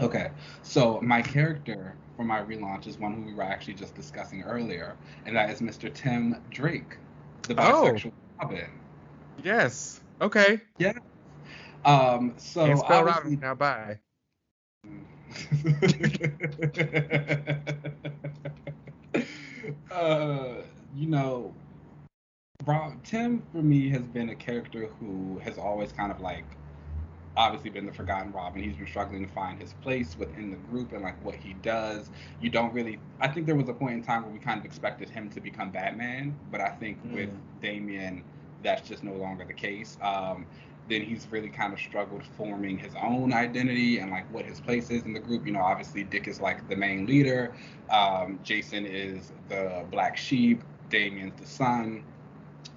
Okay, 0.00 0.30
so 0.62 1.00
my 1.02 1.20
character 1.20 1.94
for 2.16 2.24
my 2.24 2.40
relaunch 2.40 2.86
is 2.86 2.98
one 2.98 3.12
who 3.14 3.22
we 3.22 3.34
were 3.34 3.42
actually 3.42 3.74
just 3.74 3.94
discussing 3.94 4.42
earlier, 4.42 4.96
and 5.26 5.36
that 5.36 5.50
is 5.50 5.60
Mr. 5.60 5.92
Tim 5.92 6.36
Drake, 6.50 6.96
the 7.42 7.54
Oh. 7.58 7.84
bisexual 7.92 8.12
Robin. 8.40 8.70
Yes. 9.42 10.00
Okay. 10.20 10.60
Yeah. 10.78 10.92
Um, 11.84 12.34
so 12.38 12.66
Can't 12.66 12.78
spell 12.78 13.04
Robin 13.04 13.38
now. 13.40 13.54
Bye. 13.54 13.98
uh, 19.90 20.54
you 20.94 21.06
know, 21.06 21.54
Rob 22.64 23.02
Tim 23.04 23.42
for 23.52 23.62
me 23.62 23.88
has 23.90 24.02
been 24.02 24.28
a 24.28 24.34
character 24.34 24.88
who 25.00 25.38
has 25.40 25.58
always 25.58 25.92
kind 25.92 26.12
of 26.12 26.20
like 26.20 26.44
obviously 27.36 27.70
been 27.70 27.86
the 27.86 27.92
forgotten 27.92 28.32
Robin. 28.32 28.60
And 28.60 28.70
he's 28.70 28.78
been 28.78 28.86
struggling 28.86 29.26
to 29.26 29.32
find 29.32 29.60
his 29.60 29.72
place 29.82 30.16
within 30.18 30.50
the 30.50 30.56
group 30.56 30.92
and 30.92 31.02
like 31.02 31.22
what 31.24 31.34
he 31.34 31.54
does. 31.54 32.10
You 32.40 32.50
don't 32.50 32.72
really 32.72 32.98
I 33.20 33.28
think 33.28 33.46
there 33.46 33.56
was 33.56 33.68
a 33.68 33.74
point 33.74 33.94
in 33.94 34.02
time 34.02 34.22
where 34.22 34.32
we 34.32 34.38
kind 34.38 34.58
of 34.58 34.64
expected 34.64 35.08
him 35.08 35.30
to 35.30 35.40
become 35.40 35.70
Batman, 35.70 36.36
but 36.50 36.60
I 36.60 36.68
think 36.68 36.98
with 37.12 37.30
Damian 37.60 38.22
that's 38.62 38.88
just 38.88 39.02
no 39.02 39.14
longer 39.14 39.44
the 39.44 39.54
case. 39.54 39.96
Um 40.02 40.46
then 40.88 41.02
he's 41.02 41.26
really 41.30 41.48
kind 41.48 41.72
of 41.72 41.78
struggled 41.78 42.22
forming 42.36 42.78
his 42.78 42.92
own 43.00 43.32
identity 43.32 43.98
and 43.98 44.10
like 44.10 44.30
what 44.32 44.44
his 44.44 44.60
place 44.60 44.90
is 44.90 45.04
in 45.04 45.12
the 45.12 45.20
group. 45.20 45.46
You 45.46 45.52
know, 45.52 45.60
obviously 45.60 46.04
Dick 46.04 46.28
is 46.28 46.40
like 46.40 46.68
the 46.68 46.76
main 46.76 47.06
leader. 47.06 47.54
Um, 47.90 48.38
Jason 48.42 48.86
is 48.86 49.32
the 49.48 49.84
black 49.90 50.16
sheep. 50.16 50.62
Damian's 50.90 51.40
the 51.40 51.46
son. 51.46 52.02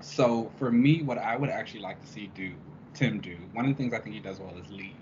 So 0.01 0.51
for 0.57 0.71
me, 0.71 1.01
what 1.01 1.17
I 1.17 1.35
would 1.35 1.49
actually 1.49 1.81
like 1.81 1.99
to 2.01 2.07
see 2.07 2.27
do 2.27 2.53
Tim 2.93 3.19
do, 3.19 3.37
one 3.53 3.65
of 3.65 3.71
the 3.71 3.75
things 3.75 3.93
I 3.93 3.99
think 3.99 4.15
he 4.15 4.21
does 4.21 4.39
well 4.39 4.53
is 4.57 4.71
lead. 4.71 4.95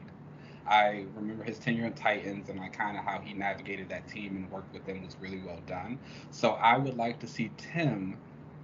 I 0.66 1.06
remember 1.16 1.44
his 1.44 1.60
tenure 1.60 1.86
in 1.86 1.94
Titans 1.94 2.50
and 2.50 2.58
like 2.58 2.74
kind 2.74 2.98
of 2.98 3.04
how 3.04 3.20
he 3.20 3.34
navigated 3.34 3.90
that 3.90 4.08
team 4.08 4.36
and 4.38 4.52
worked 4.52 4.74
with 4.74 4.86
them 4.86 5.04
was 5.04 5.16
really 5.20 5.42
well 5.46 5.60
done. 5.68 6.00
So 6.32 6.52
I 6.52 6.78
would 6.78 6.98
like 6.98 7.20
to 7.20 7.28
see 7.28 7.52
Tim 7.58 8.18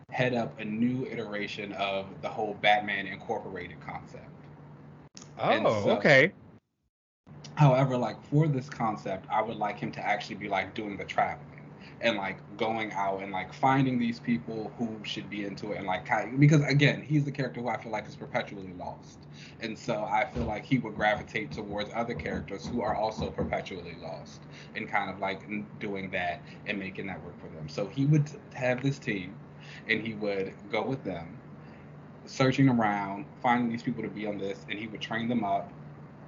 head 0.09 0.33
up 0.33 0.59
a 0.59 0.65
new 0.65 1.05
iteration 1.05 1.71
of 1.73 2.05
the 2.21 2.29
whole 2.29 2.55
Batman 2.61 3.07
Incorporated 3.07 3.79
concept. 3.81 4.25
Oh, 5.39 5.83
so- 5.83 5.91
okay. 5.97 6.31
However, 7.55 7.97
like 7.97 8.21
for 8.23 8.47
this 8.47 8.69
concept, 8.69 9.25
I 9.29 9.41
would 9.41 9.57
like 9.57 9.77
him 9.79 9.91
to 9.93 9.99
actually 9.99 10.35
be 10.35 10.47
like 10.47 10.73
doing 10.73 10.95
the 10.95 11.03
traveling 11.03 11.45
and 12.01 12.15
like 12.15 12.37
going 12.55 12.93
out 12.93 13.21
and 13.21 13.31
like 13.33 13.51
finding 13.53 13.99
these 13.99 14.19
people 14.19 14.71
who 14.77 14.97
should 15.03 15.29
be 15.29 15.43
into 15.43 15.73
it 15.73 15.77
and 15.77 15.85
like 15.85 16.07
because 16.39 16.61
again, 16.63 17.01
he's 17.01 17.25
the 17.25 17.31
character 17.31 17.59
who 17.59 17.67
I 17.67 17.75
feel 17.81 17.91
like 17.91 18.07
is 18.07 18.15
perpetually 18.15 18.73
lost. 18.77 19.19
And 19.59 19.77
so 19.77 20.05
I 20.09 20.25
feel 20.25 20.45
like 20.45 20.63
he 20.63 20.77
would 20.79 20.95
gravitate 20.95 21.51
towards 21.51 21.89
other 21.93 22.13
characters 22.13 22.65
who 22.65 22.81
are 22.81 22.95
also 22.95 23.29
perpetually 23.29 23.97
lost 24.01 24.41
and 24.75 24.87
kind 24.87 25.09
of 25.09 25.19
like 25.19 25.41
doing 25.79 26.09
that 26.11 26.41
and 26.65 26.79
making 26.79 27.07
that 27.07 27.21
work 27.25 27.37
for 27.41 27.47
them. 27.53 27.67
So 27.67 27.87
he 27.87 28.05
would 28.05 28.29
have 28.53 28.81
this 28.81 28.99
team 28.99 29.35
and 29.89 30.05
he 30.05 30.13
would 30.15 30.53
go 30.71 30.83
with 30.85 31.03
them 31.03 31.37
searching 32.25 32.69
around, 32.69 33.25
finding 33.41 33.69
these 33.69 33.83
people 33.83 34.03
to 34.03 34.09
be 34.09 34.27
on 34.27 34.37
this, 34.37 34.65
and 34.69 34.77
he 34.77 34.87
would 34.87 35.01
train 35.01 35.27
them 35.27 35.43
up 35.43 35.71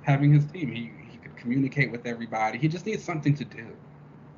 having 0.03 0.33
his 0.33 0.45
team. 0.45 0.71
He 0.71 0.91
he 1.09 1.17
could 1.17 1.35
communicate 1.35 1.91
with 1.91 2.05
everybody. 2.05 2.57
He 2.57 2.67
just 2.67 2.85
needs 2.85 3.03
something 3.03 3.35
to 3.35 3.45
do. 3.45 3.67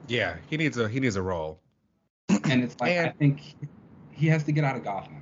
Yeah, 0.07 0.35
he 0.49 0.57
needs 0.57 0.77
a 0.77 0.89
he 0.89 0.99
needs 0.99 1.15
a 1.15 1.21
role. 1.21 1.59
And 2.29 2.63
it's 2.63 2.75
like 2.79 2.97
I 2.97 3.09
think 3.09 3.55
he 4.11 4.27
has 4.27 4.43
to 4.43 4.51
get 4.51 4.63
out 4.63 4.75
of 4.75 4.83
Gotham. 4.83 5.21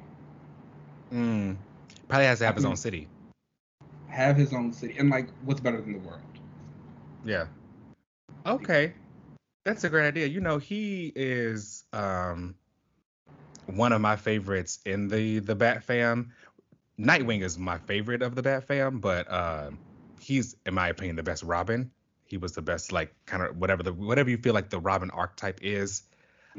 Mm. 1.11 1.57
Probably 2.07 2.25
has 2.25 2.39
to 2.39 2.45
have 2.45 2.55
his 2.55 2.65
own 2.65 2.73
Mhm. 2.73 2.77
city. 2.77 3.07
Have 4.07 4.35
his 4.35 4.53
own 4.53 4.73
city. 4.73 4.95
And 4.97 5.09
like 5.09 5.29
what's 5.45 5.61
better 5.61 5.79
than 5.79 5.93
the 5.93 5.99
world? 5.99 6.21
Yeah. 7.23 7.45
Okay. 8.45 8.93
That's 9.63 9.83
a 9.83 9.89
great 9.89 10.07
idea. 10.07 10.25
You 10.25 10.41
know, 10.41 10.57
he 10.57 11.11
is 11.15 11.83
um 11.93 12.55
one 13.71 13.93
of 13.93 14.01
my 14.01 14.15
favorites 14.15 14.79
in 14.85 15.07
the 15.07 15.39
the 15.39 15.55
Bat 15.55 15.83
fam. 15.83 16.33
Nightwing 16.99 17.41
is 17.41 17.57
my 17.57 17.77
favorite 17.79 18.21
of 18.21 18.35
the 18.35 18.43
Bat 18.43 18.67
fam, 18.67 18.99
but 18.99 19.31
um 19.31 19.79
he's 20.19 20.55
in 20.65 20.73
my 20.73 20.89
opinion 20.89 21.15
the 21.15 21.23
best 21.23 21.43
Robin. 21.43 21.91
He 22.25 22.37
was 22.37 22.53
the 22.53 22.61
best 22.61 22.91
like 22.91 23.13
kind 23.25 23.43
of 23.43 23.57
whatever 23.57 23.83
the 23.83 23.93
whatever 23.93 24.29
you 24.29 24.37
feel 24.37 24.53
like 24.53 24.69
the 24.69 24.79
Robin 24.79 25.09
archetype 25.11 25.59
is. 25.61 26.03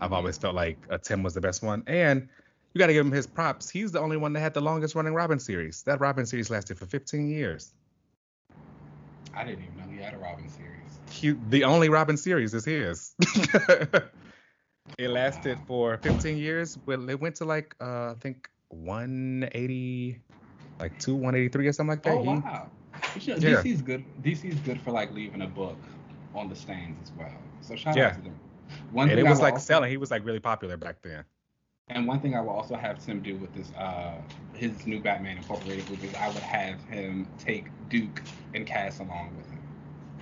I've 0.00 0.12
always 0.12 0.38
felt 0.38 0.54
like 0.54 0.86
uh, 0.90 0.98
Tim 0.98 1.22
was 1.22 1.34
the 1.34 1.40
best 1.40 1.62
one. 1.62 1.82
And 1.86 2.28
you 2.72 2.78
got 2.78 2.86
to 2.86 2.92
give 2.92 3.04
him 3.04 3.12
his 3.12 3.26
props. 3.26 3.68
He's 3.68 3.92
the 3.92 4.00
only 4.00 4.16
one 4.16 4.32
that 4.32 4.40
had 4.40 4.54
the 4.54 4.60
longest 4.60 4.94
running 4.94 5.14
Robin 5.14 5.38
series. 5.38 5.82
That 5.82 6.00
Robin 6.00 6.24
series 6.24 6.50
lasted 6.50 6.78
for 6.78 6.86
15 6.86 7.28
years. 7.28 7.72
I 9.34 9.44
didn't 9.44 9.64
even 9.64 9.76
know 9.76 9.92
he 9.94 10.02
had 10.02 10.14
a 10.14 10.18
Robin 10.18 10.48
series. 10.48 10.98
he, 11.10 11.32
the 11.50 11.64
only 11.64 11.88
Robin 11.88 12.16
series 12.16 12.54
is 12.54 12.64
his. 12.64 13.14
it 14.98 15.08
lasted 15.08 15.58
for 15.66 15.96
15 15.98 16.36
years, 16.36 16.76
but 16.76 17.00
it 17.08 17.20
went 17.20 17.36
to 17.36 17.44
like 17.44 17.74
uh, 17.80 18.10
I 18.10 18.14
think 18.20 18.48
180, 18.68 20.20
like 20.80 20.98
two 20.98 21.14
183 21.14 21.66
or 21.66 21.72
something 21.72 21.88
like 21.90 22.02
that. 22.02 22.14
Oh 22.14 22.22
He- 22.22 22.28
wow. 22.28 22.70
Should- 23.18 23.42
Yeah. 23.42 23.62
DC's 23.62 23.82
good. 23.82 24.04
DC's 24.22 24.60
good 24.60 24.80
for 24.80 24.90
like 24.90 25.12
leaving 25.12 25.42
a 25.42 25.46
book 25.46 25.76
on 26.34 26.48
the 26.48 26.56
stands 26.56 26.98
as 27.02 27.12
well. 27.18 27.30
So 27.60 27.76
shout 27.76 27.96
Yeah. 27.96 28.08
out 28.08 28.14
to 28.14 28.20
them. 28.22 28.34
One 28.90 29.10
and 29.10 29.18
it 29.18 29.24
was 29.26 29.40
like 29.40 29.54
also- 29.54 29.64
selling. 29.64 29.90
He 29.90 29.96
was 29.96 30.10
like 30.10 30.24
really 30.24 30.40
popular 30.40 30.76
back 30.76 31.02
then. 31.02 31.24
And 31.88 32.06
one 32.06 32.20
thing 32.20 32.34
I 32.34 32.40
will 32.40 32.50
also 32.50 32.74
have 32.76 33.04
Tim 33.04 33.20
do 33.20 33.36
with 33.36 33.52
this 33.54 33.70
uh 33.76 34.14
his 34.54 34.86
new 34.86 35.00
Batman 35.00 35.36
Incorporated 35.38 35.88
movie 35.90 36.08
is 36.08 36.14
I 36.14 36.28
would 36.28 36.36
have 36.42 36.80
him 36.84 37.26
take 37.38 37.66
Duke 37.88 38.22
and 38.54 38.66
Cass 38.66 39.00
along 39.00 39.36
with 39.36 39.50
him. 39.50 39.58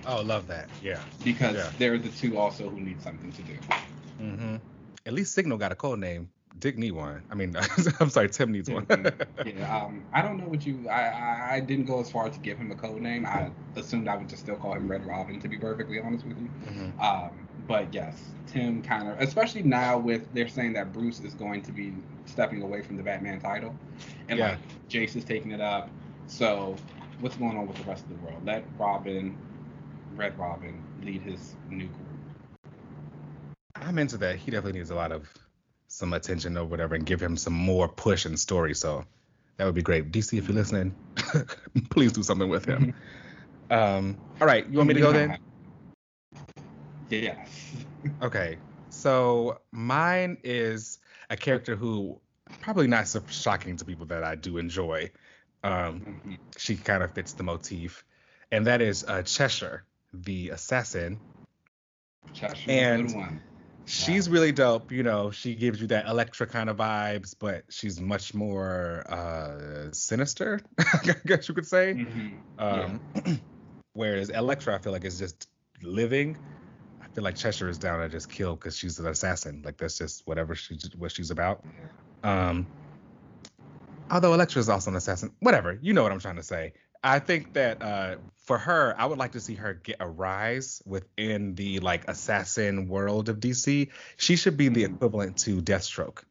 Oh, 0.07 0.21
love 0.21 0.47
that. 0.47 0.67
Yeah. 0.81 0.99
Because 1.23 1.55
Yeah. 1.55 1.69
they're 1.77 1.99
the 1.99 2.09
two 2.09 2.37
also 2.37 2.69
who 2.69 2.79
need 2.81 3.01
something 3.01 3.31
to 3.31 3.41
do. 3.43 3.53
Mm-hmm. 4.21 4.55
At 5.05 5.13
least 5.13 5.33
Signal 5.33 5.57
got 5.57 5.71
a 5.71 5.75
code 5.75 5.99
name. 5.99 6.29
Dick 6.59 6.77
need 6.77 6.91
one. 6.91 7.23
I 7.31 7.35
mean, 7.35 7.55
I'm 7.99 8.09
sorry, 8.09 8.29
Tim 8.29 8.51
needs 8.51 8.69
one. 8.69 8.85
yeah, 9.45 9.83
um, 9.83 10.03
I 10.13 10.21
don't 10.21 10.37
know 10.37 10.45
what 10.45 10.65
you. 10.65 10.87
I, 10.89 11.01
I 11.07 11.55
I 11.55 11.59
didn't 11.61 11.85
go 11.85 11.99
as 12.01 12.11
far 12.11 12.27
as 12.27 12.33
to 12.33 12.39
give 12.39 12.57
him 12.57 12.71
a 12.71 12.75
code 12.75 13.01
name. 13.01 13.25
I 13.25 13.49
assumed 13.75 14.07
I 14.07 14.17
would 14.17 14.29
just 14.29 14.43
still 14.43 14.57
call 14.57 14.73
him 14.73 14.87
Red 14.87 15.05
Robin, 15.07 15.39
to 15.39 15.47
be 15.47 15.57
perfectly 15.57 15.99
honest 15.99 16.25
with 16.25 16.37
you. 16.37 16.49
Mhm. 16.67 17.01
Um, 17.01 17.47
but 17.67 17.93
yes, 17.93 18.21
Tim 18.47 18.83
kind 18.83 19.07
of, 19.07 19.19
especially 19.21 19.63
now 19.63 19.97
with 19.97 20.31
they're 20.33 20.49
saying 20.49 20.73
that 20.73 20.91
Bruce 20.93 21.21
is 21.21 21.33
going 21.33 21.61
to 21.63 21.71
be 21.71 21.93
stepping 22.25 22.61
away 22.61 22.81
from 22.81 22.97
the 22.97 23.03
Batman 23.03 23.39
title, 23.39 23.73
and 24.27 24.37
Yeah. 24.37 24.49
like 24.51 24.59
Jace 24.89 25.15
is 25.15 25.23
taking 25.23 25.51
it 25.51 25.61
up. 25.61 25.89
So 26.27 26.75
what's 27.21 27.37
going 27.37 27.57
on 27.57 27.65
with 27.65 27.77
the 27.77 27.83
rest 27.85 28.03
of 28.03 28.09
the 28.09 28.25
world? 28.25 28.45
Let 28.45 28.65
Robin, 28.77 29.35
Red 30.15 30.37
Robin, 30.37 30.83
lead 31.01 31.21
his 31.21 31.55
new 31.69 31.87
group. 31.87 31.97
I'm 33.75 33.97
into 33.97 34.17
that. 34.17 34.35
He 34.37 34.51
definitely 34.51 34.79
needs 34.79 34.91
a 34.91 34.95
lot 34.95 35.11
of 35.11 35.29
some 35.87 36.13
attention 36.13 36.57
or 36.57 36.65
whatever, 36.65 36.95
and 36.95 37.05
give 37.05 37.21
him 37.21 37.35
some 37.37 37.53
more 37.53 37.87
push 37.87 38.25
and 38.25 38.39
story. 38.39 38.73
So 38.75 39.03
that 39.57 39.65
would 39.65 39.75
be 39.75 39.81
great. 39.81 40.11
DC, 40.11 40.37
if 40.37 40.47
you're 40.47 40.55
listening, 40.55 40.95
please 41.89 42.11
do 42.13 42.23
something 42.23 42.49
with 42.49 42.65
him. 42.65 42.93
Um, 43.69 44.17
all 44.41 44.47
right, 44.47 44.67
you 44.67 44.77
want 44.79 44.89
me 44.89 44.95
to 44.95 44.99
go 44.99 45.13
then? 45.13 45.37
Yes. 47.09 47.47
Okay. 48.21 48.57
So 48.89 49.59
mine 49.71 50.39
is 50.43 50.99
a 51.29 51.37
character 51.37 51.77
who 51.77 52.19
probably 52.59 52.87
not 52.87 53.07
so 53.07 53.23
shocking 53.29 53.77
to 53.77 53.85
people 53.85 54.05
that 54.07 54.25
I 54.25 54.35
do 54.35 54.57
enjoy. 54.57 55.11
Um, 55.63 56.19
Mhm. 56.25 56.37
she 56.57 56.75
kind 56.75 57.01
of 57.01 57.13
fits 57.13 57.31
the 57.31 57.43
motif, 57.43 58.03
and 58.51 58.67
that 58.67 58.81
is 58.81 59.05
uh, 59.05 59.21
Cheshire, 59.23 59.85
the 60.13 60.49
assassin. 60.49 61.21
Cheshire, 62.33 62.69
And- 62.71 63.07
good 63.07 63.15
one. 63.15 63.41
She's 63.91 64.29
really 64.29 64.53
dope. 64.53 64.91
You 64.91 65.03
know, 65.03 65.31
she 65.31 65.53
gives 65.53 65.81
you 65.81 65.87
that 65.87 66.07
Elektra 66.07 66.47
kind 66.47 66.69
of 66.69 66.77
vibes, 66.77 67.35
but 67.37 67.63
she's 67.69 67.99
much 67.99 68.33
more 68.33 69.03
uh, 69.09 69.91
sinister, 69.91 70.61
I 70.79 71.13
guess 71.25 71.49
you 71.49 71.55
could 71.55 71.67
say. 71.67 71.95
Mhm. 71.97 72.37
Um, 72.57 73.01
whereas 73.93 74.29
Elektra, 74.29 74.75
I 74.75 74.77
feel 74.77 74.93
like 74.93 75.03
is 75.03 75.19
just 75.19 75.47
living. 75.83 76.37
I 77.01 77.07
feel 77.13 77.23
like 77.25 77.35
Cheshire 77.35 77.67
is 77.67 77.77
down 77.77 77.99
to 77.99 78.07
just 78.07 78.31
kill 78.31 78.55
because 78.55 78.77
she's 78.77 78.97
an 78.97 79.07
assassin. 79.07 79.61
Like 79.65 79.77
that's 79.77 79.97
just 79.97 80.25
whatever 80.25 80.55
she's 80.55 80.89
what 80.97 81.11
she's 81.11 81.29
about. 81.31 81.61
Um, 82.23 82.67
although 84.11 84.33
Elektra 84.33 84.59
is 84.59 84.69
also 84.69 84.91
an 84.91 84.97
assassin. 84.97 85.31
Whatever, 85.39 85.79
you 85.81 85.93
know 85.93 86.03
what 86.03 86.11
I'm 86.11 86.19
trying 86.19 86.35
to 86.35 86.43
say. 86.43 86.73
I 87.03 87.19
think 87.19 87.53
that 87.53 87.81
uh, 87.81 88.17
for 88.45 88.59
her, 88.59 88.93
I 88.97 89.05
would 89.05 89.17
like 89.17 89.31
to 89.31 89.39
see 89.39 89.55
her 89.55 89.73
get 89.73 89.97
a 89.99 90.07
rise 90.07 90.81
within 90.85 91.55
the 91.55 91.79
like 91.79 92.07
assassin 92.07 92.87
world 92.87 93.29
of 93.29 93.39
DC. 93.39 93.89
She 94.17 94.35
should 94.35 94.57
be 94.57 94.67
the 94.69 94.83
Mhm. 94.83 94.95
equivalent 94.95 95.37
to 95.39 95.61
Deathstroke, 95.61 96.23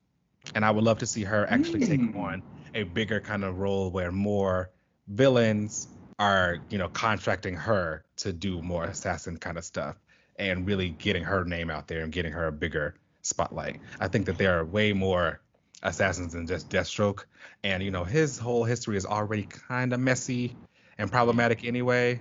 and 0.55 0.65
I 0.65 0.71
would 0.71 0.85
love 0.85 0.99
to 0.99 1.07
see 1.07 1.25
her 1.25 1.47
actually 1.51 1.81
take 1.81 2.01
Mm. 2.01 2.17
on 2.17 2.43
a 2.75 2.85
bigger 2.85 3.21
kind 3.21 3.45
of 3.45 3.59
role 3.59 3.91
where 3.91 4.13
more 4.13 4.71
villains 5.09 5.89
are, 6.19 6.61
you 6.69 6.79
know, 6.79 6.89
contracting 6.89 7.57
her 7.57 8.05
to 8.19 8.33
do 8.33 8.63
more 8.63 8.85
assassin 8.85 9.39
kind 9.39 9.59
of 9.59 9.65
stuff 9.65 9.97
and 10.37 10.67
really 10.67 10.91
getting 10.91 11.25
her 11.25 11.45
name 11.45 11.71
out 11.71 11.89
there 11.89 12.03
and 12.05 12.13
getting 12.13 12.33
her 12.33 12.47
a 12.47 12.53
bigger 12.53 12.95
spotlight. 13.23 13.81
I 14.01 14.09
think 14.09 14.27
that 14.27 14.39
there 14.39 14.59
are 14.59 14.65
way 14.65 14.93
more 14.93 15.41
assassins 15.83 16.35
and 16.35 16.47
just 16.49 16.71
Deathstroke, 16.71 17.25
and 17.65 17.83
you 17.83 17.91
know, 17.91 18.05
his 18.05 18.39
whole 18.39 18.65
history 18.65 18.97
is 18.97 19.07
already 19.07 19.45
kind 19.45 19.93
of 19.93 20.01
messy 20.01 20.57
and 20.99 21.11
problematic 21.11 21.65
anyway. 21.65 22.21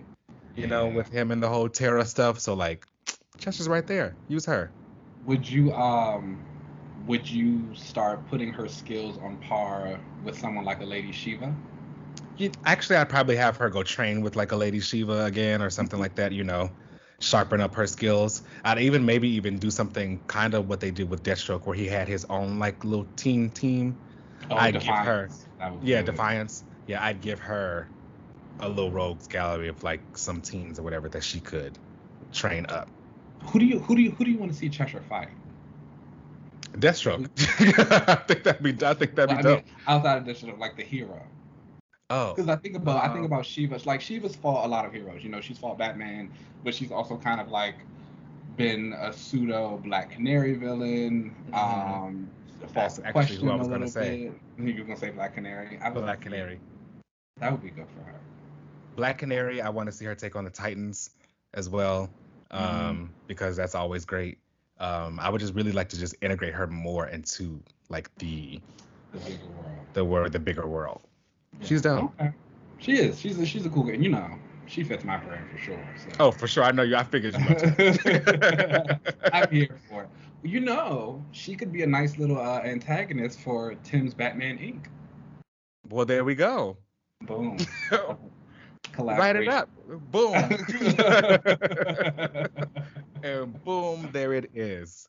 You 0.56 0.68
know, 0.68 0.88
with 0.88 1.10
him 1.10 1.32
and 1.32 1.42
the 1.42 1.48
whole 1.48 1.70
Terra 1.70 2.06
stuff. 2.06 2.40
So 2.40 2.54
like, 2.54 2.86
Cheshire's 3.38 3.70
right 3.70 3.86
there. 3.88 4.16
Use 4.28 4.46
her. 4.46 4.72
Would 5.26 5.50
you 5.50 5.74
um 5.74 6.40
would 7.08 7.30
you 7.30 7.62
start 7.76 8.28
putting 8.30 8.52
her 8.54 8.68
skills 8.68 9.18
on 9.24 9.38
par 9.38 10.00
with 10.24 10.38
someone 10.38 10.66
like 10.66 10.82
a 10.82 10.86
Lady 10.86 11.12
Shiva? 11.12 11.54
You- 12.38 12.52
Actually, 12.66 12.98
I'd 12.98 13.10
probably 13.10 13.36
have 13.36 13.58
her 13.58 13.70
go 13.70 13.84
train 13.84 14.22
with 14.22 14.36
like 14.36 14.52
a 14.52 14.56
Lady 14.56 14.80
Shiva 14.80 15.26
again 15.26 15.62
or 15.62 15.70
something 15.70 16.00
like 16.00 16.16
that. 16.16 16.32
You 16.32 16.44
know, 16.44 16.70
sharpen 17.20 17.62
up 17.62 17.76
her 17.76 17.86
skills. 17.88 18.42
I'd 18.64 18.80
even 18.80 19.06
maybe 19.06 19.28
even 19.30 19.58
do 19.60 19.70
something 19.70 20.20
kind 20.28 20.54
of 20.54 20.68
what 20.70 20.80
they 20.80 20.92
did 20.92 21.10
with 21.10 21.24
Deathstroke, 21.24 21.66
where 21.66 21.76
he 21.76 21.86
had 21.88 22.08
his 22.08 22.26
own 22.26 22.60
like 22.60 22.84
little 22.84 23.08
team 23.16 23.50
team. 23.50 23.98
Oh, 24.50 24.56
I'd 24.56 24.74
give 24.74 24.84
her- 24.84 25.28
Defiance. 25.28 25.46
Would 25.62 25.82
be 25.82 25.88
Yeah, 25.88 26.02
good. 26.02 26.12
Defiance. 26.12 26.64
Yeah, 26.88 27.04
I'd 27.04 27.22
give 27.22 27.40
her 27.40 27.88
a 28.62 28.68
little 28.70 28.92
rogues 28.92 29.28
gallery 29.28 29.68
of 29.68 29.84
like 29.84 30.02
some 30.18 30.42
teams 30.42 30.80
or 30.80 30.84
whatever 30.84 31.08
that 31.10 31.24
she 31.24 31.40
could 31.40 31.78
train 32.32 32.66
up. 32.70 32.90
Who 33.44 33.60
do 33.60 33.66
you 33.66 33.80
who 33.80 33.96
do 33.96 34.02
you 34.02 34.12
who 34.12 34.26
do 34.26 34.32
you 34.32 34.38
want 34.38 34.52
to 34.52 34.58
see 34.58 34.70
Cheshire 34.70 35.04
fight? 35.08 35.30
Deathstroke. 36.74 37.30
I 38.10 38.16
think 38.16 38.44
that'd 38.44 38.62
be. 38.64 38.86
I 38.86 38.94
think 38.94 39.16
that'd 39.16 39.30
Well, 39.30 39.38
be 39.38 39.40
I 39.40 39.42
dope. 39.42 39.66
mean, 39.66 39.74
outside 39.88 40.18
of 40.20 40.26
this, 40.26 40.44
like 40.58 40.76
the 40.78 40.84
hero. 40.84 41.22
Oh. 42.10 42.34
Because 42.34 42.50
I 42.50 42.56
think 42.56 42.76
about 42.76 43.04
I 43.04 43.08
think 43.08 43.20
Um, 43.20 43.26
about 43.26 43.46
Shiva. 43.46 43.80
Like 43.86 44.02
Shiva's 44.02 44.36
fought 44.36 44.66
a 44.66 44.68
lot 44.68 44.86
of 44.86 44.94
heroes. 44.94 45.24
You 45.24 45.30
know, 45.30 45.42
she's 45.42 45.58
fought 45.58 45.78
Batman, 45.78 46.30
but 46.64 46.74
she's 46.74 46.92
also 46.92 47.18
kind 47.18 47.40
of 47.42 47.50
like 47.50 47.76
been 48.58 48.94
a 48.94 49.14
pseudo 49.14 49.78
Black 49.84 50.12
Canary 50.12 50.54
villain. 50.56 51.34
Mhm. 51.52 51.58
Um, 51.58 52.30
That's 52.74 53.00
actually 53.00 53.38
who 53.38 53.52
I 53.52 53.56
was 53.56 53.68
gonna 53.68 53.88
say. 53.88 54.32
bit. 54.58 54.68
You 54.76 54.82
were 54.82 54.88
gonna 54.88 55.00
say 55.00 55.12
Black 55.12 55.34
Canary. 55.36 55.80
I 55.82 55.90
would- 55.90 56.02
Black 56.04 56.22
Canary. 56.22 56.60
That 57.40 57.52
would 57.54 57.62
be 57.64 57.70
good 57.70 57.88
for 57.96 58.04
her. 58.04 58.16
Black 58.98 59.18
Canary. 59.18 59.62
I 59.62 59.70
want 59.70 59.86
to 59.88 59.94
see 59.94 60.04
her 60.06 60.16
take 60.16 60.36
on 60.36 60.44
the 60.44 60.50
Titans 60.50 61.12
as 61.54 61.70
well, 61.70 62.10
um, 62.52 62.60
Mm-hmm. 62.62 63.06
because 63.28 63.56
that's 63.56 63.76
always 63.76 64.04
great. 64.04 64.40
Um, 64.80 65.20
I 65.22 65.30
would 65.30 65.40
just 65.40 65.54
really 65.54 65.72
like 65.72 65.88
to 65.90 66.00
just 66.00 66.16
integrate 66.22 66.54
her 66.54 66.68
more 66.68 67.08
into 67.08 67.62
like 67.88 68.14
the 68.16 68.60
The 69.14 69.20
bigger 69.20 69.46
world. 69.46 69.86
the 69.94 70.06
world, 70.06 70.32
the 70.34 70.40
bigger 70.40 70.68
world. 70.68 71.02
She's 71.62 71.82
dope. 71.82 72.14
Okay. 72.20 72.32
She 72.78 72.94
is. 72.94 73.20
She's 73.20 73.38
a, 73.40 73.46
she's 73.46 73.66
a 73.66 73.70
cool 73.70 73.84
girl. 73.84 73.96
You 73.96 74.10
know, 74.10 74.30
she 74.66 74.84
fits 74.84 75.04
my 75.04 75.18
brain 75.18 75.42
for 75.52 75.58
sure. 75.58 75.90
So. 75.98 76.10
Oh, 76.20 76.32
for 76.32 76.48
sure. 76.48 76.64
I 76.64 76.72
know 76.72 76.84
you. 76.84 76.96
I 76.96 77.04
figured 77.04 77.34
you. 77.34 77.40
Much. 77.40 79.00
I'm 79.34 79.52
here 79.52 79.78
for 79.90 80.04
it. 80.04 80.10
You 80.44 80.62
know, 80.62 81.24
she 81.32 81.56
could 81.56 81.74
be 81.74 81.84
a 81.84 81.88
nice 81.88 82.18
little 82.18 82.40
uh, 82.40 82.62
antagonist 82.62 83.42
for 83.42 83.76
Tim's 83.84 84.14
Batman 84.14 84.58
Inc. 84.58 84.86
well, 85.90 86.06
there 86.06 86.24
we 86.24 86.34
go. 86.36 86.78
Boom. 87.24 87.58
Write 88.98 89.36
it 89.36 89.48
up. 89.50 89.70
Boom. 90.12 90.34
and 93.24 93.64
boom, 93.66 94.10
there 94.14 94.34
it 94.34 94.50
is. 94.54 95.06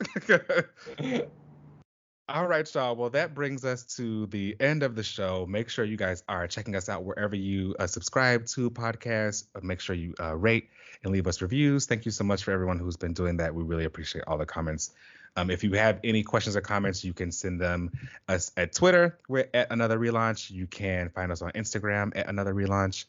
All 2.40 2.48
right, 2.48 2.74
y'all. 2.74 2.96
Well, 2.96 3.10
that 3.10 3.34
brings 3.34 3.66
us 3.66 3.82
to 3.96 4.24
the 4.28 4.56
end 4.58 4.82
of 4.82 4.94
the 4.94 5.02
show. 5.02 5.44
Make 5.46 5.68
sure 5.68 5.84
you 5.84 5.98
guys 5.98 6.22
are 6.26 6.48
checking 6.48 6.74
us 6.74 6.88
out 6.88 7.04
wherever 7.04 7.36
you 7.36 7.76
uh, 7.78 7.86
subscribe 7.86 8.46
to 8.46 8.70
podcasts. 8.70 9.44
Uh, 9.54 9.60
Make 9.62 9.78
sure 9.78 9.94
you 9.94 10.14
uh, 10.18 10.34
rate 10.34 10.70
and 11.04 11.12
leave 11.12 11.26
us 11.26 11.42
reviews. 11.42 11.84
Thank 11.84 12.06
you 12.06 12.10
so 12.10 12.24
much 12.24 12.42
for 12.42 12.52
everyone 12.52 12.78
who's 12.78 12.96
been 12.96 13.12
doing 13.12 13.36
that. 13.36 13.54
We 13.54 13.62
really 13.62 13.84
appreciate 13.84 14.24
all 14.26 14.38
the 14.38 14.46
comments. 14.46 14.92
Um, 15.36 15.50
if 15.50 15.62
you 15.62 15.74
have 15.74 16.00
any 16.02 16.22
questions 16.22 16.56
or 16.56 16.62
comments, 16.62 17.04
you 17.04 17.12
can 17.12 17.30
send 17.30 17.60
them 17.60 17.90
us 18.26 18.52
at 18.56 18.72
Twitter. 18.72 19.18
We're 19.28 19.50
at 19.52 19.70
Another 19.70 19.98
Relaunch. 19.98 20.50
You 20.50 20.66
can 20.66 21.10
find 21.10 21.30
us 21.30 21.42
on 21.42 21.50
Instagram 21.50 22.12
at 22.16 22.26
Another 22.26 22.54
Relaunch, 22.54 23.04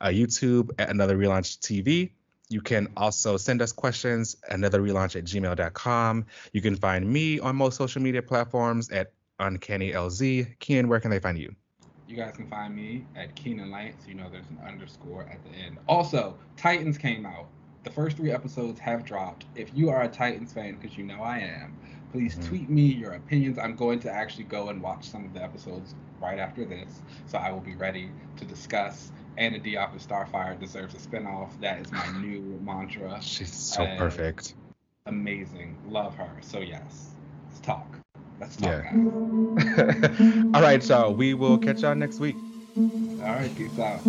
uh, 0.00 0.06
YouTube 0.06 0.70
at 0.78 0.88
Another 0.88 1.18
Relaunch 1.18 1.58
TV. 1.58 2.10
You 2.50 2.62
can 2.62 2.88
also 2.96 3.36
send 3.36 3.60
us 3.60 3.72
questions, 3.72 4.36
another 4.48 4.80
relaunch 4.80 5.16
at 5.16 5.24
gmail.com. 5.24 6.24
You 6.52 6.62
can 6.62 6.76
find 6.76 7.06
me 7.06 7.38
on 7.40 7.56
most 7.56 7.76
social 7.76 8.00
media 8.00 8.22
platforms 8.22 8.90
at 8.90 9.12
UncannyLZ. 9.38 10.58
Keenan, 10.58 10.88
where 10.88 11.00
can 11.00 11.10
they 11.10 11.18
find 11.18 11.38
you? 11.38 11.54
You 12.08 12.16
guys 12.16 12.34
can 12.34 12.48
find 12.48 12.74
me 12.74 13.04
at 13.14 13.34
Keenan 13.36 13.70
Light, 13.70 13.94
so 14.00 14.08
you 14.08 14.14
know 14.14 14.30
there's 14.30 14.48
an 14.48 14.58
underscore 14.66 15.28
at 15.30 15.44
the 15.44 15.50
end. 15.58 15.76
Also, 15.86 16.38
Titans 16.56 16.96
came 16.96 17.26
out. 17.26 17.48
The 17.84 17.90
first 17.90 18.16
three 18.16 18.32
episodes 18.32 18.80
have 18.80 19.04
dropped. 19.04 19.44
If 19.54 19.70
you 19.74 19.90
are 19.90 20.02
a 20.02 20.08
Titans 20.08 20.52
fan, 20.52 20.76
because 20.80 20.96
you 20.96 21.04
know 21.04 21.20
I 21.20 21.40
am, 21.40 21.76
please 22.12 22.36
Mhm. 22.36 22.48
tweet 22.48 22.70
me 22.70 22.86
your 22.86 23.12
opinions. 23.12 23.58
I'm 23.58 23.76
going 23.76 24.00
to 24.00 24.10
actually 24.10 24.44
go 24.44 24.70
and 24.70 24.80
watch 24.80 25.06
some 25.06 25.26
of 25.26 25.34
the 25.34 25.42
episodes 25.42 25.94
right 26.20 26.38
after 26.38 26.64
this, 26.64 27.02
so 27.26 27.36
I 27.36 27.52
will 27.52 27.60
be 27.60 27.74
ready 27.74 28.10
to 28.38 28.44
discuss. 28.46 29.12
Anna 29.38 29.58
Diop 29.60 29.94
of 29.94 30.06
Starfire 30.06 30.58
deserves 30.58 30.94
a 30.94 30.98
spinoff. 30.98 31.48
That 31.60 31.80
is 31.80 31.92
my 31.92 32.06
new 32.20 32.60
mantra. 32.62 33.18
She's 33.22 33.52
so 33.54 33.84
Uh, 33.84 33.96
perfect. 33.96 34.54
Amazing. 35.06 35.78
Love 35.88 36.14
her. 36.16 36.28
So, 36.42 36.58
yes, 36.58 37.10
let's 37.46 37.60
talk. 37.60 37.86
Let's 38.40 38.56
talk. 38.56 38.70
Yeah. 38.70 38.90
All 40.54 40.60
right, 40.62 40.86
y'all. 40.86 41.14
We 41.14 41.34
will 41.34 41.56
catch 41.56 41.80
y'all 41.82 41.94
next 41.94 42.18
week. 42.18 42.36
All 42.76 43.34
right, 43.34 43.50
peace 43.56 43.78
out. 43.78 44.00